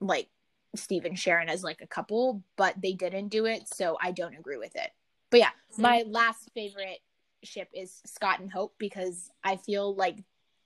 like 0.01 0.29
Steve 0.77 1.05
and 1.05 1.19
Sharon 1.19 1.49
as 1.49 1.63
like 1.65 1.81
a 1.81 1.87
couple, 1.87 2.43
but 2.57 2.75
they 2.81 2.93
didn't 2.93 3.29
do 3.29 3.47
it, 3.47 3.63
so 3.73 3.97
I 4.01 4.13
don't 4.13 4.35
agree 4.35 4.57
with 4.57 4.77
it. 4.77 4.91
But 5.31 5.41
yeah, 5.41 5.51
my 5.79 6.05
last 6.07 6.51
favorite 6.55 7.01
ship 7.43 7.69
is 7.73 8.01
Scott 8.07 8.41
and 8.41 8.51
Hope 8.53 8.75
because 8.79 9.31
I 9.43 9.57
feel 9.57 9.95
like 9.95 10.19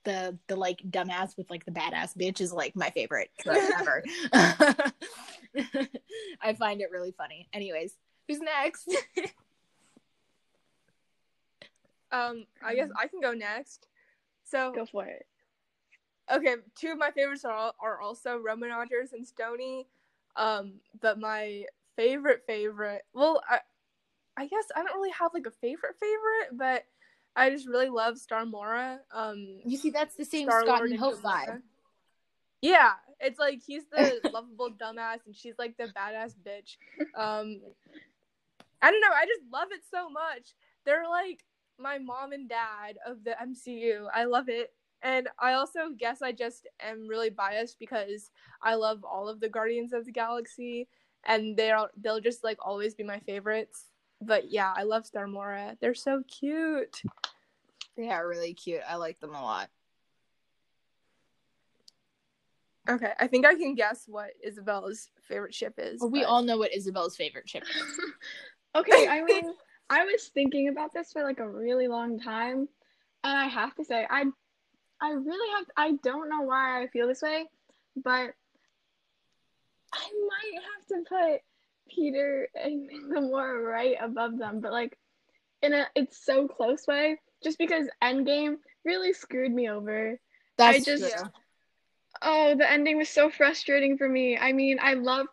the 0.03 0.37
the 0.47 0.55
like 0.55 0.79
dumbass 0.89 1.35
with 1.37 1.49
like 1.49 1.65
the 1.65 1.71
badass 1.71 2.15
bitch 2.15 2.39
is 2.41 2.53
like 2.53 2.75
my 2.75 2.89
favorite 2.91 3.31
trope 3.39 3.57
ever. 3.79 4.03
I 6.41 6.53
find 6.53 6.81
it 6.81 6.91
really 6.91 7.11
funny. 7.11 7.47
Anyways, 7.53 7.95
who's 8.27 8.39
next? 8.39 8.95
Um, 12.11 12.45
I 12.63 12.75
guess 12.75 12.89
I 12.97 13.07
can 13.07 13.19
go 13.19 13.33
next. 13.33 13.87
So 14.45 14.71
Go 14.73 14.85
for 14.85 15.05
it. 15.05 15.25
okay, 16.31 16.55
two 16.75 16.91
of 16.91 16.97
my 16.97 17.11
favorites 17.11 17.43
are 17.43 17.51
all, 17.51 17.75
are 17.81 17.99
also 17.99 18.39
Romanogers 18.39 19.11
and 19.11 19.27
Stony. 19.27 19.87
Um, 20.35 20.79
but 21.01 21.19
my 21.19 21.65
favorite 21.95 22.43
favorite, 22.45 23.03
well, 23.13 23.41
I 23.47 23.59
I 24.37 24.47
guess 24.47 24.65
I 24.75 24.83
don't 24.83 24.95
really 24.95 25.11
have 25.11 25.33
like 25.33 25.45
a 25.45 25.51
favorite 25.51 25.95
favorite, 25.99 26.57
but 26.57 26.85
I 27.35 27.49
just 27.49 27.67
really 27.67 27.89
love 27.89 28.15
Starmora. 28.15 28.99
Um, 29.13 29.59
you 29.65 29.77
see, 29.77 29.89
that's 29.89 30.15
the 30.15 30.25
same 30.25 30.47
Star-Lord 30.47 30.77
Scott 30.77 30.89
and 30.89 30.99
Hope 30.99 31.21
vibe. 31.21 31.61
Yeah, 32.61 32.93
it's 33.19 33.39
like 33.39 33.61
he's 33.65 33.83
the 33.91 34.19
lovable 34.33 34.71
dumbass 34.71 35.19
and 35.25 35.35
she's 35.35 35.55
like 35.57 35.77
the 35.77 35.85
badass 35.85 36.33
bitch. 36.45 36.77
Um 37.15 37.61
I 38.81 38.91
don't 38.91 39.01
know, 39.01 39.13
I 39.15 39.25
just 39.25 39.41
love 39.51 39.69
it 39.71 39.81
so 39.89 40.09
much. 40.09 40.53
They're 40.85 41.07
like 41.07 41.43
my 41.79 41.97
mom 41.97 42.31
and 42.31 42.47
dad 42.47 42.97
of 43.05 43.23
the 43.23 43.31
MCU. 43.31 44.07
I 44.13 44.25
love 44.25 44.49
it. 44.49 44.73
And 45.05 45.29
I 45.37 45.53
also 45.53 45.91
guess 45.95 46.23
I 46.23 46.31
just 46.31 46.67
am 46.79 47.07
really 47.07 47.29
biased 47.29 47.77
because 47.77 48.31
I 48.63 48.73
love 48.73 49.03
all 49.05 49.29
of 49.29 49.39
the 49.39 49.47
Guardians 49.47 49.93
of 49.93 50.03
the 50.03 50.11
Galaxy 50.11 50.87
and 51.25 51.55
they're 51.55 51.77
they'll 51.95 52.19
just 52.19 52.43
like 52.43 52.57
always 52.65 52.95
be 52.95 53.03
my 53.03 53.19
favorites. 53.19 53.85
But 54.19 54.51
yeah, 54.51 54.73
I 54.75 54.81
love 54.81 55.05
Star 55.05 55.27
Starmora. 55.27 55.77
They're 55.79 55.93
so 55.93 56.23
cute. 56.27 57.03
They 57.95 58.09
are 58.09 58.27
really 58.27 58.55
cute. 58.55 58.81
I 58.89 58.95
like 58.95 59.19
them 59.19 59.35
a 59.35 59.41
lot. 59.41 59.69
Okay, 62.89 63.11
I 63.19 63.27
think 63.27 63.45
I 63.45 63.53
can 63.53 63.75
guess 63.75 64.05
what 64.07 64.31
Isabella's 64.45 65.09
favorite 65.27 65.53
ship 65.53 65.75
is. 65.77 66.01
We 66.01 66.21
but- 66.21 66.27
all 66.27 66.41
know 66.41 66.57
what 66.57 66.73
Isabel's 66.75 67.15
favorite 67.15 67.47
ship 67.47 67.63
is. 67.63 67.99
Okay, 68.75 69.07
I 69.07 69.23
mean, 69.23 69.53
I 69.89 70.03
was 70.03 70.29
thinking 70.33 70.67
about 70.67 70.93
this 70.93 71.13
for 71.13 71.23
like 71.23 71.39
a 71.39 71.47
really 71.47 71.87
long 71.87 72.19
time, 72.19 72.67
and 73.23 73.37
I 73.37 73.45
have 73.45 73.73
to 73.75 73.85
say, 73.85 74.05
I, 74.09 74.25
I 75.05 75.11
really 75.11 75.53
have. 75.55 75.65
I 75.77 75.91
don't 76.03 76.29
know 76.29 76.41
why 76.41 76.81
I 76.81 76.87
feel 76.87 77.07
this 77.07 77.21
way, 77.21 77.45
but 77.95 78.33
I 79.93 80.09
might 80.27 80.61
have 80.63 80.87
to 80.87 81.03
put 81.07 81.41
Peter 81.87 82.49
and 82.55 82.89
Gamora 83.11 83.63
right 83.63 83.95
above 84.01 84.39
them, 84.39 84.61
but 84.61 84.71
like 84.71 84.97
in 85.61 85.73
a 85.73 85.85
it's 85.95 86.25
so 86.25 86.47
close 86.47 86.87
way, 86.87 87.19
just 87.43 87.59
because 87.59 87.87
Endgame 88.03 88.55
really 88.83 89.13
screwed 89.13 89.51
me 89.53 89.69
over. 89.69 90.19
That's 90.57 90.87
I 90.87 90.91
just- 90.97 91.15
true. 91.15 91.29
Oh, 92.21 92.55
the 92.55 92.69
ending 92.71 92.97
was 92.97 93.09
so 93.09 93.29
frustrating 93.29 93.97
for 93.97 94.07
me. 94.07 94.37
I 94.37 94.53
mean, 94.53 94.79
I 94.81 94.93
love 94.93 95.27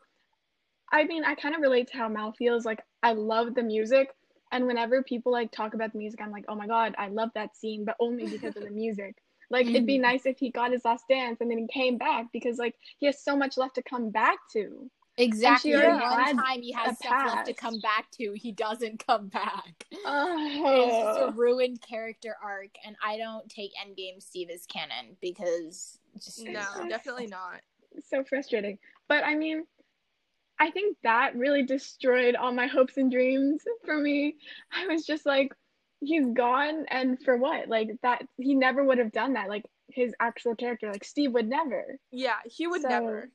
I 0.92 1.04
mean, 1.04 1.24
I 1.24 1.34
kind 1.34 1.54
of 1.54 1.62
relate 1.62 1.88
to 1.92 1.96
how 1.96 2.08
Mal 2.08 2.32
feels. 2.32 2.66
Like, 2.66 2.80
I 3.02 3.14
love 3.14 3.54
the 3.54 3.62
music, 3.62 4.10
and 4.50 4.66
whenever 4.66 5.02
people 5.02 5.32
like 5.32 5.50
talk 5.50 5.72
about 5.72 5.92
the 5.92 5.98
music, 5.98 6.20
I'm 6.20 6.30
like, 6.30 6.44
oh 6.48 6.54
my 6.56 6.66
god, 6.66 6.94
I 6.98 7.08
love 7.08 7.30
that 7.34 7.56
scene, 7.56 7.86
but 7.86 7.96
only 7.98 8.26
because 8.26 8.54
of 8.56 8.64
the 8.64 8.70
music. 8.84 9.16
Like, 9.52 9.68
it'd 9.68 9.86
be 9.86 9.98
Mhm. 9.98 10.02
nice 10.02 10.26
if 10.26 10.38
he 10.38 10.50
got 10.50 10.72
his 10.72 10.84
last 10.84 11.06
dance 11.08 11.40
and 11.40 11.50
then 11.50 11.58
he 11.58 11.66
came 11.68 11.98
back 11.98 12.26
because 12.32 12.58
like 12.58 12.74
he 12.98 13.06
has 13.06 13.22
so 13.22 13.36
much 13.36 13.56
left 13.56 13.74
to 13.76 13.82
come 13.82 14.10
back 14.10 14.38
to. 14.54 14.90
Exactly. 15.18 15.74
already 15.74 15.92
One 16.00 16.24
had 16.24 16.36
time 16.36 16.62
he 16.62 16.72
has 16.72 16.94
a 16.94 16.96
stuff 16.96 17.10
left 17.24 17.46
to 17.46 17.52
past. 17.52 17.60
come 17.60 17.78
back 17.80 18.10
to, 18.12 18.32
he 18.32 18.50
doesn't 18.52 19.06
come 19.06 19.28
back. 19.28 19.84
It's 19.94 20.98
just 20.98 21.18
a 21.18 21.26
Oh, 21.26 21.32
ruined 21.36 21.82
character 21.82 22.34
arc, 22.42 22.70
and 22.84 22.96
I 23.04 23.18
don't 23.18 23.48
take 23.48 23.72
Endgame 23.74 24.22
Steve 24.22 24.48
as 24.50 24.64
canon 24.66 25.16
because 25.20 25.98
just 26.18 26.46
No, 26.46 26.62
definitely 26.88 27.26
not. 27.26 27.60
so 28.08 28.24
frustrating. 28.24 28.78
But 29.08 29.24
I 29.24 29.34
mean, 29.34 29.64
I 30.58 30.70
think 30.70 30.96
that 31.02 31.34
really 31.36 31.64
destroyed 31.64 32.36
all 32.36 32.52
my 32.52 32.66
hopes 32.68 32.96
and 32.96 33.10
dreams 33.10 33.62
for 33.84 33.98
me. 33.98 34.36
I 34.72 34.86
was 34.86 35.04
just 35.04 35.26
like, 35.26 35.52
he's 36.02 36.26
gone, 36.26 36.84
and 36.88 37.18
for 37.22 37.36
what? 37.36 37.68
Like 37.68 37.90
that, 38.02 38.26
he 38.38 38.54
never 38.54 38.84
would 38.84 38.98
have 38.98 39.12
done 39.12 39.34
that. 39.34 39.48
Like 39.48 39.64
his 39.88 40.12
actual 40.20 40.54
character, 40.54 40.90
like 40.90 41.04
Steve 41.04 41.32
would 41.32 41.48
never. 41.48 41.98
Yeah, 42.10 42.36
he 42.44 42.66
would 42.66 42.82
So- 42.82 42.88
never. 42.88 43.28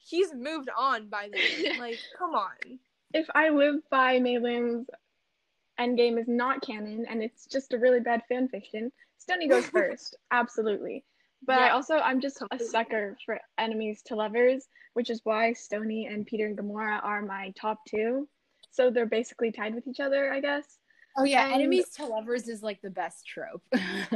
He's 0.00 0.32
moved 0.32 0.70
on 0.76 1.08
by 1.08 1.28
then. 1.30 1.78
like, 1.80 1.98
come 2.18 2.30
on. 2.34 2.78
If 3.12 3.26
I 3.34 3.50
live 3.50 3.76
by 3.90 4.18
Maylin's 4.20 4.88
Endgame 5.78 6.18
is 6.18 6.28
not 6.28 6.62
canon 6.62 7.04
and 7.08 7.22
it's 7.22 7.46
just 7.46 7.72
a 7.72 7.78
really 7.78 8.00
bad 8.00 8.22
fan 8.28 8.48
fiction, 8.48 8.90
Stony 9.18 9.48
goes 9.48 9.66
first, 9.70 10.16
absolutely. 10.30 11.04
But 11.44 11.58
I 11.60 11.70
also 11.70 11.98
I'm 11.98 12.20
just 12.20 12.42
a 12.50 12.58
sucker 12.58 13.16
for 13.26 13.38
enemies 13.58 14.02
to 14.06 14.16
lovers, 14.16 14.66
which 14.94 15.10
is 15.10 15.20
why 15.24 15.52
Stony 15.52 16.06
and 16.06 16.26
Peter 16.26 16.46
and 16.46 16.56
Gamora 16.58 17.02
are 17.04 17.22
my 17.22 17.52
top 17.60 17.78
two. 17.86 18.28
So 18.70 18.90
they're 18.90 19.06
basically 19.06 19.52
tied 19.52 19.74
with 19.74 19.86
each 19.86 20.00
other, 20.00 20.32
I 20.32 20.40
guess. 20.40 20.78
Oh 21.20 21.24
yeah, 21.24 21.46
And- 21.46 21.54
enemies 21.54 21.88
to 21.96 22.06
lovers 22.06 22.48
is 22.48 22.62
like 22.62 22.80
the 22.80 22.90
best 22.90 23.26
trope. 23.26 23.62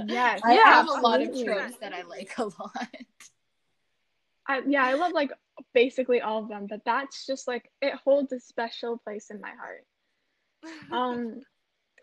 Yes, 0.07 0.41
I 0.45 0.55
Yeah, 0.55 0.65
have 0.65 0.89
a 0.89 0.93
lot 1.01 1.21
of 1.21 1.29
tropes 1.45 1.77
that 1.81 1.93
I 1.93 2.03
like 2.03 2.33
a 2.39 2.45
lot. 2.45 2.87
I, 4.49 4.61
yeah, 4.67 4.85
I 4.85 4.95
love 4.95 5.13
like 5.13 5.33
basically 5.73 6.21
all 6.21 6.43
of 6.43 6.49
them, 6.49 6.67
but 6.69 6.81
that's 6.85 7.27
just 7.27 7.47
like 7.47 7.71
it 7.81 7.95
holds 8.05 8.33
a 8.33 8.41
special 8.41 8.99
place 8.99 9.31
in 9.31 9.41
my 9.41 9.51
heart. 9.51 9.85
Um, 10.93 11.41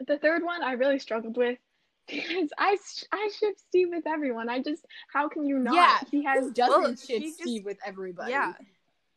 the 0.06 0.18
third 0.18 0.44
one 0.44 0.62
I 0.64 0.74
really 0.74 1.00
struggled 1.00 1.38
with 1.38 1.58
because 2.10 2.50
I 2.58 2.76
sh- 2.76 3.04
I 3.12 3.30
ship 3.40 3.56
Steve 3.70 3.88
with 3.92 4.06
everyone. 4.08 4.50
I 4.50 4.62
just 4.62 4.86
how 5.14 5.30
can 5.30 5.46
you 5.46 5.60
not? 5.60 5.76
Yeah, 5.76 5.98
he 6.12 6.24
has 6.26 6.44
Who 6.46 6.54
doesn't 6.54 6.82
Well, 6.82 6.96
ship 6.96 7.22
he 7.22 7.28
just- 7.28 7.40
Steve 7.40 7.64
with 7.66 7.78
everybody? 7.86 8.32
yeah, 8.32 8.54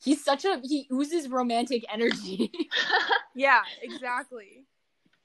he's 0.03 0.23
such 0.25 0.45
a 0.45 0.61
he 0.63 0.87
oozes 0.93 1.29
romantic 1.29 1.85
energy. 1.93 2.53
yeah, 3.35 3.63
exactly. 3.83 4.65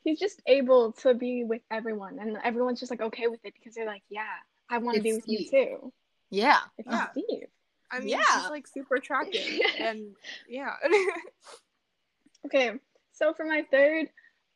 He's 0.07 0.19
just 0.19 0.41
able 0.47 0.93
to 0.93 1.13
be 1.13 1.43
with 1.43 1.61
everyone, 1.69 2.17
and 2.19 2.37
everyone's 2.43 2.79
just 2.79 2.91
like 2.91 3.01
okay 3.01 3.27
with 3.27 3.43
it 3.43 3.53
because 3.53 3.73
they're 3.75 3.85
like, 3.85 4.03
yeah, 4.09 4.23
I 4.69 4.77
want 4.77 4.95
to 4.97 5.03
be 5.03 5.13
with 5.13 5.23
Steve. 5.23 5.39
you 5.41 5.49
too. 5.51 5.93
yeah, 6.29 6.59
It's 6.77 6.87
Yeah. 6.89 7.11
Steve. 7.11 7.47
I 7.91 7.99
mean, 7.99 8.09
Yeah. 8.09 8.41
he's 8.41 8.49
like 8.49 8.67
super 8.67 8.95
attractive, 8.95 9.41
and 9.79 10.15
yeah. 10.47 10.73
Okay, 12.45 12.71
so 13.13 13.33
for 13.33 13.45
my 13.45 13.65
third, 13.69 14.07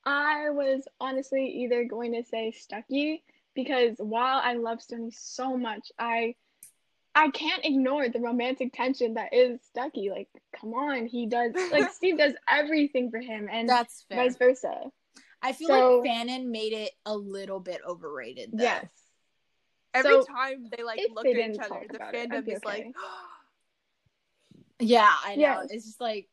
I 0.05 0.49
was 0.51 0.87
honestly 0.99 1.47
either 1.63 1.83
going 1.83 2.13
to 2.13 2.23
say 2.23 2.51
Stucky 2.51 3.23
because 3.53 3.95
while 3.97 4.39
I 4.41 4.53
love 4.53 4.81
Stony 4.81 5.11
so 5.11 5.57
much, 5.57 5.91
I 5.99 6.35
I 7.13 7.29
can't 7.31 7.65
ignore 7.65 8.07
the 8.07 8.19
romantic 8.21 8.71
tension 8.73 9.15
that 9.15 9.33
is 9.33 9.59
Stucky. 9.67 10.09
Like, 10.09 10.29
come 10.57 10.73
on, 10.73 11.05
he 11.07 11.25
does 11.25 11.51
like 11.71 11.91
Steve 11.93 12.17
does 12.17 12.33
everything 12.49 13.11
for 13.11 13.19
him 13.19 13.49
and 13.51 13.67
that's 13.67 14.05
fair. 14.07 14.17
vice 14.23 14.37
versa. 14.37 14.83
I 15.41 15.53
feel 15.53 15.69
So- 15.69 15.99
like 15.99 16.09
Fanon 16.09 16.45
made 16.47 16.73
it 16.73 16.91
a 17.05 17.15
little 17.15 17.59
bit 17.59 17.81
overrated. 17.85 18.51
Though. 18.53 18.63
Yes. 18.63 18.85
Every 19.93 20.11
So, 20.11 20.23
time 20.23 20.69
they 20.75 20.83
like 20.83 20.99
if 20.99 21.11
look 21.11 21.23
they 21.25 21.41
at 21.43 21.49
each 21.51 21.59
other, 21.59 21.81
the 21.89 21.95
about 21.97 22.15
it, 22.15 22.19
I'd 22.19 22.29
fandom 22.31 22.45
be 22.45 22.51
is 22.53 22.63
like. 22.63 22.87
Yeah, 24.79 25.13
I 25.23 25.35
know. 25.35 25.41
Yes. 25.41 25.67
It's 25.69 25.85
just 25.85 26.01
like 26.01 26.27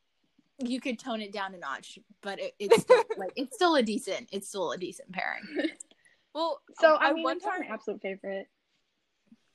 you 0.58 0.80
could 0.80 0.98
tone 0.98 1.20
it 1.20 1.32
down 1.32 1.54
a 1.54 1.58
notch, 1.58 1.98
but 2.22 2.40
it, 2.40 2.54
it's 2.58 2.80
still 2.82 3.04
like 3.18 3.32
it's 3.36 3.54
still 3.54 3.74
a 3.74 3.82
decent. 3.82 4.28
It's 4.32 4.48
still 4.48 4.72
a 4.72 4.78
decent 4.78 5.12
pairing. 5.12 5.42
well. 6.34 6.62
So 6.80 6.94
I 6.94 7.10
I 7.10 7.12
mean, 7.12 7.24
one 7.24 7.36
it's 7.36 7.44
time 7.44 7.60
my 7.68 7.74
absolute 7.74 8.00
favorite. 8.00 8.48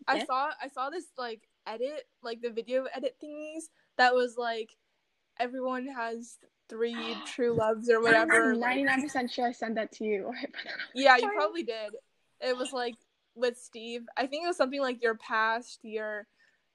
I 0.07 0.17
Yeah. 0.17 0.25
saw 0.25 0.51
I 0.61 0.67
saw 0.67 0.89
this 0.89 1.05
like 1.17 1.47
edit, 1.65 2.07
like 2.21 2.41
the 2.41 2.51
video 2.51 2.85
edit 2.93 3.15
thingies 3.23 3.63
that 3.97 4.13
was 4.13 4.37
like 4.37 4.75
everyone 5.39 5.87
has 5.87 6.37
three 6.73 7.15
true 7.25 7.53
loves 7.53 7.89
or 7.89 8.01
whatever. 8.01 8.55
99% 8.55 9.31
sure 9.31 9.47
I 9.47 9.51
sent 9.51 9.75
that 9.75 9.91
to 9.93 10.03
you. 10.05 10.23
Or 10.25 10.35
I 10.35 10.45
put 10.45 10.53
that 10.65 10.73
on 10.73 10.79
yeah, 10.95 11.17
you 11.17 11.29
probably 11.35 11.63
did. 11.63 11.93
It 12.41 12.57
was 12.57 12.73
like 12.73 12.95
with 13.35 13.57
Steve. 13.57 14.03
I 14.17 14.27
think 14.27 14.43
it 14.43 14.47
was 14.47 14.57
something 14.57 14.81
like 14.81 15.01
your 15.03 15.15
past, 15.15 15.79
your 15.83 16.27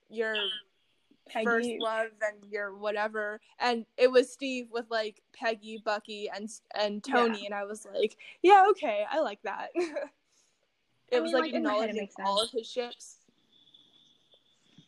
your 0.09 0.35
Peggy. 1.29 1.45
first 1.45 1.71
love 1.79 2.09
and 2.23 2.51
your 2.51 2.75
whatever 2.75 3.41
and 3.59 3.85
it 3.99 4.11
was 4.11 4.33
steve 4.33 4.69
with 4.73 4.87
like 4.91 5.21
peggy 5.35 5.79
bucky 5.85 6.31
and 6.35 6.49
and 6.75 7.05
tony 7.05 7.45
and 7.45 7.55
i 7.55 7.65
was 7.65 7.87
like 7.95 8.17
yeah 8.43 8.65
okay 8.71 9.05
i 9.11 9.21
like 9.21 9.39
that 9.43 9.69
it 9.75 9.91
I 11.13 11.21
was 11.21 11.33
mean, 11.33 11.35
like, 11.35 11.53
like, 11.53 11.53
in 11.55 11.65
head, 11.67 11.91
acknowledging 11.91 12.09
all 12.25 12.41
of 12.43 12.51
his 12.51 12.67
ships 12.67 13.19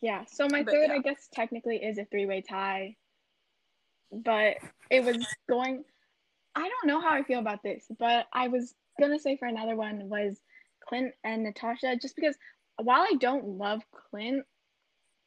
Yeah, 0.01 0.25
so 0.25 0.47
my 0.49 0.63
But 0.63 0.73
third, 0.73 0.89
yeah. 0.89 0.95
I 0.95 0.99
guess, 0.99 1.29
technically 1.31 1.77
is 1.77 1.97
a 1.99 2.05
three 2.05 2.25
way 2.25 2.41
tie. 2.41 2.95
But 4.11 4.57
it 4.89 5.03
was 5.03 5.25
going, 5.49 5.83
I 6.55 6.69
don't 6.69 6.87
know 6.87 6.99
how 7.01 7.11
I 7.11 7.23
feel 7.23 7.39
about 7.39 7.63
this, 7.63 7.85
but 7.97 8.27
I 8.33 8.47
was 8.49 8.73
gonna 8.99 9.19
say 9.19 9.37
for 9.37 9.47
another 9.47 9.75
one 9.75 10.09
was 10.09 10.37
Clint 10.87 11.13
and 11.23 11.43
Natasha, 11.43 11.95
just 11.95 12.15
because 12.15 12.35
while 12.77 13.01
I 13.01 13.13
don't 13.19 13.57
love 13.57 13.81
Clint, 14.09 14.45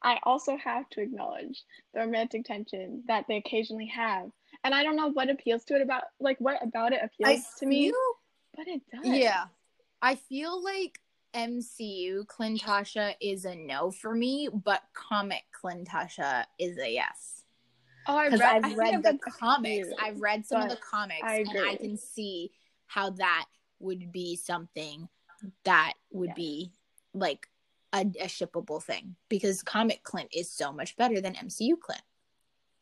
I 0.02 0.18
also 0.22 0.56
have 0.58 0.88
to 0.90 1.00
acknowledge 1.00 1.62
the 1.94 2.00
romantic 2.00 2.44
tension 2.44 3.02
that 3.08 3.24
they 3.26 3.38
occasionally 3.38 3.86
have. 3.86 4.30
And 4.62 4.74
I 4.74 4.82
don't 4.82 4.96
know 4.96 5.08
what 5.08 5.30
appeals 5.30 5.64
to 5.64 5.76
it 5.76 5.82
about 5.82 6.04
like 6.20 6.38
what 6.40 6.62
about 6.62 6.92
it 6.92 7.00
appeals 7.02 7.44
to 7.58 7.66
me, 7.66 7.92
but 8.54 8.68
it 8.68 8.82
does. 8.92 9.06
Yeah. 9.06 9.46
I 10.02 10.16
feel 10.16 10.62
like 10.62 11.00
MCU 11.34 12.26
Clintasha 12.26 13.14
is 13.20 13.46
a 13.46 13.56
no 13.56 13.90
for 13.90 14.14
me, 14.14 14.48
but 14.52 14.82
comic 14.92 15.44
Clintasha 15.62 16.44
is 16.58 16.78
a 16.78 16.92
yes. 16.92 17.33
Oh, 18.06 18.16
I 18.16 18.24
Because 18.24 18.40
read, 18.40 18.64
I've 18.64 18.72
I 18.72 18.74
read 18.76 19.02
the 19.02 19.18
comics. 19.18 19.88
few, 19.88 19.96
I've 20.00 20.20
read 20.20 20.44
some 20.46 20.62
of 20.62 20.68
the 20.68 20.76
comics 20.76 21.22
I 21.22 21.36
and 21.36 21.58
I 21.58 21.76
can 21.76 21.96
see 21.96 22.50
how 22.86 23.10
that 23.10 23.46
would 23.80 24.12
be 24.12 24.36
something 24.36 25.08
that 25.64 25.94
would 26.12 26.28
Yes. 26.28 26.36
be 26.36 26.72
like 27.12 27.48
a, 27.92 28.00
a 28.00 28.26
shippable 28.26 28.82
thing 28.82 29.16
because 29.28 29.62
comic 29.62 30.02
Clint 30.02 30.28
is 30.32 30.50
so 30.50 30.72
much 30.72 30.96
better 30.96 31.20
than 31.20 31.34
MCU 31.34 31.78
Clint. 31.80 32.02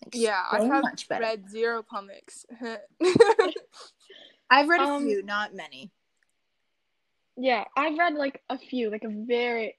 Like, 0.04 0.14
Yeah, 0.14 0.42
I 0.50 0.60
have 0.62 0.82
much 0.82 1.08
better. 1.08 1.22
read 1.22 1.48
zero 1.50 1.82
comics. 1.82 2.44
I've 4.50 4.68
read 4.68 4.80
a 4.80 4.84
Um, 4.84 5.04
few, 5.06 5.22
not 5.22 5.54
many. 5.54 5.92
Yeah, 7.36 7.64
I've 7.76 7.96
read 7.96 8.14
like 8.14 8.42
a 8.50 8.58
few, 8.58 8.90
like 8.90 9.04
a 9.04 9.08
very 9.08 9.76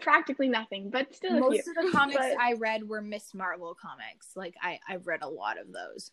practically 0.00 0.48
nothing, 0.48 0.90
but 0.90 1.14
still 1.14 1.38
Most 1.38 1.62
few. 1.64 1.74
of 1.76 1.84
the 1.86 1.96
comics 1.96 2.18
But- 2.20 2.40
I 2.40 2.54
read 2.54 2.88
were 2.88 3.00
Miss 3.02 3.34
Marvel 3.34 3.74
comics. 3.80 4.28
Like 4.36 4.54
I, 4.62 4.78
I've 4.88 5.06
read 5.06 5.22
a 5.22 5.28
lot 5.28 5.58
of 5.58 5.72
those. 5.72 6.10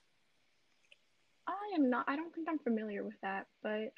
I 1.48 1.76
am 1.76 1.90
not. 1.90 2.06
I 2.08 2.16
don't 2.16 2.34
think 2.34 2.48
I'm 2.50 2.58
familiar 2.60 3.04
with 3.04 3.20
that, 3.22 3.46
but 3.62 3.94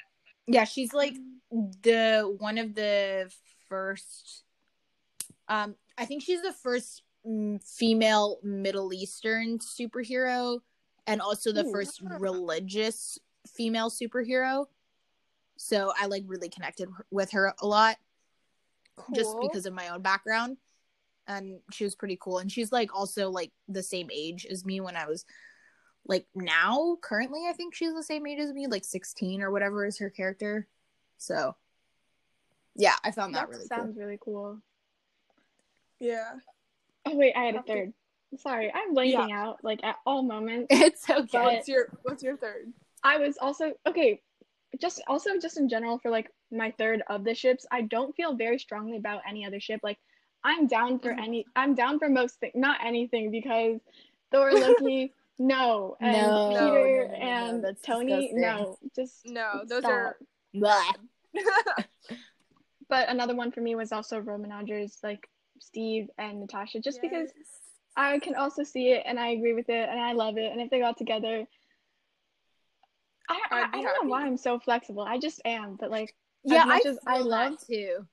Yeah, 0.47 0.65
she's 0.65 0.93
like 0.93 1.15
the 1.49 2.35
one 2.39 2.57
of 2.57 2.75
the 2.75 3.31
first. 3.69 4.43
Um, 5.47 5.75
I 5.97 6.03
think 6.05 6.23
she's 6.23 6.41
the 6.41 6.51
first 6.51 7.03
mm, 7.25 7.63
female 7.63 8.39
Middle 8.43 8.93
Eastern 8.93 9.59
superhero, 9.59 10.59
and 11.05 11.21
also 11.21 11.53
the 11.53 11.65
Ooh. 11.65 11.71
first 11.71 12.01
religious 12.01 13.17
female 13.55 13.89
superhero. 13.89 14.65
So 15.55 15.93
I 15.97 16.07
like 16.07 16.23
really 16.27 16.49
connected 16.49 16.89
with 17.11 17.31
her 17.31 17.53
a 17.61 17.65
lot. 17.65 17.95
Just 19.13 19.35
because 19.41 19.65
of 19.65 19.73
my 19.73 19.89
own 19.89 20.01
background 20.01 20.57
and 21.27 21.59
she 21.71 21.83
was 21.83 21.95
pretty 21.95 22.17
cool 22.19 22.37
and 22.39 22.51
she's 22.51 22.71
like 22.71 22.95
also 22.95 23.29
like 23.29 23.51
the 23.67 23.83
same 23.83 24.09
age 24.13 24.45
as 24.49 24.65
me 24.65 24.79
when 24.79 24.95
i 24.95 25.05
was 25.07 25.25
like 26.07 26.25
now 26.35 26.97
currently 27.01 27.41
i 27.47 27.53
think 27.53 27.73
she's 27.75 27.93
the 27.93 28.03
same 28.03 28.25
age 28.25 28.39
as 28.39 28.53
me 28.53 28.67
like 28.67 28.85
16 28.85 29.41
or 29.41 29.51
whatever 29.51 29.85
is 29.85 29.97
her 29.99 30.09
character 30.09 30.67
so 31.17 31.55
yeah 32.75 32.95
i 33.03 33.11
found 33.11 33.35
that, 33.35 33.41
that 33.41 33.49
really 33.49 33.65
sounds 33.65 33.97
really 33.97 34.17
cool. 34.21 34.59
yeah. 35.99 36.33
Oh 37.05 37.15
wait, 37.15 37.33
I 37.37 37.43
had 37.45 37.55
a 37.55 37.59
Okay. 37.59 37.73
third. 37.73 37.93
Sorry, 38.39 38.69
I'm 38.73 38.93
blanking 38.93 39.31
out 39.31 39.63
like 39.63 39.81
at 39.83 39.95
all 40.05 40.21
moments. 40.23 40.67
it's 40.71 41.09
okay 41.09 41.25
But- 41.31 41.43
What's 41.53 41.67
your 41.69 41.87
What's 42.03 42.21
your 42.23 42.35
third? 42.37 42.73
I 43.03 43.17
was 43.17 43.37
also 43.39 43.73
okay. 43.87 44.21
Just 44.79 45.01
also 45.07 45.39
just 45.39 45.57
in 45.57 45.69
general 45.69 45.97
for 45.99 46.11
like 46.11 46.31
my 46.51 46.71
third 46.77 47.01
of 47.09 47.23
the 47.23 47.33
ships, 47.33 47.65
I 47.71 47.81
don't 47.83 48.15
feel 48.15 48.35
very 48.35 48.59
strongly 48.59 48.97
about 48.97 49.21
any 49.27 49.45
other 49.45 49.59
ship. 49.59 49.79
Like 49.83 49.97
I'm 50.43 50.67
down 50.67 50.99
for 50.99 51.11
Mhm. 51.11 51.23
any. 51.23 51.45
I'm 51.55 51.73
down 51.73 51.99
for 51.99 52.09
most 52.09 52.39
things, 52.39 52.53
not 52.55 52.79
anything 52.85 53.31
because 53.31 53.79
Thor, 54.31 54.53
Loki, 54.53 55.13
no, 55.39 55.97
and 56.01 56.13
No, 56.13 56.47
Peter 56.49 56.87
no, 56.87 57.03
no, 57.03 57.03
no, 57.03 57.17
no, 57.17 57.27
and 57.27 57.63
that's 57.63 57.81
Tony, 57.81 58.27
disgusting. 58.27 58.41
no, 58.41 58.77
just 58.95 59.25
No, 59.25 59.63
those 59.65 59.83
stop. 59.83 59.91
are. 59.91 60.17
Blah. 60.53 60.91
But 62.89 63.09
another 63.09 63.35
one 63.35 63.51
for 63.51 63.59
me 63.61 63.75
was 63.75 63.91
also 63.91 64.19
Roman 64.19 64.49
Romanogers, 64.49 65.03
like 65.03 65.27
Steve 65.59 66.07
and 66.17 66.39
Natasha, 66.39 66.79
just 66.79 67.01
because 67.01 67.29
I 67.97 68.19
can 68.19 68.35
also 68.35 68.63
see 68.63 68.91
it 68.91 69.03
and 69.05 69.19
I 69.19 69.29
agree 69.29 69.53
with 69.53 69.69
it 69.69 69.89
and 69.89 69.99
I 69.99 70.13
love 70.13 70.37
it. 70.37 70.51
And 70.51 70.61
if 70.61 70.69
they 70.69 70.79
got 70.79 70.97
together, 70.97 71.45
I 73.29 73.41
I, 73.51 73.67
I 73.73 73.81
don't 73.81 74.03
know 74.05 74.09
why. 74.09 74.25
I'm 74.25 74.37
so 74.37 74.59
flexible. 74.59 75.01
I 75.03 75.17
just 75.19 75.41
am. 75.45 75.75
But 75.79 75.91
like, 75.91 76.15
yeah 76.43 76.63
I 76.67 76.81
I 77.07 77.19
love- 77.19 77.57
to. 77.67 78.05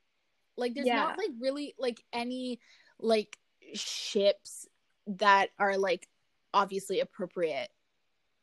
like 0.57 0.75
there's 0.75 0.87
Yeah. 0.87 0.97
not 0.97 1.19
like 1.19 1.31
really 1.41 1.75
like 1.79 2.03
any 2.13 2.61
like 2.99 3.37
ships 3.75 4.67
that 5.07 5.51
are 5.59 5.77
like 5.77 6.09
obviously 6.53 7.01
appropriate 7.01 7.69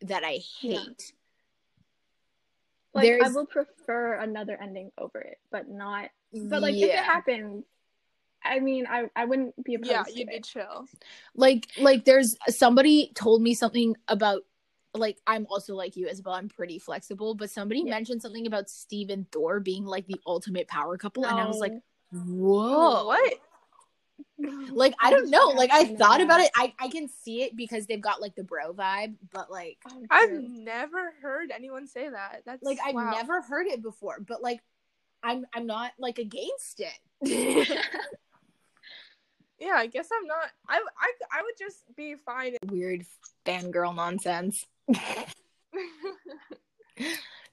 that 0.01 0.23
i 0.25 0.39
Yeah. 0.61 0.79
hate 0.79 1.13
like 2.93 3.21
I 3.23 3.29
will 3.29 3.45
prefer 3.45 4.15
another 4.15 4.57
ending 4.61 4.91
over 4.97 5.19
it, 5.21 5.39
but 5.49 5.69
not. 5.69 6.09
But 6.33 6.61
like, 6.61 6.75
if 6.75 6.83
it 6.83 6.87
Yeah. 6.89 7.03
happens, 7.03 7.63
I 8.43 8.59
mean, 8.59 8.85
I 8.85 9.09
I 9.15 9.23
wouldn't 9.23 9.53
be 9.63 9.75
opposed 9.75 9.91
Yeah, 9.91 10.03
to 10.03 10.11
you'd 10.13 10.27
be 10.27 10.35
it. 10.35 10.43
chill. 10.43 10.85
like 11.33 11.67
like 11.77 12.03
there's 12.03 12.35
somebody 12.49 13.13
told 13.15 13.41
me 13.41 13.53
something 13.53 13.95
about 14.09 14.41
like 14.93 15.17
I'm 15.25 15.45
also 15.49 15.75
like 15.75 15.95
you 15.95 16.07
Isabel 16.07 16.33
I'm 16.33 16.49
pretty 16.49 16.79
flexible 16.79 17.33
but 17.35 17.49
somebody 17.49 17.81
Yeah. 17.85 17.91
mentioned 17.91 18.21
something 18.21 18.47
about 18.47 18.69
Steve 18.69 19.09
and 19.09 19.29
Thor 19.31 19.59
being 19.59 19.85
like 19.85 20.05
the 20.07 20.19
ultimate 20.25 20.67
power 20.67 20.97
couple 20.97 21.25
and 21.25 21.39
I 21.39 21.45
was 21.47 21.59
like 21.59 21.73
oh. 21.73 22.19
whoa 22.25 23.05
What? 23.05 23.33
like 24.71 24.93
I 24.99 25.07
I 25.07 25.11
don't 25.11 25.29
know 25.29 25.47
like 25.49 25.71
I 25.71 25.95
thought 25.95 26.19
about 26.21 26.41
it 26.41 26.49
I 26.55 26.73
I 26.79 26.89
can 26.89 27.07
see 27.07 27.43
it 27.43 27.55
because 27.55 27.85
they've 27.85 28.01
got 28.01 28.21
like 28.21 28.35
the 28.35 28.43
bro 28.43 28.73
vibe 28.73 29.15
but 29.31 29.51
like 29.51 29.77
Oh, 29.87 30.05
I've 30.09 30.31
never 30.41 31.13
heard 31.21 31.51
anyone 31.51 31.87
say 31.87 32.09
that. 32.09 32.41
That's 32.45 32.63
like 32.63 32.79
I've 32.85 32.95
wow. 32.95 33.11
never 33.11 33.41
heard 33.41 33.67
it 33.67 33.81
before 33.81 34.17
but 34.19 34.41
like 34.41 34.61
I'm 35.23 35.45
I'm 35.53 35.67
not 35.67 35.91
like 35.99 36.17
against 36.17 36.81
it 36.81 37.77
Yeah, 39.61 39.75
I 39.75 39.85
guess 39.87 40.09
I'm 40.11 40.25
not. 40.27 40.49
I 40.67 40.77
I 40.77 41.11
I 41.31 41.41
would 41.43 41.55
just 41.57 41.83
be 41.95 42.15
fine. 42.15 42.55
weird 42.67 43.05
fangirl 43.45 43.95
nonsense 43.95 44.65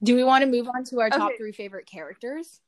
do 0.03 0.15
we 0.17 0.25
want 0.25 0.43
to 0.43 0.51
move 0.51 0.69
on 0.69 0.85
to 0.85 1.01
our 1.01 1.09
top 1.11 1.33
three 1.39 1.53
favorite 1.53 1.87
characters 1.87 2.61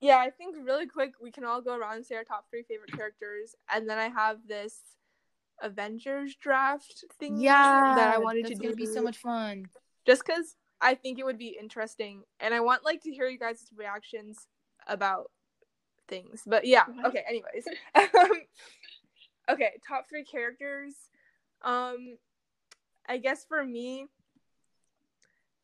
yeah, 0.00 0.18
I 0.18 0.30
think 0.30 0.56
really 0.62 0.86
quick 0.86 1.12
we 1.22 1.30
can 1.30 1.44
all 1.44 1.62
go 1.62 1.74
around 1.76 1.96
and 1.96 2.06
say 2.06 2.16
our 2.16 2.24
top 2.24 2.44
three 2.50 2.62
favorite 2.62 2.92
characters, 2.92 3.54
and 3.72 3.88
then 3.88 3.98
I 3.98 4.08
have 4.08 4.46
this 4.46 4.78
Avengers 5.62 6.34
draft 6.36 7.04
thing 7.18 7.38
Yeah, 7.40 7.94
that 7.96 8.12
I 8.14 8.18
wanted 8.18 8.44
that's 8.44 8.60
to 8.60 8.68
do 8.68 8.74
be 8.74 8.84
so 8.86 9.02
much 9.02 9.16
fun. 9.16 9.66
just 10.06 10.22
because 10.24 10.56
I 10.80 10.94
think 10.94 11.18
it 11.18 11.24
would 11.24 11.38
be 11.38 11.56
interesting, 11.58 12.24
and 12.40 12.52
I 12.52 12.60
want 12.60 12.84
like 12.84 13.02
to 13.04 13.10
hear 13.10 13.26
you 13.26 13.38
guys' 13.38 13.70
reactions 13.74 14.46
about 14.86 15.30
things. 16.08 16.42
But 16.46 16.64
yeah, 16.66 16.84
What? 16.86 17.06
okay. 17.06 17.22
Anyways, 17.28 17.66
um, 17.94 18.30
okay, 19.50 19.72
top 19.86 20.08
three 20.08 20.24
characters. 20.24 20.94
Um, 21.62 22.16
I 23.08 23.18
guess 23.18 23.44
for 23.44 23.64
me, 23.64 24.06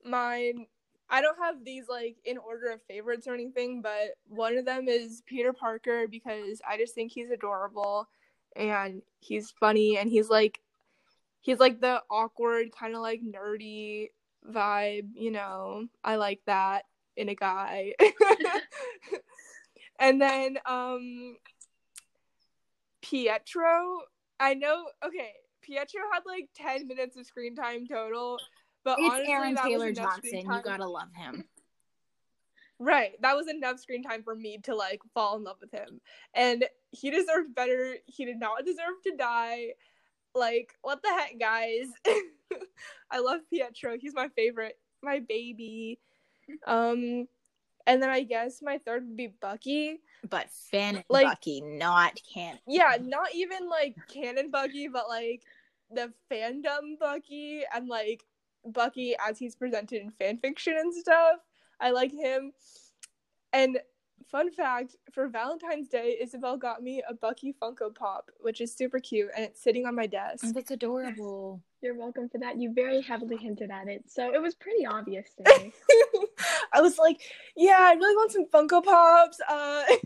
mine. 0.05 0.67
I 1.11 1.21
don't 1.21 1.39
have 1.39 1.63
these 1.63 1.89
like 1.89 2.17
in 2.25 2.39
order 2.39 2.71
of 2.71 2.81
favorites 2.89 3.27
or 3.27 3.35
anything, 3.35 3.83
but 3.83 4.17
one 4.29 4.57
of 4.57 4.65
them 4.65 4.89
is 4.89 5.23
Peter 5.27 5.53
Parker 5.53 6.09
because 6.09 6.63
I 6.67 6.79
just 6.79 6.95
think 6.95 7.13
he's 7.13 7.31
adorable 7.31 8.09
and 8.57 9.03
he's 9.19 9.51
funny 9.51 9.99
and 9.99 10.09
he's 10.09 10.31
like 10.31 10.61
he's 11.41 11.59
like 11.59 11.81
the 11.83 12.03
awkward 12.11 12.69
kind 12.73 12.95
of 12.95 13.03
like 13.03 13.21
nerdy 13.23 14.09
vibe, 14.51 15.09
you 15.15 15.31
know. 15.31 15.87
I 16.03 16.17
like 16.17 16.41
that 16.47 16.85
in 17.17 17.29
a 17.29 17.35
guy. 17.35 17.93
and 19.99 20.21
then 20.21 20.59
um 20.67 21.37
Pietro, 23.03 24.01
I 24.41 24.55
know 24.55 24.87
okay, 25.05 25.33
Pietro 25.63 26.01
had 26.13 26.23
like 26.27 26.49
10 26.55 26.87
minutes 26.87 27.17
of 27.17 27.27
screen 27.27 27.55
time 27.55 27.87
total, 27.87 28.39
but 28.85 28.99
It's 28.99 29.15
honestly 29.15 29.33
Aaron 29.33 29.57
Taylor 29.57 29.93
Johnson. 29.93 30.41
You 30.41 30.61
gotta 30.63 30.87
love 30.87 31.13
him. 31.15 31.45
Right. 32.79 33.13
That 33.21 33.37
was 33.37 33.47
enough 33.47 33.79
screen 33.79 34.03
time 34.03 34.25
for 34.25 34.35
me 34.35 34.59
to 34.65 34.75
like 34.75 35.01
fall 35.15 35.37
in 35.37 35.45
love 35.45 35.59
with 35.61 35.71
him. 35.71 36.01
And 36.35 36.65
he 36.91 37.11
deserved 37.11 37.55
better. 37.55 37.97
He 38.07 38.25
did 38.25 38.41
not 38.41 38.65
deserve 38.67 39.01
to 39.05 39.17
die. 39.17 39.75
Like, 40.35 40.75
what 40.83 41.01
the 41.01 41.11
heck, 41.11 41.39
guys? 41.39 41.87
I 43.11 43.21
love 43.21 43.41
Pietro. 43.51 43.97
He's 44.01 44.15
my 44.15 44.29
favorite. 44.35 44.79
My 45.01 45.21
baby. 45.21 46.01
Um 46.67 47.29
and 47.87 48.03
then 48.03 48.11
I 48.11 48.23
guess 48.23 48.63
my 48.63 48.79
third 48.79 49.07
would 49.07 49.17
be 49.17 49.29
Bucky. 49.41 50.01
But 50.29 50.51
Finn 50.51 50.97
and 50.97 51.05
Like- 51.09 51.27
Bucky, 51.27 51.61
not 51.61 52.21
Canon. 52.33 52.59
Yeah, 52.67 52.97
not 53.01 53.35
even 53.35 53.69
like 53.69 53.97
canon 54.09 54.51
Bucky, 54.51 54.89
but 54.89 55.09
like 55.09 55.43
the 55.91 56.13
fandom 56.31 56.99
Bucky 56.99 57.63
and 57.75 57.89
like 57.89 58.25
Bucky 58.65 59.15
as 59.27 59.39
he's 59.39 59.57
presented 59.57 60.01
in 60.01 60.11
fanfiction 60.13 60.79
and 60.79 60.95
stuff. 60.95 61.39
I 61.81 61.91
like 61.91 62.13
him. 62.13 62.53
And 63.53 63.81
fun 64.31 64.51
fact 64.53 64.97
for 65.13 65.29
Valentine's 65.29 65.89
Day, 65.89 66.17
Isabel 66.21 66.57
got 66.57 66.83
me 66.83 67.03
a 67.09 67.13
Bucky 67.15 67.55
Funko 67.61 67.95
Pop, 67.95 68.31
which 68.41 68.61
is 68.61 68.75
super 68.75 68.99
cute, 69.01 69.31
and 69.37 69.45
it's 69.45 69.61
sitting 69.63 69.85
on 69.87 69.95
my 69.95 70.07
desk. 70.07 70.45
Oh, 70.47 70.53
that's 70.53 70.71
adorable. 70.71 71.61
You're 71.83 71.97
welcome 71.97 72.29
for 72.29 72.39
that. 72.39 72.59
You 72.61 72.73
very 72.73 73.01
heavily 73.03 73.37
hinted 73.37 73.71
at 73.71 73.89
it, 73.89 74.05
so 74.09 74.33
it 74.33 74.41
was 74.41 74.55
pretty 74.55 74.87
obvious 74.87 75.29
to 75.37 75.59
me. 75.59 75.73
I 76.73 76.81
was 76.81 76.97
like, 76.97 77.21
yeah, 77.57 77.79
I 77.81 77.95
really 77.95 78.15
want 78.17 78.33
some 78.33 78.47
Funko 78.47 78.85
Pops. 78.85 79.41
Uh, 79.49 79.83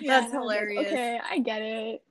Yeah, 0.00 0.20
That's 0.20 0.32
and 0.32 0.38
I 0.38 0.44
like, 0.44 0.58
hilarious. 0.58 0.86
okay, 0.92 1.20
I 1.30 1.38
get 1.38 1.62
it. 1.62 2.02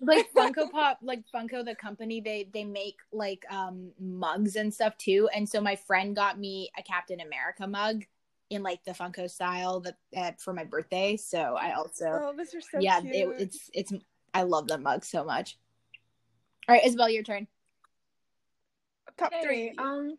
like 0.00 0.32
Funko 0.32 0.70
Pop, 0.70 0.98
like 1.02 1.22
Funko, 1.34 1.64
the 1.64 1.74
company, 1.74 2.20
they 2.20 2.48
they 2.52 2.64
make 2.64 2.96
like 3.12 3.44
um 3.50 3.92
mugs 4.00 4.56
and 4.56 4.72
stuff 4.72 4.96
too. 4.98 5.28
And 5.34 5.48
so 5.48 5.60
my 5.60 5.76
friend 5.76 6.14
got 6.16 6.38
me 6.38 6.70
a 6.76 6.82
Captain 6.82 7.20
America 7.20 7.66
mug 7.66 8.04
in 8.50 8.62
like 8.62 8.84
the 8.84 8.92
Funko 8.92 9.30
style 9.30 9.80
that 9.80 9.96
uh, 10.16 10.32
for 10.38 10.52
my 10.52 10.64
birthday. 10.64 11.16
So 11.16 11.38
I 11.38 11.74
also 11.74 12.06
oh, 12.06 12.34
those 12.36 12.54
are 12.54 12.60
so 12.60 12.78
yeah, 12.80 13.00
cute. 13.00 13.14
it, 13.14 13.28
it's 13.38 13.70
it's 13.72 13.92
I 14.34 14.42
love 14.42 14.68
that 14.68 14.82
mug 14.82 15.04
so 15.04 15.24
much. 15.24 15.58
All 16.68 16.74
right, 16.74 16.84
Isabel, 16.84 17.08
your 17.08 17.22
turn. 17.22 17.46
Top 19.16 19.32
Okay, 19.32 19.42
three. 19.42 19.72
Um, 19.78 20.16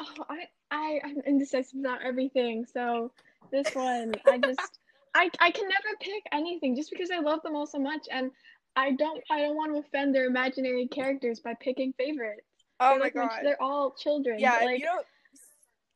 oh, 0.00 0.24
I, 0.28 0.44
I, 0.70 1.00
I'm 1.04 1.20
indecisive 1.26 1.80
about 1.80 2.02
everything. 2.04 2.64
So 2.66 3.12
this 3.50 3.74
one, 3.74 4.12
I 4.26 4.38
just, 4.38 4.78
I, 5.14 5.30
I 5.40 5.50
can 5.50 5.64
never 5.68 5.96
pick 6.00 6.22
anything 6.32 6.76
just 6.76 6.90
because 6.90 7.10
I 7.10 7.18
love 7.20 7.42
them 7.42 7.56
all 7.56 7.66
so 7.66 7.78
much, 7.78 8.06
and 8.10 8.30
I 8.76 8.92
don't, 8.92 9.20
I 9.30 9.40
don't 9.40 9.56
want 9.56 9.72
to 9.74 9.80
offend 9.80 10.14
their 10.14 10.26
imaginary 10.26 10.86
characters 10.88 11.40
by 11.40 11.54
picking 11.60 11.92
favorites. 11.94 12.46
oh 12.78 12.90
They're 12.90 12.98
my 12.98 13.04
like 13.04 13.14
god. 13.14 13.40
they're 13.42 13.62
all 13.62 13.92
children. 13.98 14.38
Yeah, 14.38 14.58
if 14.58 14.64
like, 14.64 14.78
you 14.78 14.84
don't 14.84 15.06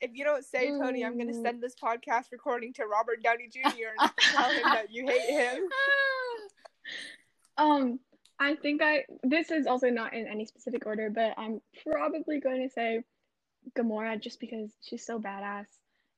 if 0.00 0.10
you 0.12 0.24
don't 0.24 0.44
say 0.44 0.68
Tony, 0.68 1.04
I'm 1.04 1.16
gonna 1.16 1.32
Mm. 1.32 1.42
send 1.42 1.62
this 1.62 1.74
podcast 1.82 2.30
recording 2.32 2.72
to 2.74 2.86
Robert 2.86 3.22
Downey 3.22 3.48
Jr. 3.50 3.94
and 3.98 4.10
tell 4.20 4.50
him 4.50 4.62
that 4.64 4.88
you 4.90 5.06
hate 5.06 5.30
him. 5.30 5.62
Um, 7.56 8.00
I 8.38 8.56
think 8.56 8.82
I 8.82 9.04
this 9.22 9.50
is 9.50 9.66
also 9.66 9.88
not 9.90 10.14
in 10.14 10.26
any 10.26 10.44
specific 10.44 10.86
order, 10.86 11.10
but 11.10 11.34
I'm 11.36 11.60
probably 11.86 12.40
going 12.40 12.62
to 12.62 12.72
say 12.72 13.02
Gamora 13.76 14.20
just 14.20 14.40
because 14.40 14.70
she's 14.82 15.06
so 15.06 15.18
badass, 15.18 15.66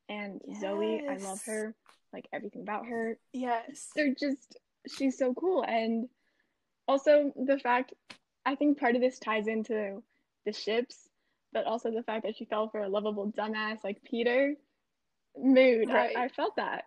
and 0.09 0.41
Zoe, 0.61 1.03
I 1.09 1.17
love 1.19 1.43
her, 1.45 1.75
like 2.13 2.27
everything 2.33 2.63
about 2.63 2.87
her. 2.87 3.19
Yes. 3.33 3.91
They're 3.95 4.15
just 4.15 4.57
she's 4.89 5.19
so 5.19 5.35
cool, 5.35 5.65
and 5.67 6.09
also 6.89 7.33
the 7.37 7.59
fact 7.59 7.93
I 8.45 8.55
think 8.55 8.79
part 8.79 8.95
of 8.95 9.03
this 9.03 9.19
ties 9.19 9.47
into 9.47 10.03
the 10.45 10.53
ships, 10.53 11.09
but 11.53 11.67
also 11.67 11.91
the 11.91 12.03
fact 12.03 12.25
that 12.25 12.37
she 12.37 12.45
fell 12.45 12.69
for 12.69 12.81
a 12.81 12.89
lovable 12.89 13.33
dumbass 13.37 13.85
like 13.85 14.03
Peter. 14.05 14.55
Mood, 15.39 15.91
Right. 15.91 16.17
I, 16.17 16.25
I 16.25 16.29
felt 16.29 16.57
that. 16.57 16.85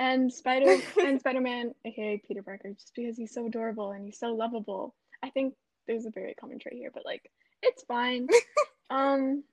And 0.00 0.32
Spider 0.32 0.76
and 0.98 1.20
Spider 1.20 1.42
Man, 1.42 1.74
aka 1.84 2.20
Peter 2.26 2.42
Parker, 2.42 2.72
just 2.72 2.92
because 2.96 3.18
he's 3.18 3.34
so 3.34 3.46
adorable 3.46 3.90
and 3.90 4.02
he's 4.02 4.18
so 4.18 4.28
lovable. 4.28 4.94
I 5.22 5.28
think 5.28 5.52
there's 5.86 6.06
a 6.06 6.10
very 6.10 6.32
common 6.40 6.58
trait 6.58 6.74
here, 6.74 6.90
but 6.92 7.04
like 7.04 7.30
it's 7.62 7.82
fine. 7.84 8.26
um 8.90 9.44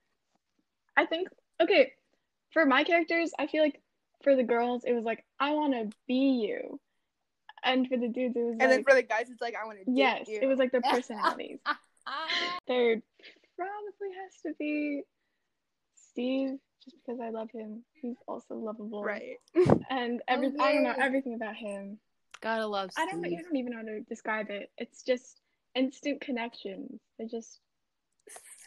I 0.95 1.05
think 1.05 1.27
okay, 1.61 1.91
for 2.51 2.65
my 2.65 2.85
characters, 2.85 3.31
I 3.37 3.47
feel 3.47 3.61
like 3.61 3.81
for 4.23 4.37
the 4.37 4.43
girls 4.43 4.85
it 4.85 4.93
was 4.93 5.03
like 5.03 5.25
I 5.37 5.51
wanna 5.51 5.89
be 6.07 6.47
you. 6.47 6.79
And 7.61 7.85
for 7.89 7.97
the 7.97 8.07
dudes 8.07 8.37
it 8.37 8.39
was 8.39 8.55
And 8.61 8.71
then 8.71 8.85
for 8.85 8.93
the 8.93 9.03
guys, 9.03 9.29
it's 9.29 9.41
like 9.41 9.55
I 9.61 9.65
want 9.65 9.79
to 9.83 9.91
Yes, 9.91 10.29
you. 10.29 10.39
it 10.41 10.45
was 10.45 10.59
like 10.59 10.71
their 10.71 10.81
personalities. 10.89 11.59
Third 12.67 13.01
probably 13.57 14.15
has 14.23 14.41
to 14.45 14.53
be 14.57 15.01
Steve, 15.95 16.57
just 16.89 17.03
because 17.05 17.19
I 17.21 17.29
love 17.29 17.49
him. 17.51 17.83
He's 17.93 18.17
also 18.27 18.55
lovable. 18.55 19.03
right. 19.03 19.37
And 19.89 20.21
oh, 20.21 20.33
every 20.33 20.51
I 20.59 20.73
don't 20.73 20.83
know, 20.83 20.93
everything 20.99 21.33
about 21.33 21.55
him. 21.55 21.99
Gotta 22.41 22.67
love. 22.67 22.91
Steve. 22.91 23.05
I 23.07 23.11
don't 23.11 23.21
know, 23.21 23.29
I 23.29 23.41
don't 23.41 23.55
even 23.55 23.71
know 23.71 23.77
how 23.77 23.83
to 23.83 24.01
describe 24.01 24.49
it. 24.49 24.71
It's 24.77 25.03
just 25.03 25.41
instant 25.75 26.21
connections. 26.21 26.99
They 27.17 27.25
just 27.25 27.59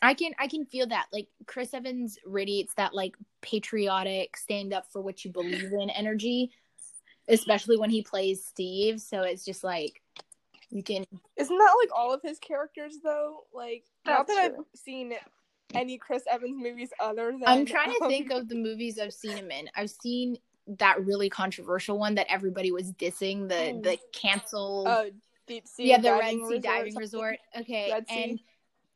I 0.02 0.14
can 0.14 0.32
I 0.38 0.46
can 0.46 0.64
feel 0.64 0.86
that. 0.88 1.06
Like 1.12 1.28
Chris 1.46 1.74
Evans 1.74 2.18
radiates 2.24 2.74
that 2.74 2.94
like 2.94 3.14
patriotic, 3.42 4.36
stand 4.36 4.72
up 4.72 4.86
for 4.90 5.02
what 5.02 5.24
you 5.24 5.30
believe 5.30 5.72
in 5.72 5.90
energy, 5.90 6.50
especially 7.28 7.76
when 7.76 7.90
he 7.90 8.02
plays 8.02 8.44
Steve. 8.44 9.00
So 9.00 9.22
it's 9.22 9.44
just 9.44 9.62
like 9.62 10.00
you 10.70 10.82
can 10.82 11.04
Isn't 11.36 11.58
that 11.58 11.74
like 11.80 11.90
all 11.94 12.14
of 12.14 12.22
his 12.22 12.38
characters 12.38 12.98
though? 13.02 13.44
Like 13.52 13.84
not 14.06 14.26
That's 14.26 14.38
that 14.38 14.54
true. 14.54 14.66
I've 14.72 14.80
seen 14.80 15.12
any 15.74 15.98
Chris 15.98 16.24
Evans 16.30 16.56
movies 16.62 16.90
other 17.00 17.32
than 17.32 17.42
I'm 17.46 17.66
trying 17.66 17.92
to 17.92 18.04
um, 18.04 18.10
think 18.10 18.30
of 18.30 18.48
the 18.48 18.56
movies 18.56 18.98
I've 18.98 19.12
seen 19.14 19.36
him 19.36 19.50
in. 19.50 19.68
I've 19.76 19.90
seen 19.90 20.36
that 20.78 21.04
really 21.04 21.28
controversial 21.28 21.98
one 21.98 22.14
that 22.16 22.26
everybody 22.30 22.70
was 22.72 22.92
dissing, 22.92 23.48
the 23.48 23.70
Oh. 23.70 23.80
the 23.80 23.98
canceled 24.12 24.86
uh, 24.86 25.04
deep 25.46 25.66
sea 25.66 25.88
yeah, 25.88 25.98
the 25.98 26.12
Red 26.12 26.36
Sea 26.48 26.58
Diving. 26.58 26.96
Resort. 26.96 27.38
Okay, 27.58 27.92
and 28.08 28.40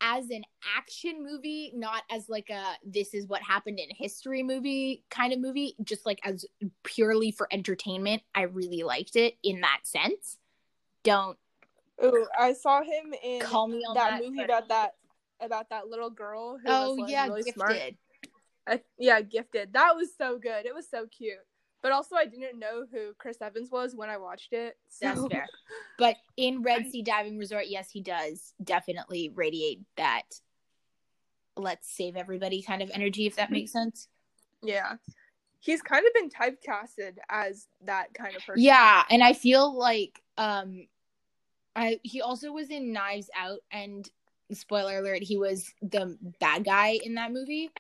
as 0.01 0.29
an 0.31 0.45
action 0.77 1.25
movie, 1.25 1.73
not 1.75 2.03
as 2.11 2.29
like 2.29 2.51
a 2.51 2.63
this 2.85 3.15
is 3.15 3.27
what 3.27 3.43
happened 3.43 3.79
in 3.79 3.89
history 3.91 4.43
movie 4.43 5.03
kind 5.11 5.33
of 5.33 5.41
movie, 5.41 5.75
just 5.83 6.05
like 6.05 6.21
as 6.25 6.45
purely 6.83 7.31
for 7.31 7.49
entertainment, 7.51 8.23
I 8.35 8.43
really 8.43 8.83
liked 8.83 9.17
it 9.17 9.37
in 9.43 9.61
that 9.63 9.81
sense. 9.85 10.39
Don't 11.03 11.39
Ooh, 12.03 12.27
I 12.39 12.53
saw 12.53 12.83
him 12.83 13.15
in 13.23 13.41
call 13.41 13.69
me 13.69 13.83
on 13.89 13.95
that, 13.95 14.21
that. 14.21 14.25
movie 14.25 14.43
about 14.43 14.69
that 14.69 14.95
about 15.45 15.71
that 15.71 15.89
little 15.89 16.11
girl 16.11 16.59
who 16.59 16.65
oh 16.67 16.91
was 16.91 16.99
like, 17.01 17.11
yeah, 17.11 17.27
really 17.27 17.43
gifted. 17.43 17.55
smart. 17.55 17.95
I, 18.67 18.81
yeah, 18.99 19.21
gifted. 19.21 19.73
That 19.75 19.95
was 19.95 20.09
so 20.17 20.39
good. 20.39 20.67
It 20.67 20.75
was 20.75 20.89
so 20.89 21.07
cute. 21.07 21.39
But 21.83 21.93
also, 21.93 22.17
I 22.17 22.25
didn't 22.25 22.59
know 22.59 22.87
who 22.91 23.13
Chris 23.19 23.43
Evans 23.43 23.71
was 23.71 23.95
when 23.95 24.09
I 24.09 24.17
watched 24.17 24.55
it. 24.55 24.79
That's 25.01 25.21
fair. 25.27 25.47
But 25.97 26.17
in 26.37 26.63
Red 26.63 26.91
Sea 26.91 27.03
Diving 27.03 27.39
Resort, 27.39 27.67
yes, 27.69 27.89
he 27.89 28.01
does 28.01 28.53
definitely 28.65 29.31
radiate 29.33 29.81
that 29.97 30.23
let's 31.57 31.89
save 31.89 32.17
everybody 32.17 32.63
kind 32.63 32.83
of 32.83 32.91
energy, 32.93 33.27
if 33.27 33.37
that 33.37 33.53
makes 33.53 33.71
sense. 33.71 34.09
Yeah, 34.61 34.95
he's 35.61 35.83
kind 35.83 36.05
of 36.07 36.13
been 36.15 36.31
typecasted 36.31 37.19
as 37.29 37.69
that 37.85 38.13
kind 38.15 38.35
of 38.35 38.45
person. 38.45 38.63
Yeah, 38.63 39.05
and 39.09 39.23
I 39.23 39.35
feel 39.35 39.77
like 39.77 40.21
um 40.37 40.87
I 41.77 42.01
he 42.03 42.21
also 42.21 42.53
was 42.53 42.71
in 42.71 42.93
Knives 42.93 43.31
Out 43.37 43.61
and 43.71 44.09
spoiler 44.53 44.99
alert, 44.99 45.23
he 45.23 45.37
was 45.37 45.73
the 45.83 46.19
bad 46.41 46.65
guy 46.65 46.99
in 47.03 47.15
that 47.15 47.33
movie. 47.33 47.71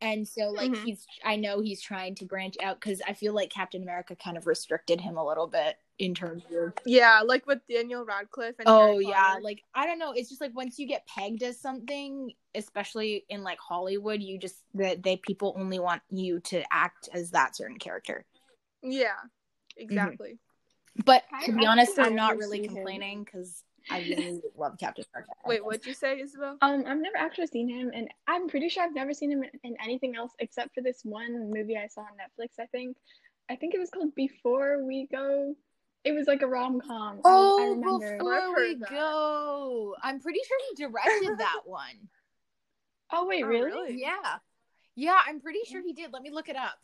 And 0.00 0.26
so 0.28 0.50
like 0.50 0.70
Mhm. 0.70 0.84
he's 0.84 1.06
I 1.24 1.36
know 1.36 1.60
he's 1.60 1.80
trying 1.80 2.14
to 2.16 2.26
branch 2.26 2.56
out 2.62 2.80
cuz 2.80 3.00
I 3.06 3.14
feel 3.14 3.32
like 3.32 3.50
Captain 3.50 3.82
America 3.82 4.14
kind 4.16 4.36
of 4.36 4.46
restricted 4.46 5.00
him 5.00 5.16
a 5.16 5.24
little 5.26 5.46
bit 5.46 5.76
in 5.98 6.14
terms 6.14 6.42
of 6.52 6.72
yeah, 6.84 7.22
like 7.24 7.46
with 7.46 7.60
Daniel 7.68 8.04
Radcliffe. 8.04 8.56
And 8.58 8.68
Oh 8.68 8.98
Harry 8.98 9.06
yeah, 9.06 9.38
like 9.40 9.62
I 9.74 9.86
don't 9.86 9.98
know, 9.98 10.12
it's 10.12 10.28
just 10.28 10.40
like 10.40 10.54
once 10.54 10.78
you 10.78 10.86
get 10.86 11.06
pegged 11.06 11.42
as 11.42 11.58
something, 11.60 12.32
especially 12.54 13.24
in 13.28 13.42
like 13.42 13.58
Hollywood, 13.58 14.22
you 14.22 14.38
just 14.38 14.56
that 14.74 15.02
they 15.02 15.16
people 15.16 15.54
only 15.58 15.78
want 15.78 16.02
you 16.10 16.40
to 16.40 16.62
act 16.72 17.08
as 17.14 17.30
that 17.30 17.56
certain 17.56 17.78
character. 17.78 18.26
yeah, 18.82 19.16
exactly. 19.76 20.38
But 21.04 21.24
I- 21.32 21.46
to 21.46 21.52
be 21.52 21.64
I 21.64 21.70
honest, 21.70 21.96
think 21.96 22.06
I'm 22.06 22.14
not 22.14 22.36
really 22.36 22.60
complaining 22.60 23.24
because 23.24 23.62
I 23.90 23.98
really 24.00 24.40
love 24.56 24.76
Captain 24.78 25.04
America. 25.12 25.32
Wait, 25.46 25.64
what'd 25.64 25.84
you 25.86 25.94
say, 25.94 26.18
Isabel? 26.20 26.56
um 26.62 26.84
I've 26.86 26.98
never 26.98 27.16
actually 27.16 27.48
seen 27.48 27.68
him 27.68 27.90
and 27.94 28.08
I'm 28.26 28.48
pretty 28.48 28.68
sure 28.68 28.82
I've 28.82 28.94
never 28.94 29.12
seen 29.12 29.30
him 29.30 29.44
in 29.62 29.76
anything 29.82 30.16
else 30.16 30.32
except 30.38 30.74
for 30.74 30.80
this 30.82 31.00
one 31.04 31.50
movie 31.52 31.76
I 31.76 31.86
saw 31.88 32.02
on 32.02 32.08
Netflix, 32.18 32.50
I 32.60 32.66
think. 32.66 32.96
I 33.50 33.56
think 33.56 33.74
it 33.74 33.78
was 33.78 33.90
called 33.90 34.14
Before 34.14 34.82
We 34.84 35.06
Go. 35.12 35.54
It 36.04 36.12
was 36.12 36.26
like 36.26 36.42
a 36.42 36.46
rom 36.46 36.80
com. 36.80 37.16
I 37.18 37.20
Oh, 37.24 37.70
remember. 37.70 38.16
before 38.18 38.34
I've 38.34 38.48
we 38.48 38.54
heard 38.68 38.80
that. 38.80 38.90
go, 38.90 39.94
I'm 40.02 40.20
pretty 40.20 40.40
sure 40.46 40.58
he 40.70 40.82
directed 40.82 41.38
that 41.38 41.60
one. 41.64 42.08
Oh 43.12 43.26
wait, 43.26 43.44
Oh, 43.44 43.48
really? 43.48 43.64
really? 43.70 44.00
Yeah, 44.00 44.36
yeah, 44.96 45.18
I'm 45.26 45.40
pretty 45.40 45.60
sure 45.66 45.82
he 45.82 45.92
did. 45.92 46.12
Let 46.12 46.22
me 46.22 46.30
look 46.30 46.48
it 46.48 46.56
up. 46.56 46.74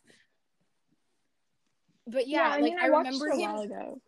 But 2.07 2.29
yeah, 2.29 2.49
I 2.49 2.55
like 2.57 2.63
mean, 2.63 2.79
I, 2.79 2.85
I, 2.85 2.87
remember 2.89 3.29
it 3.29 3.39
a 3.39 3.41
him. 3.41 4.01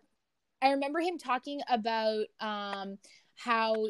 I 0.62 0.70
remember 0.70 1.00
him 1.00 1.18
talking 1.18 1.60
about 1.68 2.26
um 2.40 2.98
how 3.36 3.86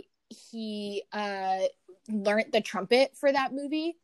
he 0.51 1.03
uh 1.13 1.61
learned 2.09 2.53
the 2.53 2.61
trumpet 2.63 3.13
for 3.17 3.31
that 3.31 3.53
movie 3.53 3.97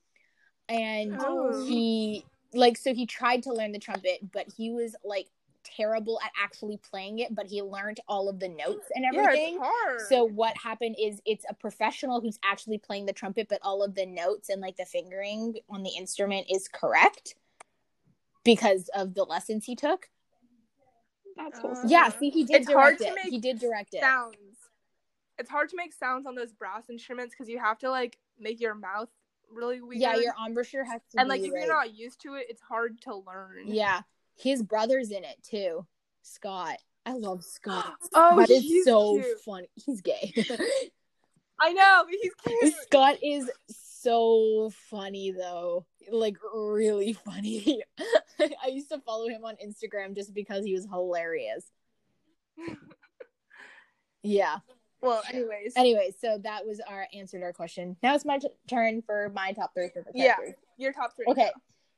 and 0.68 1.18
Oh. 1.20 1.64
he 1.66 2.24
like 2.52 2.76
so 2.76 2.94
he 2.94 3.06
tried 3.06 3.42
to 3.44 3.52
learn 3.52 3.72
the 3.72 3.78
trumpet 3.78 4.20
but 4.32 4.46
he 4.56 4.70
was 4.70 4.94
like 5.04 5.26
terrible 5.64 6.18
at 6.24 6.30
actually 6.42 6.78
playing 6.90 7.18
it 7.18 7.34
but 7.34 7.46
he 7.46 7.60
learned 7.62 8.00
all 8.08 8.28
of 8.28 8.38
the 8.40 8.48
notes 8.48 8.86
and 8.94 9.04
Yeah, 9.04 9.20
everything 9.22 9.58
hard. 9.60 10.00
so 10.08 10.24
what 10.24 10.56
happened 10.56 10.96
is 10.98 11.20
it's 11.26 11.44
a 11.48 11.54
professional 11.54 12.20
who's 12.20 12.38
actually 12.44 12.78
playing 12.78 13.06
the 13.06 13.12
trumpet 13.12 13.48
but 13.48 13.58
all 13.62 13.82
of 13.82 13.94
the 13.94 14.06
notes 14.06 14.48
and 14.48 14.60
like 14.60 14.76
the 14.76 14.86
fingering 14.86 15.56
on 15.68 15.82
the 15.82 15.90
instrument 15.90 16.46
is 16.50 16.68
correct 16.68 17.34
because 18.44 18.88
of 18.94 19.14
the 19.14 19.24
lessons 19.24 19.64
he 19.64 19.74
took 19.74 20.08
That's 21.38 21.58
cool. 21.60 21.72
Uh, 21.72 21.82
yeah 21.86 22.08
see 22.10 22.30
he 22.30 22.44
did 22.44 22.62
It's 22.62 22.72
hard 22.72 22.98
direct 22.98 23.00
to 23.00 23.06
it 23.08 23.24
make 23.24 23.32
he 23.32 23.38
did 23.38 23.58
direct 23.58 23.94
it 23.94 24.00
sounds. 24.00 24.36
It's 25.38 25.48
hard 25.48 25.68
to 25.70 25.76
make 25.76 25.94
sounds 25.94 26.26
on 26.26 26.34
those 26.34 26.52
brass 26.52 26.90
instruments 26.90 27.34
because 27.34 27.48
you 27.48 27.58
have 27.58 27.78
to 27.78 27.90
like 27.90 28.18
make 28.38 28.60
your 28.60 28.74
mouth 28.74 29.08
really 29.52 29.80
weird. 29.80 30.00
Yeah, 30.00 30.16
your 30.16 30.34
embouchure 30.44 30.84
has 30.84 31.00
to 31.12 31.20
and 31.20 31.26
be 31.26 31.30
like 31.30 31.40
if 31.42 31.52
right. 31.52 31.64
you're 31.64 31.74
not 31.74 31.94
used 31.94 32.20
to 32.22 32.34
it, 32.34 32.46
it's 32.48 32.60
hard 32.60 33.00
to 33.02 33.14
learn. 33.14 33.64
Yeah, 33.66 34.00
his 34.36 34.62
brother's 34.62 35.10
in 35.10 35.24
it 35.24 35.36
too. 35.42 35.86
Scott, 36.22 36.78
I 37.06 37.12
love 37.12 37.44
Scott. 37.44 37.94
Oh, 38.14 38.36
that 38.36 38.50
is 38.50 38.62
he's 38.62 38.84
so 38.84 39.14
cute. 39.14 39.40
funny. 39.44 39.70
He's 39.74 40.00
gay. 40.00 40.34
I 41.60 41.72
know, 41.72 42.04
but 42.04 42.14
he's 42.20 42.34
cute. 42.46 42.74
Scott 42.82 43.16
is 43.22 43.50
so 44.08 44.70
funny 44.90 45.30
though. 45.32 45.84
Like 46.10 46.36
really 46.54 47.12
funny. 47.26 47.82
I 48.40 48.68
used 48.68 48.88
to 48.90 48.98
follow 49.00 49.28
him 49.28 49.44
on 49.44 49.56
Instagram 49.64 50.14
just 50.14 50.32
because 50.34 50.64
he 50.64 50.72
was 50.74 50.86
hilarious. 50.86 51.66
yeah. 54.22 54.58
Well, 55.00 55.22
anyways. 55.32 55.74
Anyways, 55.76 56.14
so 56.20 56.38
that 56.42 56.66
was 56.66 56.80
our 56.88 57.06
answer 57.14 57.38
to 57.38 57.44
our 57.44 57.52
question. 57.52 57.96
Now 58.02 58.14
it's 58.14 58.24
my 58.24 58.38
t- 58.38 58.48
turn 58.66 59.02
for 59.02 59.30
my 59.34 59.52
top 59.52 59.72
three 59.74 59.88
favorite 59.94 60.12
Yeah. 60.14 60.34
characters. 60.34 60.54
Your 60.76 60.92
top 60.92 61.14
three. 61.14 61.26
Okay. 61.28 61.50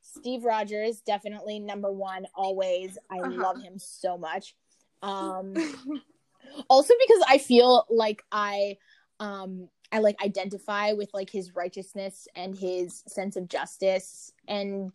Steve 0.02 0.44
Rogers, 0.44 1.00
definitely 1.00 1.61
number 1.61 1.90
one, 1.92 2.26
always. 2.34 2.98
I 3.11 3.20
Uh-huh. 3.20 3.30
love 3.40 3.61
him 3.62 3.78
so 3.78 4.18
much. 4.18 4.54
Um 5.02 5.54
also 6.68 6.92
because 7.06 7.22
I 7.28 7.38
feel 7.38 7.86
like 7.88 8.22
I 8.32 8.76
um 9.18 9.68
I 9.93 9.99
like 9.99 10.16
identify 10.22 10.93
with 10.93 11.11
like 11.14 11.30
his 11.30 11.55
righteousness 11.55 12.28
and 12.36 12.57
his 12.57 13.03
sense 13.09 13.36
of 13.36 13.49
justice 13.49 14.32
and 14.47 14.95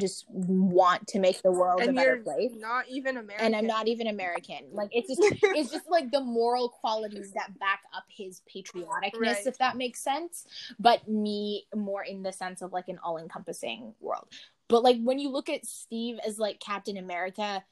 just 0.00 0.24
want 0.30 1.06
to 1.06 1.18
make 1.20 1.42
the 1.42 1.52
world 1.52 1.82
a 1.82 1.92
better 1.92 2.16
place. 2.16 2.50
not 2.56 2.86
even 2.88 3.18
American. 3.18 3.44
And 3.46 3.54
I'm 3.54 3.66
not 3.66 3.88
even 3.88 4.06
American. 4.06 4.64
Like 4.72 4.88
it's 4.92 5.08
just 5.08 5.20
it's 5.42 5.70
just 5.70 5.88
like 5.88 6.10
the 6.10 6.20
moral 6.20 6.70
qualities 6.70 7.30
that 7.32 7.58
back 7.58 7.80
up 7.94 8.04
his 8.08 8.40
patrioticness, 8.52 9.20
Right. 9.20 9.46
if 9.46 9.58
that 9.58 9.76
makes 9.76 10.00
sense. 10.02 10.46
But 10.80 11.06
me 11.06 11.66
more 11.74 12.02
in 12.02 12.22
the 12.22 12.32
sense 12.32 12.62
of 12.62 12.72
like 12.72 12.88
an 12.88 12.98
all 13.04 13.18
encompassing 13.18 13.94
world. 14.00 14.28
But 14.68 14.82
like 14.82 14.96
when 15.02 15.18
you 15.18 15.28
look 15.28 15.50
at 15.50 15.66
Steve 15.66 16.18
as 16.26 16.38
like 16.38 16.58
Captain 16.58 16.96
America, 16.96 17.62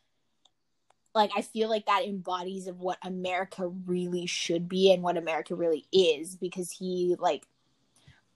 like 1.14 1.30
I 1.36 1.42
feel 1.42 1.68
like 1.68 1.86
that 1.86 2.04
embodies 2.04 2.66
of 2.66 2.80
what 2.80 2.98
America 3.02 3.68
really 3.68 4.26
should 4.26 4.68
be 4.68 4.92
and 4.92 5.02
what 5.02 5.16
America 5.16 5.54
really 5.54 5.86
is 5.92 6.36
because 6.36 6.70
he 6.70 7.16
like 7.18 7.46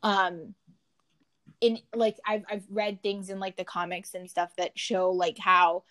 um 0.02 0.54
in 1.60 1.78
like 1.94 2.18
I've 2.26 2.44
I've 2.50 2.66
read 2.68 3.02
things 3.02 3.30
in 3.30 3.38
like 3.38 3.56
the 3.56 3.64
comics 3.64 4.14
and 4.14 4.28
stuff 4.28 4.50
that 4.56 4.78
show 4.78 5.10
like 5.10 5.38
how 5.38 5.84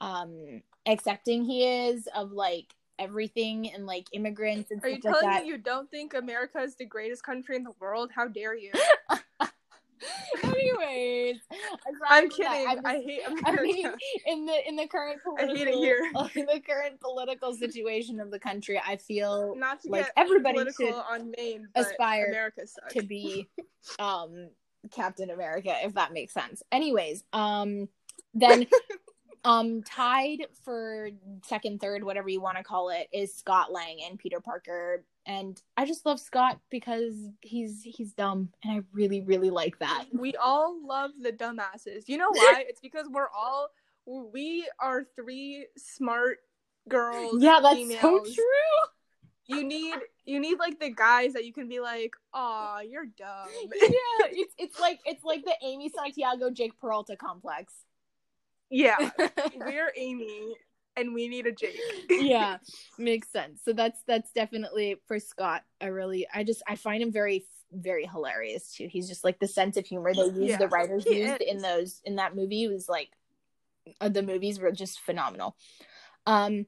um 0.00 0.62
accepting 0.86 1.44
he 1.44 1.86
is 1.86 2.08
of 2.14 2.32
like 2.32 2.74
everything 2.98 3.72
and 3.72 3.86
like 3.86 4.06
immigrants 4.12 4.70
and 4.70 4.82
Are 4.82 4.88
you 4.88 4.94
like 4.94 5.02
telling 5.02 5.28
that. 5.28 5.42
me 5.42 5.48
you 5.48 5.58
don't 5.58 5.90
think 5.90 6.14
America 6.14 6.58
is 6.60 6.76
the 6.76 6.84
greatest 6.84 7.22
country 7.22 7.56
in 7.56 7.64
the 7.64 7.72
world? 7.80 8.10
How 8.14 8.28
dare 8.28 8.54
you? 8.56 8.72
Anyways, 10.44 11.36
I'm 12.08 12.26
aside 12.26 12.32
from 12.32 12.44
that, 12.44 12.54
kidding. 12.56 12.68
I'm 12.68 12.74
just- 12.76 12.86
I 12.86 12.94
hate 13.00 13.22
I 13.46 13.62
mean, 13.62 13.92
in 14.26 14.46
the 14.46 14.68
in 14.68 14.76
the 14.76 14.86
current 14.86 15.20
I 15.26 15.30
political, 15.46 15.56
hate 15.56 15.68
it 15.68 15.74
here. 15.74 16.10
in 16.34 16.46
the 16.46 16.60
current 16.60 17.00
political 17.00 17.54
situation 17.54 18.20
of 18.20 18.30
the 18.30 18.38
country, 18.38 18.80
I 18.86 18.96
feel 18.96 19.54
not 19.56 19.80
to 19.82 19.90
like 19.90 20.04
get 20.06 20.12
everybody 20.16 20.58
should 20.76 20.92
on 20.94 21.32
Maine, 21.36 21.68
aspire 21.74 22.26
America 22.26 22.66
sucks. 22.66 22.94
to 22.94 23.02
be 23.02 23.48
um 23.98 24.48
Captain 24.90 25.30
America, 25.30 25.74
if 25.82 25.94
that 25.94 26.12
makes 26.12 26.34
sense. 26.34 26.62
Anyways, 26.72 27.24
um 27.32 27.88
then 28.34 28.66
um 29.44 29.82
tied 29.82 30.46
for 30.64 31.10
second, 31.44 31.80
third, 31.80 32.02
whatever 32.04 32.28
you 32.28 32.40
want 32.40 32.56
to 32.58 32.64
call 32.64 32.90
it, 32.90 33.08
is 33.12 33.34
Scott 33.34 33.72
Lang 33.72 33.98
and 34.08 34.18
Peter 34.18 34.40
Parker. 34.40 35.04
And 35.26 35.60
I 35.76 35.86
just 35.86 36.04
love 36.04 36.20
Scott 36.20 36.60
because 36.70 37.14
he's 37.40 37.82
he's 37.82 38.12
dumb 38.12 38.50
and 38.62 38.72
I 38.72 38.82
really, 38.92 39.22
really 39.22 39.50
like 39.50 39.78
that. 39.78 40.04
We 40.12 40.34
all 40.36 40.78
love 40.86 41.12
the 41.20 41.32
dumbasses. 41.32 42.08
You 42.08 42.18
know 42.18 42.28
why? 42.32 42.64
it's 42.68 42.80
because 42.80 43.06
we're 43.10 43.30
all 43.30 43.68
we 44.06 44.68
are 44.80 45.04
three 45.16 45.66
smart 45.76 46.38
girls. 46.88 47.42
Yeah, 47.42 47.60
that's 47.62 48.00
so 48.00 48.22
true. 48.22 48.44
You 49.46 49.62
need 49.62 49.94
you 50.24 50.40
need 50.40 50.58
like 50.58 50.80
the 50.80 50.90
guys 50.90 51.34
that 51.34 51.44
you 51.44 51.52
can 51.52 51.68
be 51.68 51.80
like, 51.80 52.12
"Aw, 52.32 52.80
you're 52.80 53.06
dumb." 53.16 53.48
yeah, 53.74 53.88
it's 54.30 54.54
it's 54.58 54.80
like 54.80 55.00
it's 55.04 55.24
like 55.24 55.44
the 55.44 55.54
Amy 55.62 55.90
Santiago 55.90 56.50
Jake 56.50 56.78
Peralta 56.80 57.16
complex. 57.16 57.74
yeah, 58.70 58.96
we're 59.56 59.92
Amy, 59.96 60.54
and 60.96 61.14
we 61.14 61.28
need 61.28 61.46
a 61.46 61.52
Jake. 61.52 61.80
yeah, 62.10 62.58
makes 62.98 63.30
sense. 63.30 63.60
So 63.64 63.72
that's 63.72 64.00
that's 64.06 64.30
definitely 64.32 64.96
for 65.06 65.18
Scott. 65.18 65.62
I 65.80 65.86
really, 65.86 66.26
I 66.32 66.44
just, 66.44 66.62
I 66.68 66.76
find 66.76 67.02
him 67.02 67.12
very, 67.12 67.46
very 67.72 68.06
hilarious 68.06 68.72
too. 68.72 68.88
He's 68.90 69.08
just 69.08 69.24
like 69.24 69.38
the 69.38 69.48
sense 69.48 69.76
of 69.76 69.86
humor 69.86 70.14
they 70.14 70.22
used, 70.22 70.40
Yeah, 70.40 70.58
the 70.58 70.68
writers 70.68 71.04
used 71.06 71.40
in 71.40 71.58
those 71.58 72.00
in 72.04 72.16
that 72.16 72.36
movie 72.36 72.68
was 72.68 72.88
like, 72.88 73.10
uh, 74.00 74.08
the 74.08 74.22
movies 74.22 74.58
were 74.58 74.72
just 74.72 75.00
phenomenal. 75.00 75.56
Um, 76.26 76.66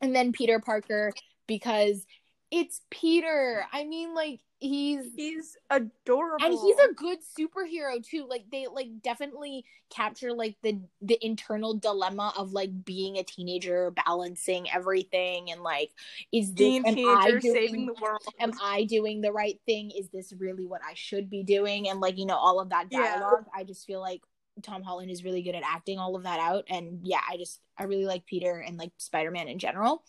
and 0.00 0.14
then 0.14 0.32
Peter 0.32 0.60
Parker 0.60 1.12
because 1.46 2.06
it's 2.50 2.80
Peter. 2.90 3.64
I 3.72 3.84
mean, 3.84 4.14
like 4.14 4.40
he's 4.60 5.04
He's 5.16 5.56
adorable, 5.70 6.44
and 6.44 6.52
he's 6.52 6.76
a 6.90 6.94
good 6.94 7.18
superhero 7.38 8.04
too. 8.04 8.26
Like 8.28 8.44
they 8.52 8.66
like 8.72 8.88
definitely 9.02 9.64
capture 9.90 10.32
like 10.32 10.56
the 10.62 10.80
the 11.02 11.18
internal 11.24 11.74
dilemma 11.74 12.32
of 12.36 12.52
like 12.52 12.84
being 12.84 13.16
a 13.18 13.24
teenager 13.24 13.90
balancing 14.06 14.70
everything 14.70 15.50
and 15.50 15.62
like 15.62 15.90
is 16.32 16.54
this 16.54 16.84
am 16.84 16.94
I 16.98 17.30
doing, 17.32 17.40
saving 17.40 17.86
the 17.86 17.94
world. 18.00 18.20
am 18.38 18.52
i 18.62 18.84
doing 18.84 19.20
the 19.20 19.32
right 19.32 19.58
thing? 19.66 19.90
Is 19.90 20.08
this 20.10 20.32
really 20.38 20.64
what 20.66 20.80
i 20.88 20.92
should 20.94 21.28
be 21.28 21.42
doing? 21.42 21.88
And 21.88 21.98
like 22.00 22.18
you 22.18 22.26
know 22.26 22.36
all 22.36 22.60
of 22.60 22.68
that 22.68 22.86
Yeah. 22.90 23.14
dialogue 23.18 23.46
i 23.54 23.64
just 23.64 23.86
feel 23.86 24.00
like 24.00 24.20
tom 24.62 24.82
holland 24.82 25.10
is 25.10 25.24
really 25.24 25.42
good 25.42 25.54
at 25.54 25.62
acting 25.64 25.98
all 25.98 26.14
of 26.16 26.22
that 26.24 26.38
out. 26.38 26.64
And 26.68 27.00
yeah 27.02 27.20
i 27.28 27.36
just 27.36 27.60
i 27.78 27.84
really 27.84 28.04
like 28.06 28.26
peter 28.26 28.58
and 28.58 28.76
like 28.76 28.92
spider-man 28.98 29.48
in 29.48 29.58
general. 29.58 30.04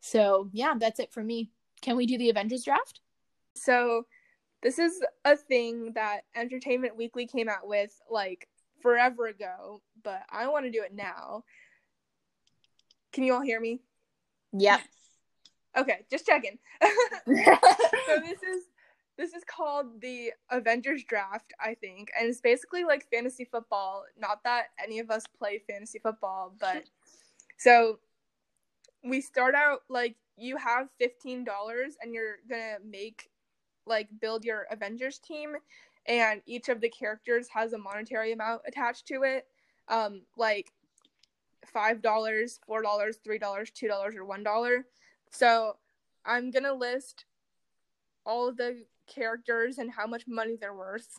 So 0.00 0.48
yeah 0.52 0.74
that's 0.78 0.98
it 0.98 1.12
for 1.12 1.22
me. 1.22 1.50
Can 1.82 1.96
we 1.96 2.06
do 2.06 2.18
the 2.18 2.30
avengers 2.30 2.64
draft 2.64 3.00
So, 3.54 4.06
this 4.62 4.78
is 4.78 5.02
a 5.24 5.36
thing 5.36 5.92
that 5.94 6.20
Entertainment 6.36 6.96
Weekly 6.96 7.26
came 7.26 7.48
out 7.48 7.66
with 7.66 7.90
like 8.10 8.48
forever 8.80 9.26
ago, 9.26 9.82
but 10.02 10.22
I 10.30 10.48
want 10.48 10.66
to 10.66 10.70
do 10.70 10.82
it 10.82 10.94
now. 10.94 11.44
Can 13.12 13.24
you 13.24 13.34
all 13.34 13.42
hear 13.42 13.60
me? 13.60 13.80
yep 14.52 14.80
Okay, 15.76 16.04
just 16.10 16.26
checking. 16.26 16.58
so 16.82 16.88
this 17.26 18.42
is 18.42 18.64
this 19.18 19.34
is 19.34 19.42
called 19.44 20.00
the 20.00 20.32
Avengers 20.50 21.04
Draft, 21.04 21.52
I 21.60 21.74
think, 21.74 22.10
and 22.18 22.28
it's 22.28 22.40
basically 22.40 22.84
like 22.84 23.06
fantasy 23.10 23.44
football. 23.44 24.04
Not 24.18 24.42
that 24.44 24.66
any 24.82 24.98
of 24.98 25.10
us 25.10 25.24
play 25.38 25.62
fantasy 25.68 25.98
football, 25.98 26.54
but 26.60 26.84
so 27.58 27.98
we 29.04 29.20
start 29.20 29.54
out 29.54 29.80
like 29.88 30.16
you 30.36 30.56
have 30.56 30.88
fifteen 30.98 31.44
dollars, 31.44 31.96
and 32.02 32.12
you're 32.12 32.36
gonna 32.48 32.76
make 32.84 33.30
like 33.86 34.08
build 34.20 34.44
your 34.44 34.66
Avengers 34.70 35.18
team, 35.18 35.54
and 36.06 36.42
each 36.46 36.68
of 36.68 36.80
the 36.80 36.88
characters 36.88 37.48
has 37.48 37.72
a 37.72 37.78
monetary 37.78 38.32
amount 38.32 38.62
attached 38.66 39.06
to 39.08 39.22
it, 39.22 39.46
um, 39.88 40.22
like 40.36 40.72
five 41.66 42.02
dollars, 42.02 42.60
four 42.66 42.82
dollars, 42.82 43.18
three 43.22 43.38
dollars, 43.38 43.70
two 43.70 43.88
dollars, 43.88 44.14
or 44.16 44.24
one 44.24 44.42
dollar. 44.42 44.86
So 45.30 45.76
I'm 46.24 46.50
gonna 46.50 46.74
list 46.74 47.24
all 48.24 48.48
of 48.48 48.56
the 48.56 48.84
characters 49.06 49.78
and 49.78 49.90
how 49.90 50.06
much 50.06 50.24
money 50.26 50.56
they're 50.60 50.74
worth. 50.74 51.18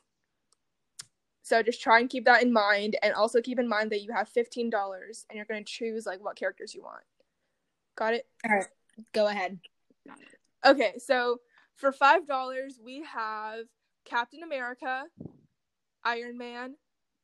So 1.41 1.61
just 1.61 1.81
try 1.81 1.99
and 1.99 2.09
keep 2.09 2.25
that 2.25 2.41
in 2.41 2.53
mind, 2.53 2.95
and 3.03 3.13
also 3.13 3.41
keep 3.41 3.59
in 3.59 3.67
mind 3.67 3.91
that 3.91 4.01
you 4.01 4.13
have 4.13 4.29
fifteen 4.29 4.69
dollars, 4.69 5.25
and 5.29 5.37
you're 5.37 5.45
gonna 5.45 5.63
choose 5.63 6.05
like 6.05 6.23
what 6.23 6.35
characters 6.35 6.73
you 6.73 6.83
want. 6.83 7.03
Got 7.95 8.13
it? 8.13 8.27
all 8.47 8.55
right 8.55 8.67
go 9.13 9.27
ahead 9.27 9.59
Okay, 10.65 10.93
so 10.97 11.41
for 11.75 11.91
five 11.91 12.27
dollars 12.27 12.79
we 12.83 13.03
have 13.03 13.65
Captain 14.05 14.43
America, 14.43 15.05
Iron 16.03 16.37
Man, 16.37 16.75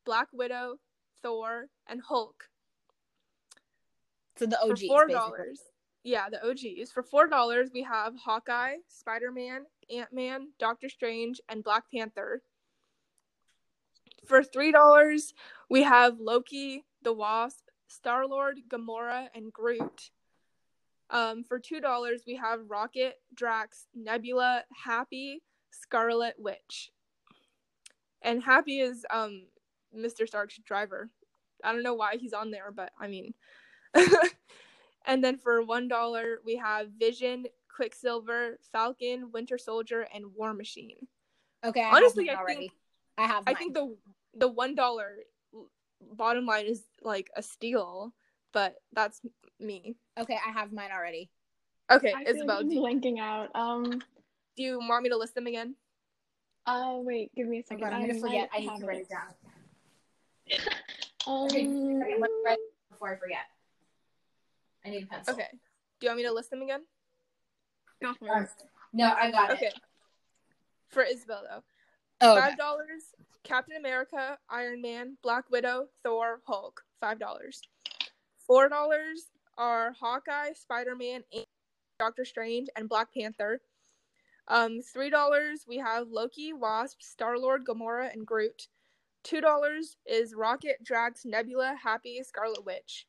Black 0.04 0.28
Widow, 0.32 0.76
Thor, 1.22 1.66
and 1.86 2.00
Hulk. 2.00 2.44
So 4.36 4.46
the 4.46 4.60
OGs, 4.60 4.80
for 4.80 4.86
four 4.86 5.08
dollars. 5.08 5.60
Yeah, 6.02 6.28
the 6.30 6.42
OGs. 6.48 6.90
For 6.90 7.02
four 7.02 7.26
dollars, 7.26 7.70
we 7.72 7.82
have 7.82 8.16
Hawkeye, 8.16 8.76
Spider 8.88 9.30
Man, 9.30 9.66
Ant 9.94 10.12
Man, 10.12 10.48
Doctor 10.58 10.88
Strange, 10.88 11.40
and 11.48 11.62
Black 11.62 11.84
Panther. 11.92 12.42
For 14.26 14.42
three 14.42 14.72
dollars, 14.72 15.34
we 15.68 15.82
have 15.82 16.20
Loki, 16.20 16.84
the 17.02 17.12
Wasp, 17.12 17.64
Star 17.86 18.26
Lord, 18.26 18.60
Gamora, 18.68 19.28
and 19.34 19.52
Groot. 19.52 20.10
Um, 21.10 21.42
for 21.44 21.58
two 21.58 21.80
dollars, 21.80 22.22
we 22.26 22.36
have 22.36 22.60
Rocket, 22.68 23.20
Drax, 23.34 23.86
Nebula, 23.94 24.64
Happy, 24.84 25.42
Scarlet 25.70 26.34
Witch. 26.38 26.90
And 28.22 28.42
Happy 28.42 28.80
is 28.80 29.04
um 29.10 29.46
Mr. 29.96 30.26
Stark's 30.26 30.58
driver. 30.58 31.10
I 31.64 31.72
don't 31.72 31.82
know 31.82 31.94
why 31.94 32.16
he's 32.16 32.32
on 32.32 32.50
there, 32.50 32.70
but 32.70 32.92
I 32.98 33.08
mean 33.08 33.34
and 35.04 35.22
then 35.24 35.36
for 35.38 35.62
one 35.62 35.88
dollar 35.88 36.38
we 36.44 36.56
have 36.56 36.88
Vision, 36.98 37.46
Quicksilver, 37.74 38.58
Falcon, 38.72 39.30
Winter 39.32 39.58
Soldier, 39.58 40.06
and 40.14 40.26
War 40.36 40.54
Machine. 40.54 41.06
Okay, 41.64 41.82
I 41.82 41.96
Honestly, 41.96 42.26
have 42.28 42.38
I 42.38 42.40
already. 42.40 42.60
think- 42.60 42.72
I 43.18 43.26
have. 43.26 43.42
I 43.46 43.54
think 43.54 43.74
the 43.74 43.96
the 44.34 44.48
one 44.48 44.74
dollar 44.74 45.16
bottom 46.14 46.46
line 46.46 46.64
is 46.66 46.84
like 47.02 47.28
a 47.36 47.42
steal, 47.42 48.14
but 48.52 48.76
that's 48.92 49.20
me. 49.58 49.96
Okay, 50.18 50.38
I 50.46 50.50
have 50.50 50.72
mine 50.72 50.90
already. 50.92 51.30
Okay, 51.90 52.12
I 52.16 52.22
Isabel, 52.28 52.58
think 52.58 52.72
do, 52.72 52.86
I'm 52.86 53.00
blanking 53.00 53.18
out. 53.18 53.48
Um, 53.54 54.00
do 54.56 54.62
you 54.62 54.78
want 54.78 55.02
me 55.02 55.08
to 55.10 55.16
list 55.16 55.34
them 55.34 55.46
again? 55.46 55.74
Oh 56.66 57.00
wait, 57.00 57.30
give 57.34 57.48
me 57.48 57.58
a 57.58 57.60
Oh 57.62 57.64
second. 57.68 57.84
god, 57.84 57.92
I'm 57.92 58.00
gonna 58.00 58.14
forget. 58.20 58.48
I 58.54 58.60
need 58.60 58.68
have 58.68 58.78
to 58.80 58.86
write 58.86 58.98
it. 58.98 59.08
it 60.46 60.60
down. 60.60 60.70
Um, 61.26 61.44
Okay, 61.46 61.66
let's 62.18 62.32
write 62.44 62.58
before 62.90 63.14
I 63.14 63.16
forget. 63.16 63.46
I 64.84 64.90
need 64.90 65.02
a 65.04 65.06
pencil. 65.06 65.34
Okay. 65.34 65.48
Do 65.52 66.06
you 66.06 66.08
want 66.10 66.18
me 66.18 66.24
to 66.24 66.32
list 66.32 66.50
them 66.50 66.62
again? 66.62 66.82
go 68.02 68.14
for 68.14 68.34
Um, 68.34 68.44
it. 68.44 68.50
no, 68.92 69.12
I 69.12 69.30
got 69.30 69.50
Okay. 69.50 69.66
it. 69.66 69.68
Okay. 69.68 69.76
For 70.88 71.02
Isabel 71.02 71.42
though. 71.48 71.62
Oh, 72.22 72.32
okay. 72.32 72.40
Five 72.40 72.58
dollars. 72.58 73.14
Captain 73.42 73.76
America, 73.76 74.38
Iron 74.50 74.82
Man, 74.82 75.16
Black 75.22 75.50
Widow, 75.50 75.86
Thor, 76.02 76.40
Hulk. 76.46 76.82
Five 77.00 77.18
dollars. 77.18 77.60
Four 78.50 78.68
dollars 78.68 79.30
are 79.58 79.92
Hawkeye, 79.92 80.54
Spider 80.54 80.96
Man, 80.96 81.22
Doctor 82.00 82.24
Strange, 82.24 82.68
and 82.74 82.88
Black 82.88 83.14
Panther. 83.14 83.60
Um, 84.48 84.80
three 84.82 85.08
dollars 85.08 85.66
we 85.68 85.76
have 85.76 86.08
Loki, 86.10 86.52
Wasp, 86.52 87.00
Star 87.00 87.38
Lord, 87.38 87.64
Gamora, 87.64 88.12
and 88.12 88.26
Groot. 88.26 88.66
Two 89.22 89.40
dollars 89.40 89.98
is 90.04 90.34
Rocket, 90.34 90.82
Drax, 90.82 91.24
Nebula, 91.24 91.76
Happy, 91.80 92.20
Scarlet 92.24 92.66
Witch. 92.66 93.06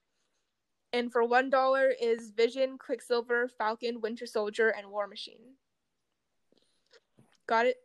And 0.94 1.12
for 1.12 1.24
one 1.24 1.50
dollar 1.50 1.92
is 2.00 2.30
Vision, 2.30 2.78
Quicksilver, 2.78 3.48
Falcon, 3.48 4.00
Winter 4.00 4.28
Soldier, 4.28 4.70
and 4.70 4.92
War 4.92 5.08
Machine. 5.08 5.56
Got 7.48 7.66
it? 7.66 7.78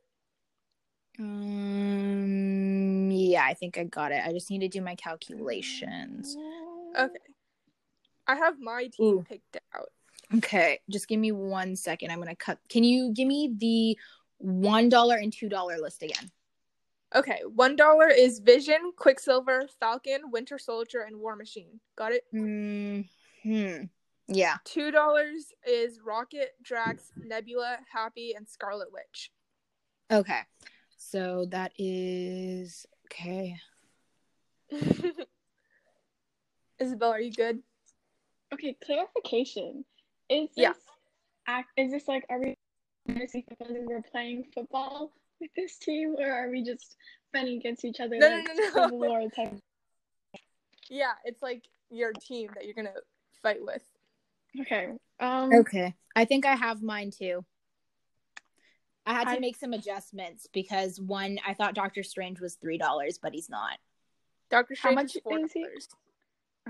Um, 1.18 3.10
yeah, 3.10 3.46
I 3.46 3.54
think 3.54 3.78
I 3.78 3.84
got 3.84 4.12
it. 4.12 4.20
I 4.22 4.34
just 4.34 4.50
need 4.50 4.60
to 4.60 4.68
do 4.68 4.82
my 4.82 4.94
calculations. 4.94 6.36
Okay. 6.98 7.16
I 8.26 8.36
have 8.36 8.60
my 8.60 8.88
team 8.92 9.18
Ooh. 9.18 9.24
picked 9.28 9.56
out. 9.74 9.88
Okay, 10.36 10.80
just 10.90 11.08
give 11.08 11.20
me 11.20 11.32
one 11.32 11.76
second. 11.76 12.10
I'm 12.10 12.18
gonna 12.18 12.34
cut. 12.34 12.58
Can 12.68 12.82
you 12.82 13.12
give 13.12 13.28
me 13.28 13.52
the 13.56 13.98
one 14.38 14.88
dollar 14.88 15.16
and 15.16 15.32
two 15.32 15.48
dollar 15.48 15.78
list 15.78 16.02
again? 16.02 16.30
Okay, 17.14 17.40
one 17.54 17.76
dollar 17.76 18.08
is 18.08 18.40
Vision, 18.40 18.92
Quicksilver, 18.96 19.68
Falcon, 19.78 20.30
Winter 20.32 20.58
Soldier, 20.58 21.02
and 21.02 21.18
War 21.18 21.36
Machine. 21.36 21.80
Got 21.96 22.12
it. 22.12 22.24
Hmm. 22.32 23.02
Yeah. 24.28 24.56
Two 24.64 24.90
dollars 24.90 25.52
is 25.66 26.00
Rocket, 26.04 26.54
Drax, 26.62 27.12
Nebula, 27.16 27.78
Happy, 27.92 28.34
and 28.36 28.48
Scarlet 28.48 28.88
Witch. 28.92 29.30
Okay. 30.10 30.40
So 30.96 31.46
that 31.50 31.72
is 31.78 32.86
okay. 33.06 33.56
Isabel, 36.80 37.10
are 37.10 37.20
you 37.20 37.32
good? 37.32 37.62
Okay, 38.52 38.76
clarification. 38.84 39.84
Is 40.28 40.48
this 40.50 40.56
Yeah. 40.56 40.72
act 41.46 41.70
is 41.76 41.90
this 41.92 42.08
like 42.08 42.24
are 42.28 42.40
we 42.40 42.56
fantasy 43.06 43.44
we're 43.68 44.02
playing 44.02 44.44
football 44.52 45.12
with 45.40 45.50
this 45.54 45.78
team 45.78 46.16
or 46.18 46.28
are 46.28 46.50
we 46.50 46.64
just 46.64 46.96
fighting 47.32 47.56
against 47.58 47.84
each 47.84 48.00
other 48.00 48.18
No, 48.18 48.28
no, 48.28 48.34
like 48.36 48.48
no, 48.48 48.54
no. 48.54 48.70
Civil 48.70 48.98
War 48.98 49.30
type? 49.30 49.54
Yeah, 50.88 51.12
it's 51.24 51.42
like 51.42 51.64
your 51.90 52.12
team 52.12 52.50
that 52.54 52.64
you're 52.64 52.74
gonna 52.74 52.94
fight 53.42 53.58
with. 53.64 53.82
Okay. 54.60 54.88
Um 55.20 55.52
Okay. 55.52 55.94
I 56.14 56.24
think 56.24 56.46
I 56.46 56.54
have 56.54 56.82
mine 56.82 57.10
too. 57.10 57.44
I 59.04 59.12
had 59.14 59.24
to 59.24 59.30
I- 59.36 59.38
make 59.40 59.56
some 59.56 59.72
adjustments 59.72 60.46
because 60.52 61.00
one, 61.00 61.38
I 61.46 61.54
thought 61.54 61.74
Doctor 61.74 62.02
Strange 62.02 62.40
was 62.40 62.54
three 62.56 62.78
dollars, 62.78 63.18
but 63.22 63.32
he's 63.32 63.48
not. 63.50 63.78
Doctor 64.50 64.74
Strange 64.76 64.96
How 64.96 65.06
Strange 65.06 65.08
much 65.08 65.16
is 65.16 65.22
four 65.22 65.38
is 65.46 65.52
he? 65.52 65.62
dollars. 65.64 65.88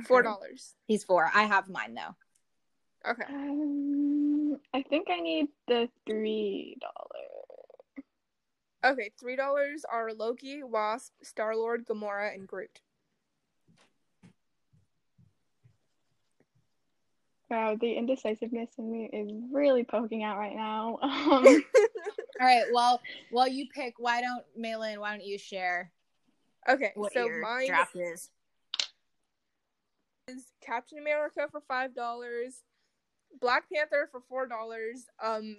Four 0.04 0.22
dollars. 0.22 0.74
He's 0.86 1.04
four. 1.04 1.30
I 1.34 1.44
have 1.44 1.68
mine 1.68 1.94
though. 1.94 3.10
Okay. 3.10 3.24
Um 3.28 4.58
I 4.74 4.82
think 4.82 5.08
I 5.10 5.20
need 5.20 5.48
the 5.66 5.88
three 6.06 6.76
dollar. 6.80 8.92
Okay, 8.92 9.10
three 9.18 9.36
dollars 9.36 9.84
are 9.90 10.12
Loki, 10.12 10.62
Wasp, 10.62 11.12
Star 11.22 11.56
Lord, 11.56 11.86
Gamora, 11.86 12.34
and 12.34 12.46
Groot. 12.46 12.80
Wow, 17.48 17.76
the 17.80 17.92
indecisiveness 17.92 18.70
in 18.76 18.90
me 18.90 19.08
is 19.12 19.30
really 19.52 19.84
poking 19.84 20.24
out 20.24 20.36
right 20.36 20.56
now. 20.56 20.98
Um 21.00 21.64
All 22.40 22.46
right. 22.46 22.64
Well, 22.70 23.00
while 23.30 23.48
you 23.48 23.66
pick, 23.74 23.94
why 23.98 24.20
don't 24.20 24.44
Maylin? 24.60 24.98
Why 24.98 25.16
don't 25.16 25.24
you 25.24 25.38
share 25.38 25.90
okay, 26.68 26.92
what 26.94 27.14
so 27.14 27.24
your 27.24 27.40
mine 27.40 27.68
draft 27.68 27.96
is? 27.96 28.30
Is 30.28 30.52
Captain 30.60 30.98
America 30.98 31.46
for 31.50 31.60
five 31.68 31.94
dollars, 31.94 32.62
Black 33.40 33.64
Panther 33.72 34.08
for 34.10 34.20
four 34.28 34.46
dollars. 34.46 35.06
Um, 35.22 35.56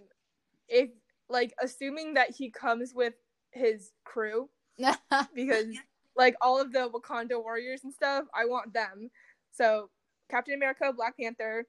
if 0.67 0.89
like 1.29 1.53
assuming 1.61 2.13
that 2.15 2.35
he 2.35 2.49
comes 2.49 2.93
with 2.93 3.13
his 3.51 3.91
crew, 4.03 4.49
because 5.33 5.75
like 6.15 6.35
all 6.41 6.59
of 6.59 6.71
the 6.71 6.89
Wakanda 6.89 7.41
warriors 7.41 7.81
and 7.83 7.93
stuff, 7.93 8.25
I 8.33 8.45
want 8.45 8.73
them. 8.73 9.09
So 9.51 9.89
Captain 10.29 10.55
America, 10.55 10.91
Black 10.95 11.17
Panther, 11.17 11.65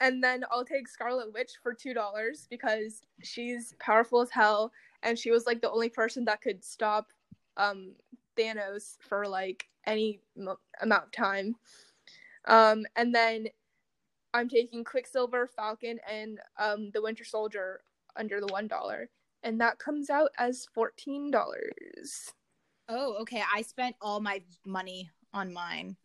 and 0.00 0.22
then 0.22 0.44
I'll 0.50 0.64
take 0.64 0.88
Scarlet 0.88 1.32
Witch 1.32 1.52
for 1.62 1.72
two 1.72 1.94
dollars 1.94 2.46
because 2.50 3.02
she's 3.22 3.74
powerful 3.80 4.20
as 4.20 4.30
hell, 4.30 4.72
and 5.02 5.18
she 5.18 5.30
was 5.30 5.46
like 5.46 5.60
the 5.60 5.70
only 5.70 5.88
person 5.88 6.24
that 6.26 6.42
could 6.42 6.64
stop 6.64 7.08
um 7.56 7.92
Thanos 8.36 8.96
for 9.00 9.26
like 9.26 9.66
any 9.88 10.20
mo- 10.36 10.60
amount 10.80 11.04
of 11.06 11.12
time. 11.12 11.56
Um, 12.46 12.86
and 12.94 13.12
then 13.14 13.48
I'm 14.34 14.48
taking 14.48 14.84
Quicksilver, 14.84 15.48
Falcon, 15.48 15.98
and 16.08 16.38
um 16.58 16.90
the 16.92 17.02
Winter 17.02 17.24
Soldier 17.24 17.80
under 18.16 18.40
the 18.40 18.46
one 18.48 18.68
dollar, 18.68 19.08
and 19.42 19.60
that 19.60 19.78
comes 19.78 20.10
out 20.10 20.30
as 20.38 20.66
fourteen 20.74 21.30
dollars. 21.30 22.32
oh, 22.88 23.14
okay. 23.22 23.42
I 23.54 23.62
spent 23.62 23.96
all 24.00 24.20
my 24.20 24.42
money 24.64 25.10
on 25.34 25.52
mine. 25.52 25.96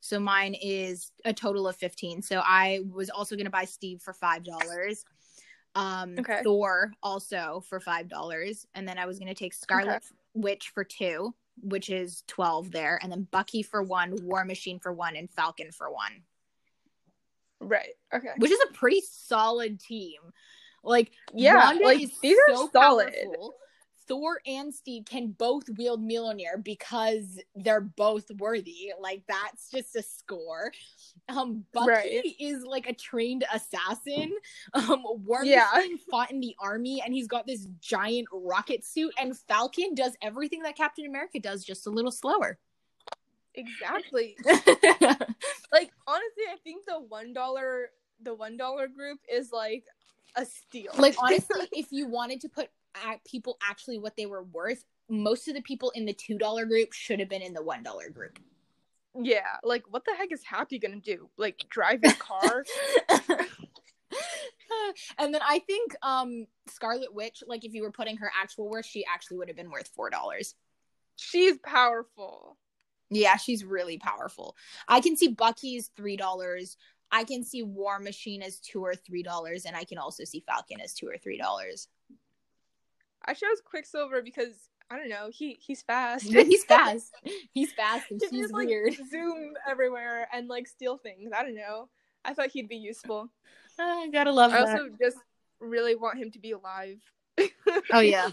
So 0.00 0.20
mine 0.20 0.54
is 0.54 1.10
a 1.24 1.32
total 1.32 1.66
of 1.66 1.74
15. 1.74 2.22
So 2.22 2.40
I 2.44 2.80
was 2.92 3.10
also 3.10 3.34
going 3.34 3.46
to 3.46 3.50
buy 3.50 3.64
Steve 3.64 4.00
for 4.00 4.14
$5. 4.14 5.04
Um 5.74 6.14
Okay. 6.20 6.40
Thor 6.44 6.92
also 7.02 7.62
for 7.68 7.80
$5 7.80 8.66
and 8.74 8.88
then 8.88 8.96
I 8.98 9.06
was 9.06 9.18
going 9.18 9.28
to 9.28 9.34
take 9.34 9.52
Scarlet 9.52 10.04
Witch 10.34 10.70
for 10.72 10.84
2, 10.84 11.34
which 11.62 11.90
is 11.90 12.22
12 12.28 12.70
there, 12.70 12.98
and 13.02 13.10
then 13.10 13.26
Bucky 13.30 13.62
for 13.62 13.82
1, 13.82 14.16
War 14.22 14.44
Machine 14.44 14.78
for 14.78 14.92
1 14.92 15.16
and 15.16 15.30
Falcon 15.30 15.72
for 15.72 15.90
1. 15.90 16.02
Right. 17.60 17.90
Okay. 18.14 18.28
Which 18.36 18.50
is 18.50 18.60
a 18.68 18.72
pretty 18.72 19.02
solid 19.10 19.80
team. 19.80 20.20
Like 20.84 21.12
Yeah, 21.34 21.56
Wanda 21.56 21.84
like, 21.84 22.10
these 22.22 22.38
are 22.48 22.68
solid. 22.72 23.12
powerful. 23.12 23.54
Thor 24.08 24.40
and 24.46 24.74
Steve 24.74 25.04
can 25.04 25.28
both 25.32 25.64
wield 25.76 26.02
Mjolnir 26.02 26.62
because 26.62 27.38
they're 27.54 27.80
both 27.82 28.30
worthy. 28.38 28.92
Like 29.00 29.22
that's 29.28 29.70
just 29.70 29.94
a 29.96 30.02
score. 30.02 30.72
Um, 31.28 31.64
Bucky 31.72 31.88
Right. 31.90 32.24
is 32.40 32.64
like 32.64 32.88
a 32.88 32.94
trained 32.94 33.44
assassin. 33.52 34.32
Um, 34.72 35.02
War 35.24 35.44
Yeah. 35.44 35.66
Machine 35.74 35.98
fought 35.98 36.30
in 36.30 36.40
the 36.40 36.56
army 36.58 37.02
and 37.04 37.12
he's 37.12 37.26
got 37.28 37.46
this 37.46 37.66
giant 37.80 38.26
rocket 38.32 38.84
suit. 38.84 39.12
And 39.20 39.36
Falcon 39.36 39.94
does 39.94 40.16
everything 40.22 40.62
that 40.62 40.76
Captain 40.76 41.06
America 41.06 41.38
does, 41.38 41.64
just 41.64 41.86
a 41.86 41.90
little 41.90 42.10
slower. 42.10 42.58
Exactly. 43.54 44.36
like 44.46 45.90
honestly, 46.06 46.44
I 46.50 46.56
think 46.64 46.86
the 46.86 47.00
one 47.08 47.32
dollar 47.32 47.90
the 48.22 48.34
one 48.34 48.56
dollar 48.56 48.88
group 48.88 49.18
is 49.30 49.52
like 49.52 49.84
a 50.36 50.44
steal. 50.44 50.92
like 50.98 51.16
honestly, 51.22 51.68
if 51.72 51.86
you 51.90 52.06
wanted 52.06 52.40
to 52.42 52.48
put 52.48 52.68
at 53.06 53.24
people 53.24 53.58
actually 53.62 53.98
what 53.98 54.16
they 54.16 54.26
were 54.26 54.42
worth, 54.44 54.84
most 55.08 55.48
of 55.48 55.54
the 55.54 55.62
people 55.62 55.90
in 55.94 56.04
the 56.04 56.12
two 56.12 56.38
dollar 56.38 56.64
group 56.66 56.92
should 56.92 57.20
have 57.20 57.28
been 57.28 57.42
in 57.42 57.54
the 57.54 57.62
one 57.62 57.82
dollar 57.82 58.10
group. 58.10 58.38
yeah, 59.20 59.56
like 59.64 59.84
what 59.90 60.04
the 60.04 60.14
heck 60.16 60.32
is 60.32 60.42
Happy 60.44 60.78
gonna 60.78 60.96
do? 60.96 61.28
Like 61.36 61.64
drive 61.70 62.00
his 62.02 62.14
car? 62.14 62.64
and 65.18 65.34
then 65.34 65.40
I 65.46 65.58
think 65.60 65.94
um 66.02 66.46
Scarlet 66.68 67.12
Witch, 67.14 67.42
like 67.46 67.64
if 67.64 67.74
you 67.74 67.82
were 67.82 67.92
putting 67.92 68.16
her 68.18 68.30
actual 68.40 68.68
worth, 68.68 68.86
she 68.86 69.04
actually 69.12 69.38
would 69.38 69.48
have 69.48 69.56
been 69.56 69.70
worth 69.70 69.88
four 69.88 70.10
dollars. 70.10 70.54
She's 71.16 71.58
powerful. 71.58 72.56
Yeah, 73.10 73.36
she's 73.36 73.64
really 73.64 73.98
powerful. 73.98 74.54
I 74.86 75.00
can 75.00 75.16
see 75.16 75.28
Bucky's 75.28 75.90
three 75.96 76.16
dollars. 76.16 76.76
I 77.10 77.24
can 77.24 77.42
see 77.42 77.62
War 77.62 77.98
Machine 77.98 78.42
as 78.42 78.60
two 78.60 78.84
or 78.84 78.94
three 78.94 79.22
dollars, 79.22 79.64
and 79.64 79.74
I 79.74 79.84
can 79.84 79.96
also 79.98 80.24
see 80.24 80.44
Falcon 80.46 80.80
as 80.80 80.92
two 80.92 81.08
or 81.08 81.16
three 81.16 81.38
dollars. 81.38 81.88
I 83.28 83.34
chose 83.34 83.60
Quicksilver 83.62 84.22
because 84.22 84.70
I 84.90 84.96
don't 84.96 85.10
know, 85.10 85.28
he 85.30 85.58
he's 85.60 85.82
fast. 85.82 86.32
He's 86.32 86.64
fast. 86.68 87.14
He's 87.52 87.72
fast, 87.72 88.10
and 88.10 88.18
He 88.20 88.26
she's 88.28 88.40
just, 88.40 88.54
like, 88.54 88.68
weird. 88.68 88.94
Zoom 89.10 89.52
everywhere 89.68 90.26
and 90.32 90.48
like 90.48 90.66
steal 90.66 90.96
things. 90.96 91.30
I 91.36 91.42
don't 91.42 91.54
know. 91.54 91.90
I 92.24 92.32
thought 92.32 92.48
he'd 92.50 92.68
be 92.68 92.76
useful. 92.76 93.28
I 93.78 94.08
gotta 94.10 94.32
love 94.32 94.50
him. 94.52 94.56
I 94.56 94.64
that. 94.64 94.80
also 94.80 94.88
just 95.00 95.18
really 95.60 95.94
want 95.94 96.18
him 96.18 96.30
to 96.30 96.38
be 96.38 96.52
alive. 96.52 97.00
Oh 97.92 98.00
yeah, 98.00 98.30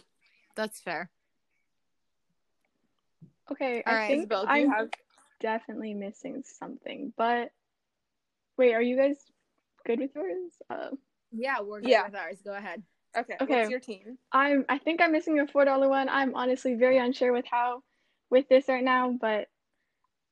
that's 0.55 0.79
fair. 0.79 1.09
Okay, 3.51 3.83
All 3.85 3.93
I 3.93 3.97
right, 3.97 4.07
think 4.07 4.19
Isabel, 4.21 4.47
do 4.47 4.53
you 4.55 4.65
I'm 4.67 4.71
have 4.71 4.89
definitely 5.41 5.93
missing 5.93 6.41
something. 6.45 7.11
But 7.17 7.51
wait, 8.57 8.73
are 8.73 8.81
you 8.81 8.95
guys 8.97 9.17
good 9.85 9.99
with 9.99 10.15
yours? 10.15 10.51
Uh, 10.69 10.95
Yeah, 11.31 11.61
we're 11.61 11.81
good 11.81 11.89
Yeah. 11.89 12.05
with 12.05 12.15
ours. 12.15 12.41
Go 12.43 12.53
ahead. 12.55 12.81
Okay. 13.17 13.35
Okay. 13.41 13.59
What's 13.59 13.69
your 13.69 13.79
team? 13.79 14.17
I'm 14.31 14.65
I 14.69 14.77
think 14.77 15.01
I'm 15.01 15.11
missing 15.11 15.39
a 15.39 15.47
four 15.47 15.65
dollar 15.65 15.87
one. 15.89 16.09
I'm 16.09 16.35
honestly 16.35 16.75
very 16.75 16.97
unsure 16.97 17.31
with 17.33 17.45
how 17.49 17.81
with 18.29 18.47
this 18.49 18.67
right 18.67 18.83
now, 18.83 19.11
but 19.19 19.47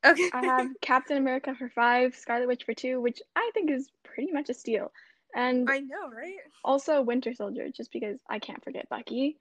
Okay. 0.05 0.29
I 0.33 0.41
have 0.45 0.67
Captain 0.81 1.17
America 1.17 1.55
for 1.55 1.69
five, 1.69 2.15
Scarlet 2.15 2.47
Witch 2.47 2.63
for 2.65 2.73
two, 2.73 2.99
which 3.01 3.21
I 3.35 3.51
think 3.53 3.71
is 3.71 3.89
pretty 4.03 4.31
much 4.31 4.49
a 4.49 4.53
steal. 4.53 4.91
And 5.35 5.69
I 5.69 5.79
know, 5.79 6.09
right? 6.09 6.35
also 6.63 7.01
Winter 7.01 7.33
Soldier, 7.33 7.69
just 7.69 7.91
because 7.91 8.19
I 8.29 8.39
can't 8.39 8.63
forget 8.63 8.89
Bucky. 8.89 9.37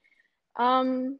Um 0.56 1.18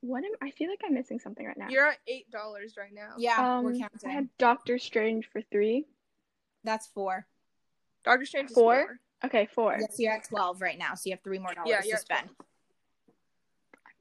what 0.00 0.22
am 0.24 0.30
I 0.40 0.52
feel 0.52 0.70
like 0.70 0.80
I'm 0.86 0.94
missing 0.94 1.18
something 1.18 1.44
right 1.44 1.58
now. 1.58 1.66
You're 1.68 1.88
at 1.88 1.98
eight 2.06 2.30
dollars 2.30 2.74
right 2.78 2.92
now. 2.94 3.14
Yeah, 3.18 3.60
we're 3.60 3.72
Um, 3.72 3.78
counting. 3.80 4.08
I 4.10 4.12
have 4.12 4.28
Doctor 4.38 4.78
Strange 4.78 5.28
for 5.32 5.42
three. 5.50 5.86
That's 6.62 6.86
four. 6.86 7.26
Doctor 8.04 8.24
Strange 8.24 8.50
is 8.50 8.54
Four? 8.54 8.76
four. 8.86 9.00
Okay, 9.24 9.48
four. 9.54 9.76
Yes, 9.80 9.96
you're 9.98 10.12
at 10.12 10.24
twelve 10.28 10.60
right 10.60 10.78
now, 10.78 10.94
so 10.94 11.02
you 11.06 11.12
have 11.12 11.22
three 11.22 11.38
more 11.38 11.52
dollars 11.54 11.68
Yeah, 11.70 11.80
to 11.80 11.86
you're 11.88 11.96
at 11.96 12.02
spend. 12.02 12.28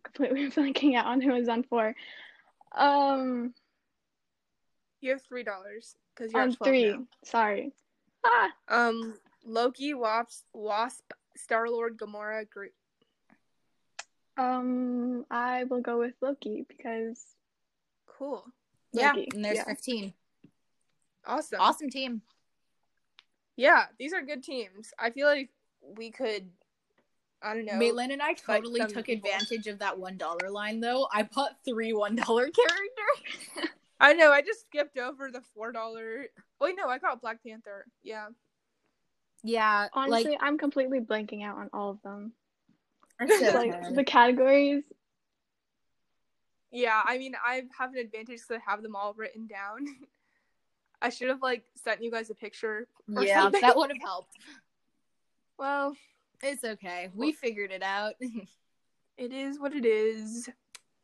Completely 0.04 0.48
blanking 0.52 0.96
out 0.96 1.06
on 1.08 1.22
who 1.22 1.34
was 1.34 1.50
on 1.50 1.64
four. 1.64 1.96
Um 2.76 3.54
You 5.02 5.12
have 5.12 5.22
three 5.24 5.44
dollars 5.44 5.96
because 6.14 6.32
you're 6.32 6.42
on 6.42 6.50
at 6.50 6.58
twelve 6.58 6.70
three. 6.70 6.92
now. 6.92 7.04
Sorry. 7.24 7.74
Ah, 8.26 8.50
Um, 8.68 9.18
Loki, 9.46 9.94
Wasp, 9.94 10.44
Wasp, 10.54 11.12
Star 11.36 11.70
Lord, 11.70 11.98
Gamora, 11.98 12.48
Groot. 12.50 12.74
um 14.38 15.26
I 15.32 15.64
will 15.64 15.82
go 15.82 15.98
with 16.00 16.14
Loki 16.22 16.66
because 16.68 17.24
Cool, 18.06 18.46
Yeah, 18.94 19.14
and 19.34 19.46
there's 19.46 19.58
yeah. 19.58 19.64
fifteen. 19.66 20.14
awesome. 21.26 21.60
Awesome 21.62 21.90
team. 21.90 22.22
Yeah, 23.58 23.86
these 24.00 24.14
are 24.14 24.22
good 24.22 24.44
teams. 24.44 24.94
I 24.98 25.10
feel 25.10 25.28
like 25.28 25.50
we 25.98 26.12
could. 26.12 26.50
I 27.42 27.54
don't 27.54 27.66
know. 27.66 27.74
Maylin 27.74 28.14
and 28.14 28.22
I 28.22 28.34
totally 28.34 28.80
took 28.80 29.06
people. 29.06 29.30
advantage 29.30 29.68
of 29.68 29.80
that 29.80 30.00
one 30.00 30.18
dollar 30.18 30.50
line 30.50 30.80
though. 30.80 31.08
I 31.12 31.24
bought 31.24 31.58
three 31.66 31.92
one 31.92 32.16
dollar 32.16 32.50
characters. 32.50 33.72
I 34.00 34.14
know. 34.14 34.32
I 34.32 34.42
just 34.42 34.62
skipped 34.62 34.98
over 34.98 35.30
the 35.32 35.42
four 35.54 35.72
dollar. 35.72 36.28
Wait, 36.62 36.76
no, 36.78 36.88
I 36.88 37.00
got 37.00 37.20
Black 37.22 37.44
Panther. 37.44 37.86
Yeah. 38.04 38.28
Yeah, 39.44 39.88
honestly 39.94 40.32
like 40.32 40.40
I'm 40.42 40.58
completely 40.58 41.00
blanking 41.00 41.44
out 41.44 41.58
on 41.58 41.70
all 41.74 41.92
of 41.92 42.02
them. 42.02 42.34
it's 43.20 43.42
It's 43.42 43.54
Like 43.56 43.74
okay. 43.74 43.94
the 43.94 44.04
categories. 44.04 44.84
Yeah, 46.72 47.02
I 47.06 47.18
mean, 47.18 47.34
I 47.46 47.64
have 47.78 47.94
an 47.94 48.00
advantage 48.00 48.42
because 48.48 48.62
I 48.68 48.70
have 48.72 48.84
them 48.84 48.96
all 48.96 49.14
written 49.14 49.48
down. 49.48 49.88
I 51.02 51.10
should 51.10 51.30
have 51.30 51.42
like 51.42 51.64
sent 51.76 52.02
you 52.04 52.12
guys 52.12 52.30
a 52.30 52.36
picture. 52.36 52.88
or 53.16 53.24
yeah, 53.24 53.42
something. 53.44 53.62
that 53.62 53.76
would 53.78 53.90
have 53.92 54.02
helped. 54.02 54.34
Well, 55.60 55.96
It's 56.44 56.64
okay. 56.64 57.10
We 57.16 57.32
figured 57.32 57.72
it 57.72 57.82
out. 57.82 58.14
it 59.18 59.32
is 59.32 59.60
what 59.60 59.74
it 59.74 59.86
is. 59.86 60.48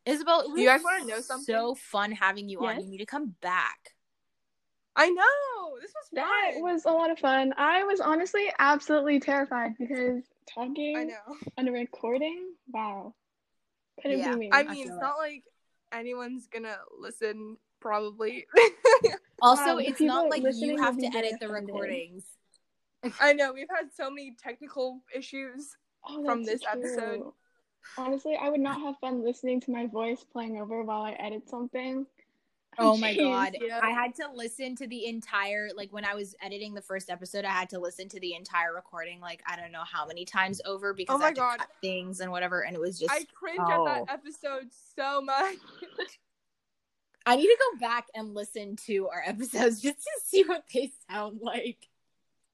Isabel, 0.06 0.42
it 0.42 0.54
Do 0.54 0.60
you 0.60 0.68
guys 0.68 0.80
wanna 0.84 1.06
know 1.06 1.20
something? 1.20 1.52
So 1.54 1.74
fun 1.74 2.12
having 2.12 2.48
you 2.48 2.64
on. 2.64 2.80
You 2.80 2.86
need 2.88 2.98
to 2.98 3.06
come 3.06 3.34
back. 3.40 3.94
I 4.94 5.10
know 5.10 5.78
this 5.80 5.90
was 5.92 6.08
That 6.12 6.50
fun. 6.54 6.62
was 6.62 6.84
a 6.84 6.90
lot 6.92 7.10
of 7.10 7.18
fun. 7.18 7.52
I 7.56 7.82
was 7.82 7.98
honestly 8.00 8.46
absolutely 8.60 9.18
terrified 9.18 9.72
because 9.76 10.22
talking 10.54 10.96
I 10.96 11.02
know. 11.04 11.36
on 11.58 11.66
a 11.66 11.72
recording, 11.72 12.52
wow. 12.68 13.12
Couldn't 14.02 14.20
Yeah. 14.20 14.34
be 14.34 14.36
me. 14.36 14.50
I 14.52 14.60
I 14.60 14.62
mean, 14.62 14.84
feel 14.86 14.94
it's 14.94 15.02
not 15.02 15.16
like 15.18 15.42
anyone's 15.90 16.46
gonna 16.46 16.78
listen. 16.96 17.56
Probably. 17.84 18.46
Also, 19.42 19.62
Wow, 19.62 19.76
the 19.76 19.88
it's 19.88 20.00
not 20.00 20.30
like 20.30 20.42
you 20.54 20.78
have 20.78 20.96
to 20.96 21.06
edit 21.14 21.34
the 21.38 21.48
recordings. 21.48 22.24
I 23.20 23.34
know 23.34 23.52
we've 23.52 23.68
had 23.68 23.88
so 23.94 24.08
many 24.08 24.34
technical 24.42 25.02
issues. 25.14 25.76
Oh, 26.08 26.24
from 26.24 26.44
that's 26.44 26.60
this 26.60 26.70
episode. 26.72 27.32
Honestly, 27.98 28.38
I 28.40 28.48
would 28.48 28.60
not 28.60 28.80
have 28.80 28.94
fun 29.00 29.22
listening 29.22 29.60
to 29.62 29.70
my 29.70 29.86
voice 29.86 30.24
playing 30.32 30.58
over 30.58 30.82
while 30.82 31.02
I 31.02 31.12
edit 31.12 31.50
something. 31.50 32.06
Oh 32.76 32.96
my 32.96 33.14
god. 33.14 33.56
yeah. 33.60 33.78
I 33.80 33.90
had 33.90 34.16
to 34.16 34.28
listen 34.34 34.74
to 34.76 34.88
the 34.88 35.06
entire 35.06 35.68
like 35.76 35.92
when 35.92 36.04
I 36.04 36.16
was 36.16 36.34
editing 36.42 36.74
the 36.74 36.82
first 36.82 37.08
episode, 37.08 37.44
I 37.44 37.50
had 37.50 37.70
to 37.70 37.78
listen 37.78 38.08
to 38.08 38.18
the 38.18 38.34
entire 38.34 38.74
recording 38.74 39.20
like 39.20 39.44
I 39.46 39.54
don't 39.54 39.70
know 39.70 39.84
how 39.84 40.04
many 40.04 40.24
times 40.24 40.60
over 40.66 40.92
because 40.92 41.14
Oh 41.14 41.18
my 41.18 41.26
I 41.26 41.28
had 41.28 41.34
to 41.36 41.40
God. 41.40 41.58
cut 41.58 41.68
things 41.80 42.18
and 42.18 42.32
whatever 42.32 42.62
and 42.62 42.74
it 42.74 42.80
was 42.80 42.98
just 42.98 43.12
I 43.12 43.26
cringe 43.32 43.60
oh. 43.60 43.86
at 43.86 43.94
that 43.94 44.04
oh. 44.08 44.12
episode 44.12 44.70
so 44.96 45.20
much. 45.20 45.54
I 47.26 47.36
need 47.36 47.46
to 47.46 47.56
go 47.72 47.78
back 47.80 48.06
and 48.14 48.34
listen 48.34 48.76
to 48.86 49.08
our 49.08 49.22
episodes 49.26 49.80
just 49.80 49.98
to 49.98 50.10
see 50.24 50.42
what 50.44 50.64
they 50.72 50.92
sound 51.10 51.40
like. 51.42 51.88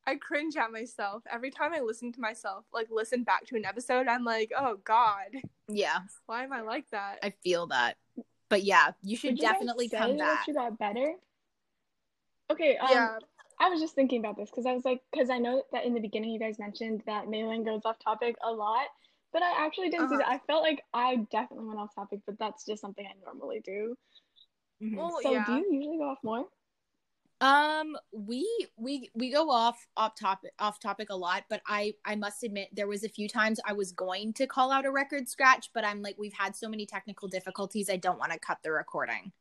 I 0.06 0.16
cringe 0.16 0.56
at 0.56 0.72
myself 0.72 1.22
every 1.30 1.50
time 1.50 1.72
I 1.74 1.80
listen 1.80 2.12
to 2.12 2.20
myself. 2.20 2.64
Like 2.72 2.88
listen 2.90 3.22
back 3.22 3.46
to 3.46 3.56
an 3.56 3.64
episode, 3.64 4.08
I'm 4.08 4.24
like, 4.24 4.50
oh 4.58 4.78
god, 4.84 5.28
Yeah, 5.68 5.98
why 6.26 6.44
am 6.44 6.52
I 6.52 6.62
like 6.62 6.88
that? 6.90 7.18
I 7.22 7.30
feel 7.42 7.66
that. 7.68 7.96
But 8.48 8.62
yeah, 8.64 8.92
you 9.02 9.16
should 9.16 9.32
Would 9.32 9.38
you 9.38 9.44
guys 9.44 9.52
definitely 9.54 9.88
say 9.88 9.98
come 9.98 10.16
back. 10.16 10.46
you 10.48 10.54
got 10.54 10.78
better. 10.78 11.14
Okay, 12.50 12.76
um, 12.78 12.88
yeah, 12.90 13.18
I 13.60 13.68
was 13.68 13.80
just 13.80 13.94
thinking 13.94 14.18
about 14.18 14.36
this 14.36 14.50
because 14.50 14.66
I 14.66 14.72
was 14.72 14.84
like, 14.84 15.02
because 15.12 15.30
I 15.30 15.38
know 15.38 15.62
that 15.72 15.84
in 15.84 15.94
the 15.94 16.00
beginning 16.00 16.30
you 16.30 16.40
guys 16.40 16.58
mentioned 16.58 17.02
that 17.06 17.26
Maylin 17.26 17.64
goes 17.64 17.82
off 17.84 17.96
topic 18.02 18.34
a 18.42 18.50
lot, 18.50 18.86
but 19.32 19.42
I 19.42 19.64
actually 19.64 19.90
didn't 19.90 20.08
see 20.08 20.16
Uh-huh. 20.16 20.24
that. 20.26 20.28
I 20.28 20.38
felt 20.46 20.62
like 20.62 20.82
I 20.92 21.16
definitely 21.30 21.66
went 21.66 21.78
off 21.78 21.94
topic, 21.94 22.20
but 22.26 22.38
that's 22.40 22.64
just 22.66 22.80
something 22.80 23.06
I 23.06 23.12
normally 23.24 23.60
do. 23.64 23.96
Mhm. 24.82 24.96
well, 24.96 25.18
so 25.22 25.32
yeah. 25.32 25.44
do 25.46 25.52
you 25.54 25.66
usually 25.72 25.98
go 25.98 26.10
off 26.10 26.18
more? 26.22 26.46
Um, 27.42 27.96
we 28.12 28.46
we 28.76 29.10
we 29.14 29.32
go 29.32 29.50
off 29.50 29.86
off 29.96 30.14
topic 30.14 30.52
off 30.58 30.78
topic 30.78 31.08
a 31.10 31.16
lot, 31.16 31.44
but 31.48 31.62
I 31.66 31.94
I 32.04 32.14
must 32.14 32.42
admit 32.44 32.68
there 32.72 32.86
was 32.86 33.02
a 33.02 33.08
few 33.08 33.28
times 33.28 33.58
I 33.64 33.72
was 33.72 33.92
going 33.92 34.34
to 34.34 34.46
call 34.46 34.70
out 34.70 34.84
a 34.84 34.90
record 34.90 35.28
scratch, 35.28 35.70
but 35.72 35.84
I'm 35.84 36.02
like 36.02 36.16
we've 36.18 36.34
had 36.34 36.54
so 36.54 36.68
many 36.68 36.84
technical 36.84 37.28
difficulties, 37.28 37.88
I 37.88 37.96
don't 37.96 38.18
want 38.18 38.32
to 38.32 38.38
cut 38.38 38.58
the 38.62 38.72
recording. 38.72 39.32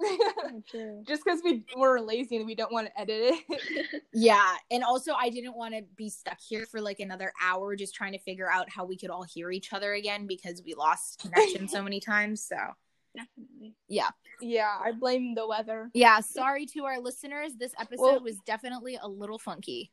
Oh. 0.00 0.62
Just 1.06 1.24
because 1.24 1.40
we 1.44 1.64
were 1.76 2.00
lazy 2.00 2.36
and 2.36 2.46
we 2.46 2.54
don't 2.54 2.72
want 2.72 2.88
to 2.88 3.00
edit 3.00 3.34
it. 3.50 4.02
Yeah, 4.16 4.54
and 4.70 4.84
also 4.84 5.12
I 5.14 5.28
didn't 5.28 5.56
want 5.56 5.74
to 5.74 5.82
be 5.96 6.08
stuck 6.08 6.40
here 6.40 6.66
for 6.66 6.80
like 6.80 7.00
another 7.00 7.32
hour 7.42 7.74
just 7.74 7.96
trying 7.96 8.12
to 8.12 8.18
figure 8.20 8.48
out 8.48 8.70
how 8.70 8.84
we 8.84 8.96
could 8.96 9.10
all 9.10 9.24
hear 9.24 9.50
each 9.50 9.72
other 9.72 9.94
again 9.94 10.28
because 10.28 10.62
we 10.64 10.74
lost 10.74 11.18
connection 11.20 11.66
so 11.66 11.82
many 11.82 11.98
times. 11.98 12.44
So 12.44 12.56
Definitely. 13.16 13.74
yeah, 13.88 14.10
yeah, 14.40 14.76
I 14.82 14.92
blame 14.92 15.34
the 15.34 15.46
weather. 15.46 15.90
yeah. 15.94 16.20
Sorry 16.20 16.66
to 16.66 16.84
our 16.84 16.98
listeners. 17.00 17.52
This 17.56 17.72
episode 17.78 18.02
Well- 18.02 18.20
was 18.20 18.38
definitely 18.46 18.98
a 19.00 19.06
little 19.08 19.38
funky. 19.38 19.90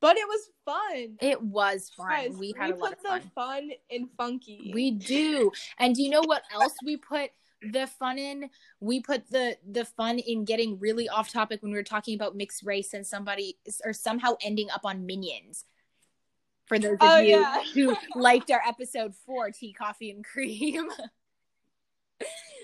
But 0.00 0.16
it 0.16 0.26
was 0.26 0.48
fun. 0.64 1.18
It 1.20 1.42
was 1.42 1.90
fun. 1.94 2.08
Guys, 2.08 2.34
we 2.38 2.54
had 2.58 2.70
a 2.70 2.74
lot 2.74 2.90
put 2.92 2.98
of 3.00 3.04
fun. 3.04 3.20
the 3.20 3.28
fun 3.34 3.70
in 3.90 4.08
funky. 4.16 4.70
We 4.72 4.92
do. 4.92 5.52
And 5.78 5.94
do 5.94 6.02
you 6.02 6.08
know 6.08 6.22
what 6.24 6.42
else 6.50 6.72
we 6.82 6.96
put 6.96 7.32
the 7.60 7.86
fun 7.86 8.16
in? 8.18 8.48
We 8.80 9.00
put 9.02 9.28
the 9.30 9.58
the 9.70 9.84
fun 9.84 10.18
in 10.18 10.46
getting 10.46 10.78
really 10.78 11.10
off 11.10 11.30
topic 11.30 11.60
when 11.62 11.70
we 11.70 11.76
were 11.76 11.82
talking 11.82 12.14
about 12.14 12.34
mixed 12.34 12.62
race 12.62 12.94
and 12.94 13.06
somebody 13.06 13.58
or 13.84 13.92
somehow 13.92 14.36
ending 14.42 14.70
up 14.70 14.86
on 14.86 15.04
minions. 15.04 15.66
For 16.64 16.78
those 16.78 16.92
of 16.92 16.98
Oh, 17.02 17.18
you 17.18 17.38
yeah. 17.40 17.62
who 17.74 17.94
liked 18.14 18.50
our 18.50 18.62
episode 18.66 19.14
four, 19.26 19.50
tea, 19.50 19.74
coffee, 19.74 20.10
and 20.10 20.24
cream. 20.24 20.88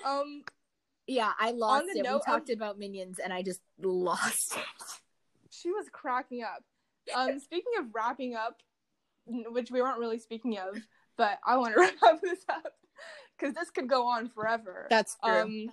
um 0.05 0.43
yeah, 1.07 1.33
I 1.39 1.53
lost 1.53 1.87
it. 1.89 1.97
We 1.97 2.03
note 2.03 2.17
of- 2.17 2.27
talked 2.27 2.51
about 2.51 2.79
minions 2.79 3.19
and 3.19 3.33
I 3.33 3.43
just 3.43 3.61
lost 3.81 4.57
it. 4.57 4.65
she 5.51 5.71
was 5.71 5.87
cracking 5.93 6.43
up. 6.43 6.63
Um 7.15 7.39
speaking 7.45 7.73
of 7.79 7.87
wrapping 7.95 8.35
up, 8.35 8.63
which 9.27 9.71
we 9.71 9.81
weren't 9.83 9.99
really 9.99 10.19
speaking 10.19 10.59
of, 10.59 10.77
but 11.17 11.39
I 11.45 11.57
want 11.57 11.75
to 11.75 11.81
wrap 12.03 12.21
this 12.23 12.45
up 12.49 12.73
because 13.39 13.55
this 13.55 13.71
could 13.71 13.89
go 13.89 14.07
on 14.07 14.29
forever. 14.29 14.87
That's 14.91 15.17
true. 15.25 15.41
Um, 15.43 15.73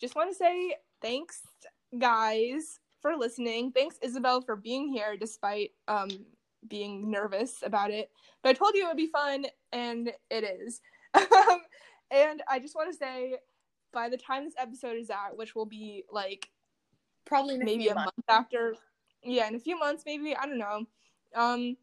just 0.00 0.14
want 0.16 0.30
to 0.30 0.36
say 0.36 0.76
thanks, 1.00 1.40
guys, 1.98 2.78
for 3.00 3.16
listening. 3.16 3.72
Thanks, 3.72 3.96
Isabel, 4.02 4.40
for 4.40 4.56
being 4.56 4.88
here 4.88 5.16
despite 5.18 5.70
um 5.88 6.08
being 6.66 7.10
nervous 7.10 7.62
about 7.62 7.90
it. 7.90 8.10
But 8.42 8.50
I 8.50 8.52
told 8.54 8.74
you 8.74 8.84
it 8.84 8.88
would 8.88 8.96
be 8.96 9.06
fun, 9.06 9.46
and 9.72 10.10
it 10.30 10.44
is. 10.44 10.80
um, 11.14 11.60
and 12.14 12.42
I 12.48 12.58
just 12.58 12.74
want 12.74 12.90
to 12.92 12.96
say, 12.96 13.36
by 13.92 14.08
the 14.08 14.16
time 14.16 14.44
this 14.44 14.54
episode 14.58 14.96
is 14.96 15.10
out, 15.10 15.36
which 15.36 15.54
will 15.54 15.66
be 15.66 16.04
like 16.10 16.48
Probably 17.24 17.56
in 17.56 17.62
a 17.62 17.64
maybe 17.64 17.88
a 17.88 17.94
month 17.94 18.12
after, 18.28 18.76
yeah, 19.22 19.48
in 19.48 19.54
a 19.54 19.60
few 19.60 19.78
months, 19.78 20.04
maybe 20.06 20.36
I 20.36 20.46
don't 20.46 20.58
know. 20.58 20.86
Um, 21.34 21.76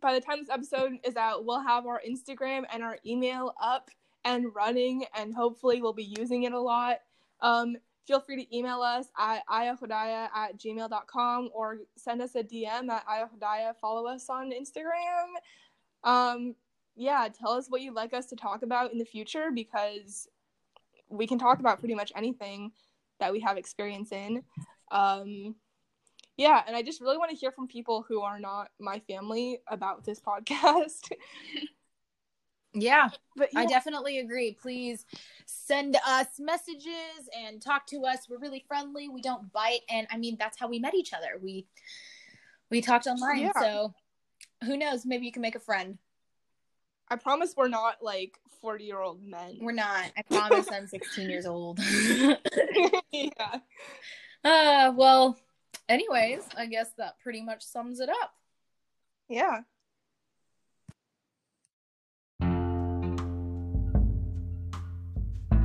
by 0.00 0.14
the 0.14 0.20
time 0.20 0.38
this 0.40 0.50
episode 0.50 0.92
is 1.04 1.16
out, 1.16 1.44
we'll 1.44 1.60
have 1.60 1.86
our 1.86 2.00
Instagram 2.06 2.64
and 2.72 2.82
our 2.82 2.98
email 3.06 3.54
up 3.60 3.90
and 4.24 4.54
running, 4.54 5.04
and 5.16 5.34
hopefully 5.34 5.80
we'll 5.80 5.92
be 5.92 6.14
using 6.18 6.44
it 6.44 6.52
a 6.52 6.60
lot. 6.60 6.98
Um, 7.40 7.76
feel 8.06 8.20
free 8.20 8.44
to 8.44 8.56
email 8.56 8.80
us 8.80 9.06
at 9.18 9.46
ayahodaya 9.48 10.28
at 10.34 10.58
gmail.com 10.58 11.50
or 11.54 11.78
send 11.96 12.20
us 12.20 12.34
a 12.34 12.42
DM 12.42 12.88
at 12.90 13.06
ayahodaya. 13.06 13.74
Follow 13.80 14.06
us 14.06 14.28
on 14.28 14.52
Instagram. 14.52 15.32
Um, 16.04 16.54
yeah, 16.96 17.28
tell 17.28 17.52
us 17.52 17.66
what 17.68 17.80
you'd 17.80 17.94
like 17.94 18.12
us 18.14 18.26
to 18.26 18.36
talk 18.36 18.62
about 18.62 18.92
in 18.92 18.98
the 18.98 19.04
future 19.04 19.50
because 19.54 20.28
we 21.08 21.26
can 21.26 21.38
talk 21.38 21.60
about 21.60 21.78
pretty 21.78 21.94
much 21.94 22.12
anything 22.16 22.72
that 23.20 23.32
we 23.32 23.40
have 23.40 23.56
experience 23.56 24.12
in. 24.12 24.42
Um, 24.90 25.54
yeah, 26.36 26.62
and 26.66 26.74
I 26.74 26.82
just 26.82 27.00
really 27.00 27.18
want 27.18 27.30
to 27.30 27.36
hear 27.36 27.52
from 27.52 27.68
people 27.68 28.04
who 28.06 28.20
are 28.22 28.40
not 28.40 28.68
my 28.80 29.00
family 29.00 29.58
about 29.68 30.04
this 30.04 30.20
podcast. 30.20 31.10
Yeah, 32.74 33.10
but 33.36 33.50
yeah, 33.52 33.60
I 33.60 33.66
definitely 33.66 34.18
agree. 34.20 34.52
Please 34.52 35.04
send 35.44 35.96
us 36.06 36.26
messages 36.38 37.28
and 37.38 37.60
talk 37.60 37.86
to 37.88 38.06
us. 38.06 38.28
We're 38.30 38.38
really 38.38 38.64
friendly. 38.66 39.10
We 39.10 39.20
don't 39.20 39.52
bite, 39.52 39.80
and 39.90 40.06
I 40.10 40.16
mean 40.16 40.36
that's 40.38 40.58
how 40.58 40.68
we 40.68 40.78
met 40.78 40.94
each 40.94 41.12
other. 41.12 41.38
We 41.42 41.66
we 42.70 42.80
talked 42.80 43.06
online, 43.06 43.40
Yeah. 43.40 43.52
so 43.60 43.94
who 44.64 44.78
knows? 44.78 45.04
Maybe 45.04 45.26
you 45.26 45.32
can 45.32 45.42
make 45.42 45.54
a 45.54 45.60
friend. 45.60 45.98
I 47.12 47.16
promise 47.16 47.52
we're 47.54 47.68
not 47.68 47.96
like 48.02 48.38
40 48.62 48.84
year 48.84 49.02
old 49.02 49.22
men. 49.22 49.58
We're 49.60 49.72
not. 49.72 50.10
I 50.16 50.22
promise. 50.30 50.66
I'm 50.72 50.86
16 50.86 51.28
years 51.28 51.44
old. 51.44 51.78
yeah. 53.12 53.58
uh, 54.42 54.92
well. 54.96 55.38
Anyways, 55.90 56.40
I 56.56 56.64
guess 56.64 56.88
that 56.96 57.18
pretty 57.22 57.42
much 57.42 57.62
sums 57.62 58.00
it 58.00 58.08
up. 58.08 58.32
Yeah. 59.28 59.60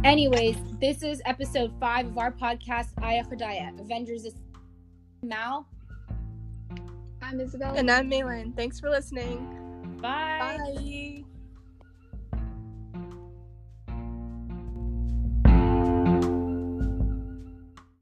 Anyways, 0.04 0.58
this 0.82 1.02
is 1.02 1.22
episode 1.26 1.72
five 1.80 2.08
of 2.08 2.18
our 2.18 2.34
podcast, 2.34 2.90
Aya 3.02 3.24
Khadaya, 3.24 3.80
Avengers 3.80 4.26
is 4.26 4.36
Mal. 5.24 5.66
I'm 7.22 7.40
Isabel. 7.40 7.74
And 7.76 7.90
I'm 7.90 8.10
Maylin. 8.10 8.54
Thanks 8.54 8.82
for 8.82 8.90
listening. 8.90 9.54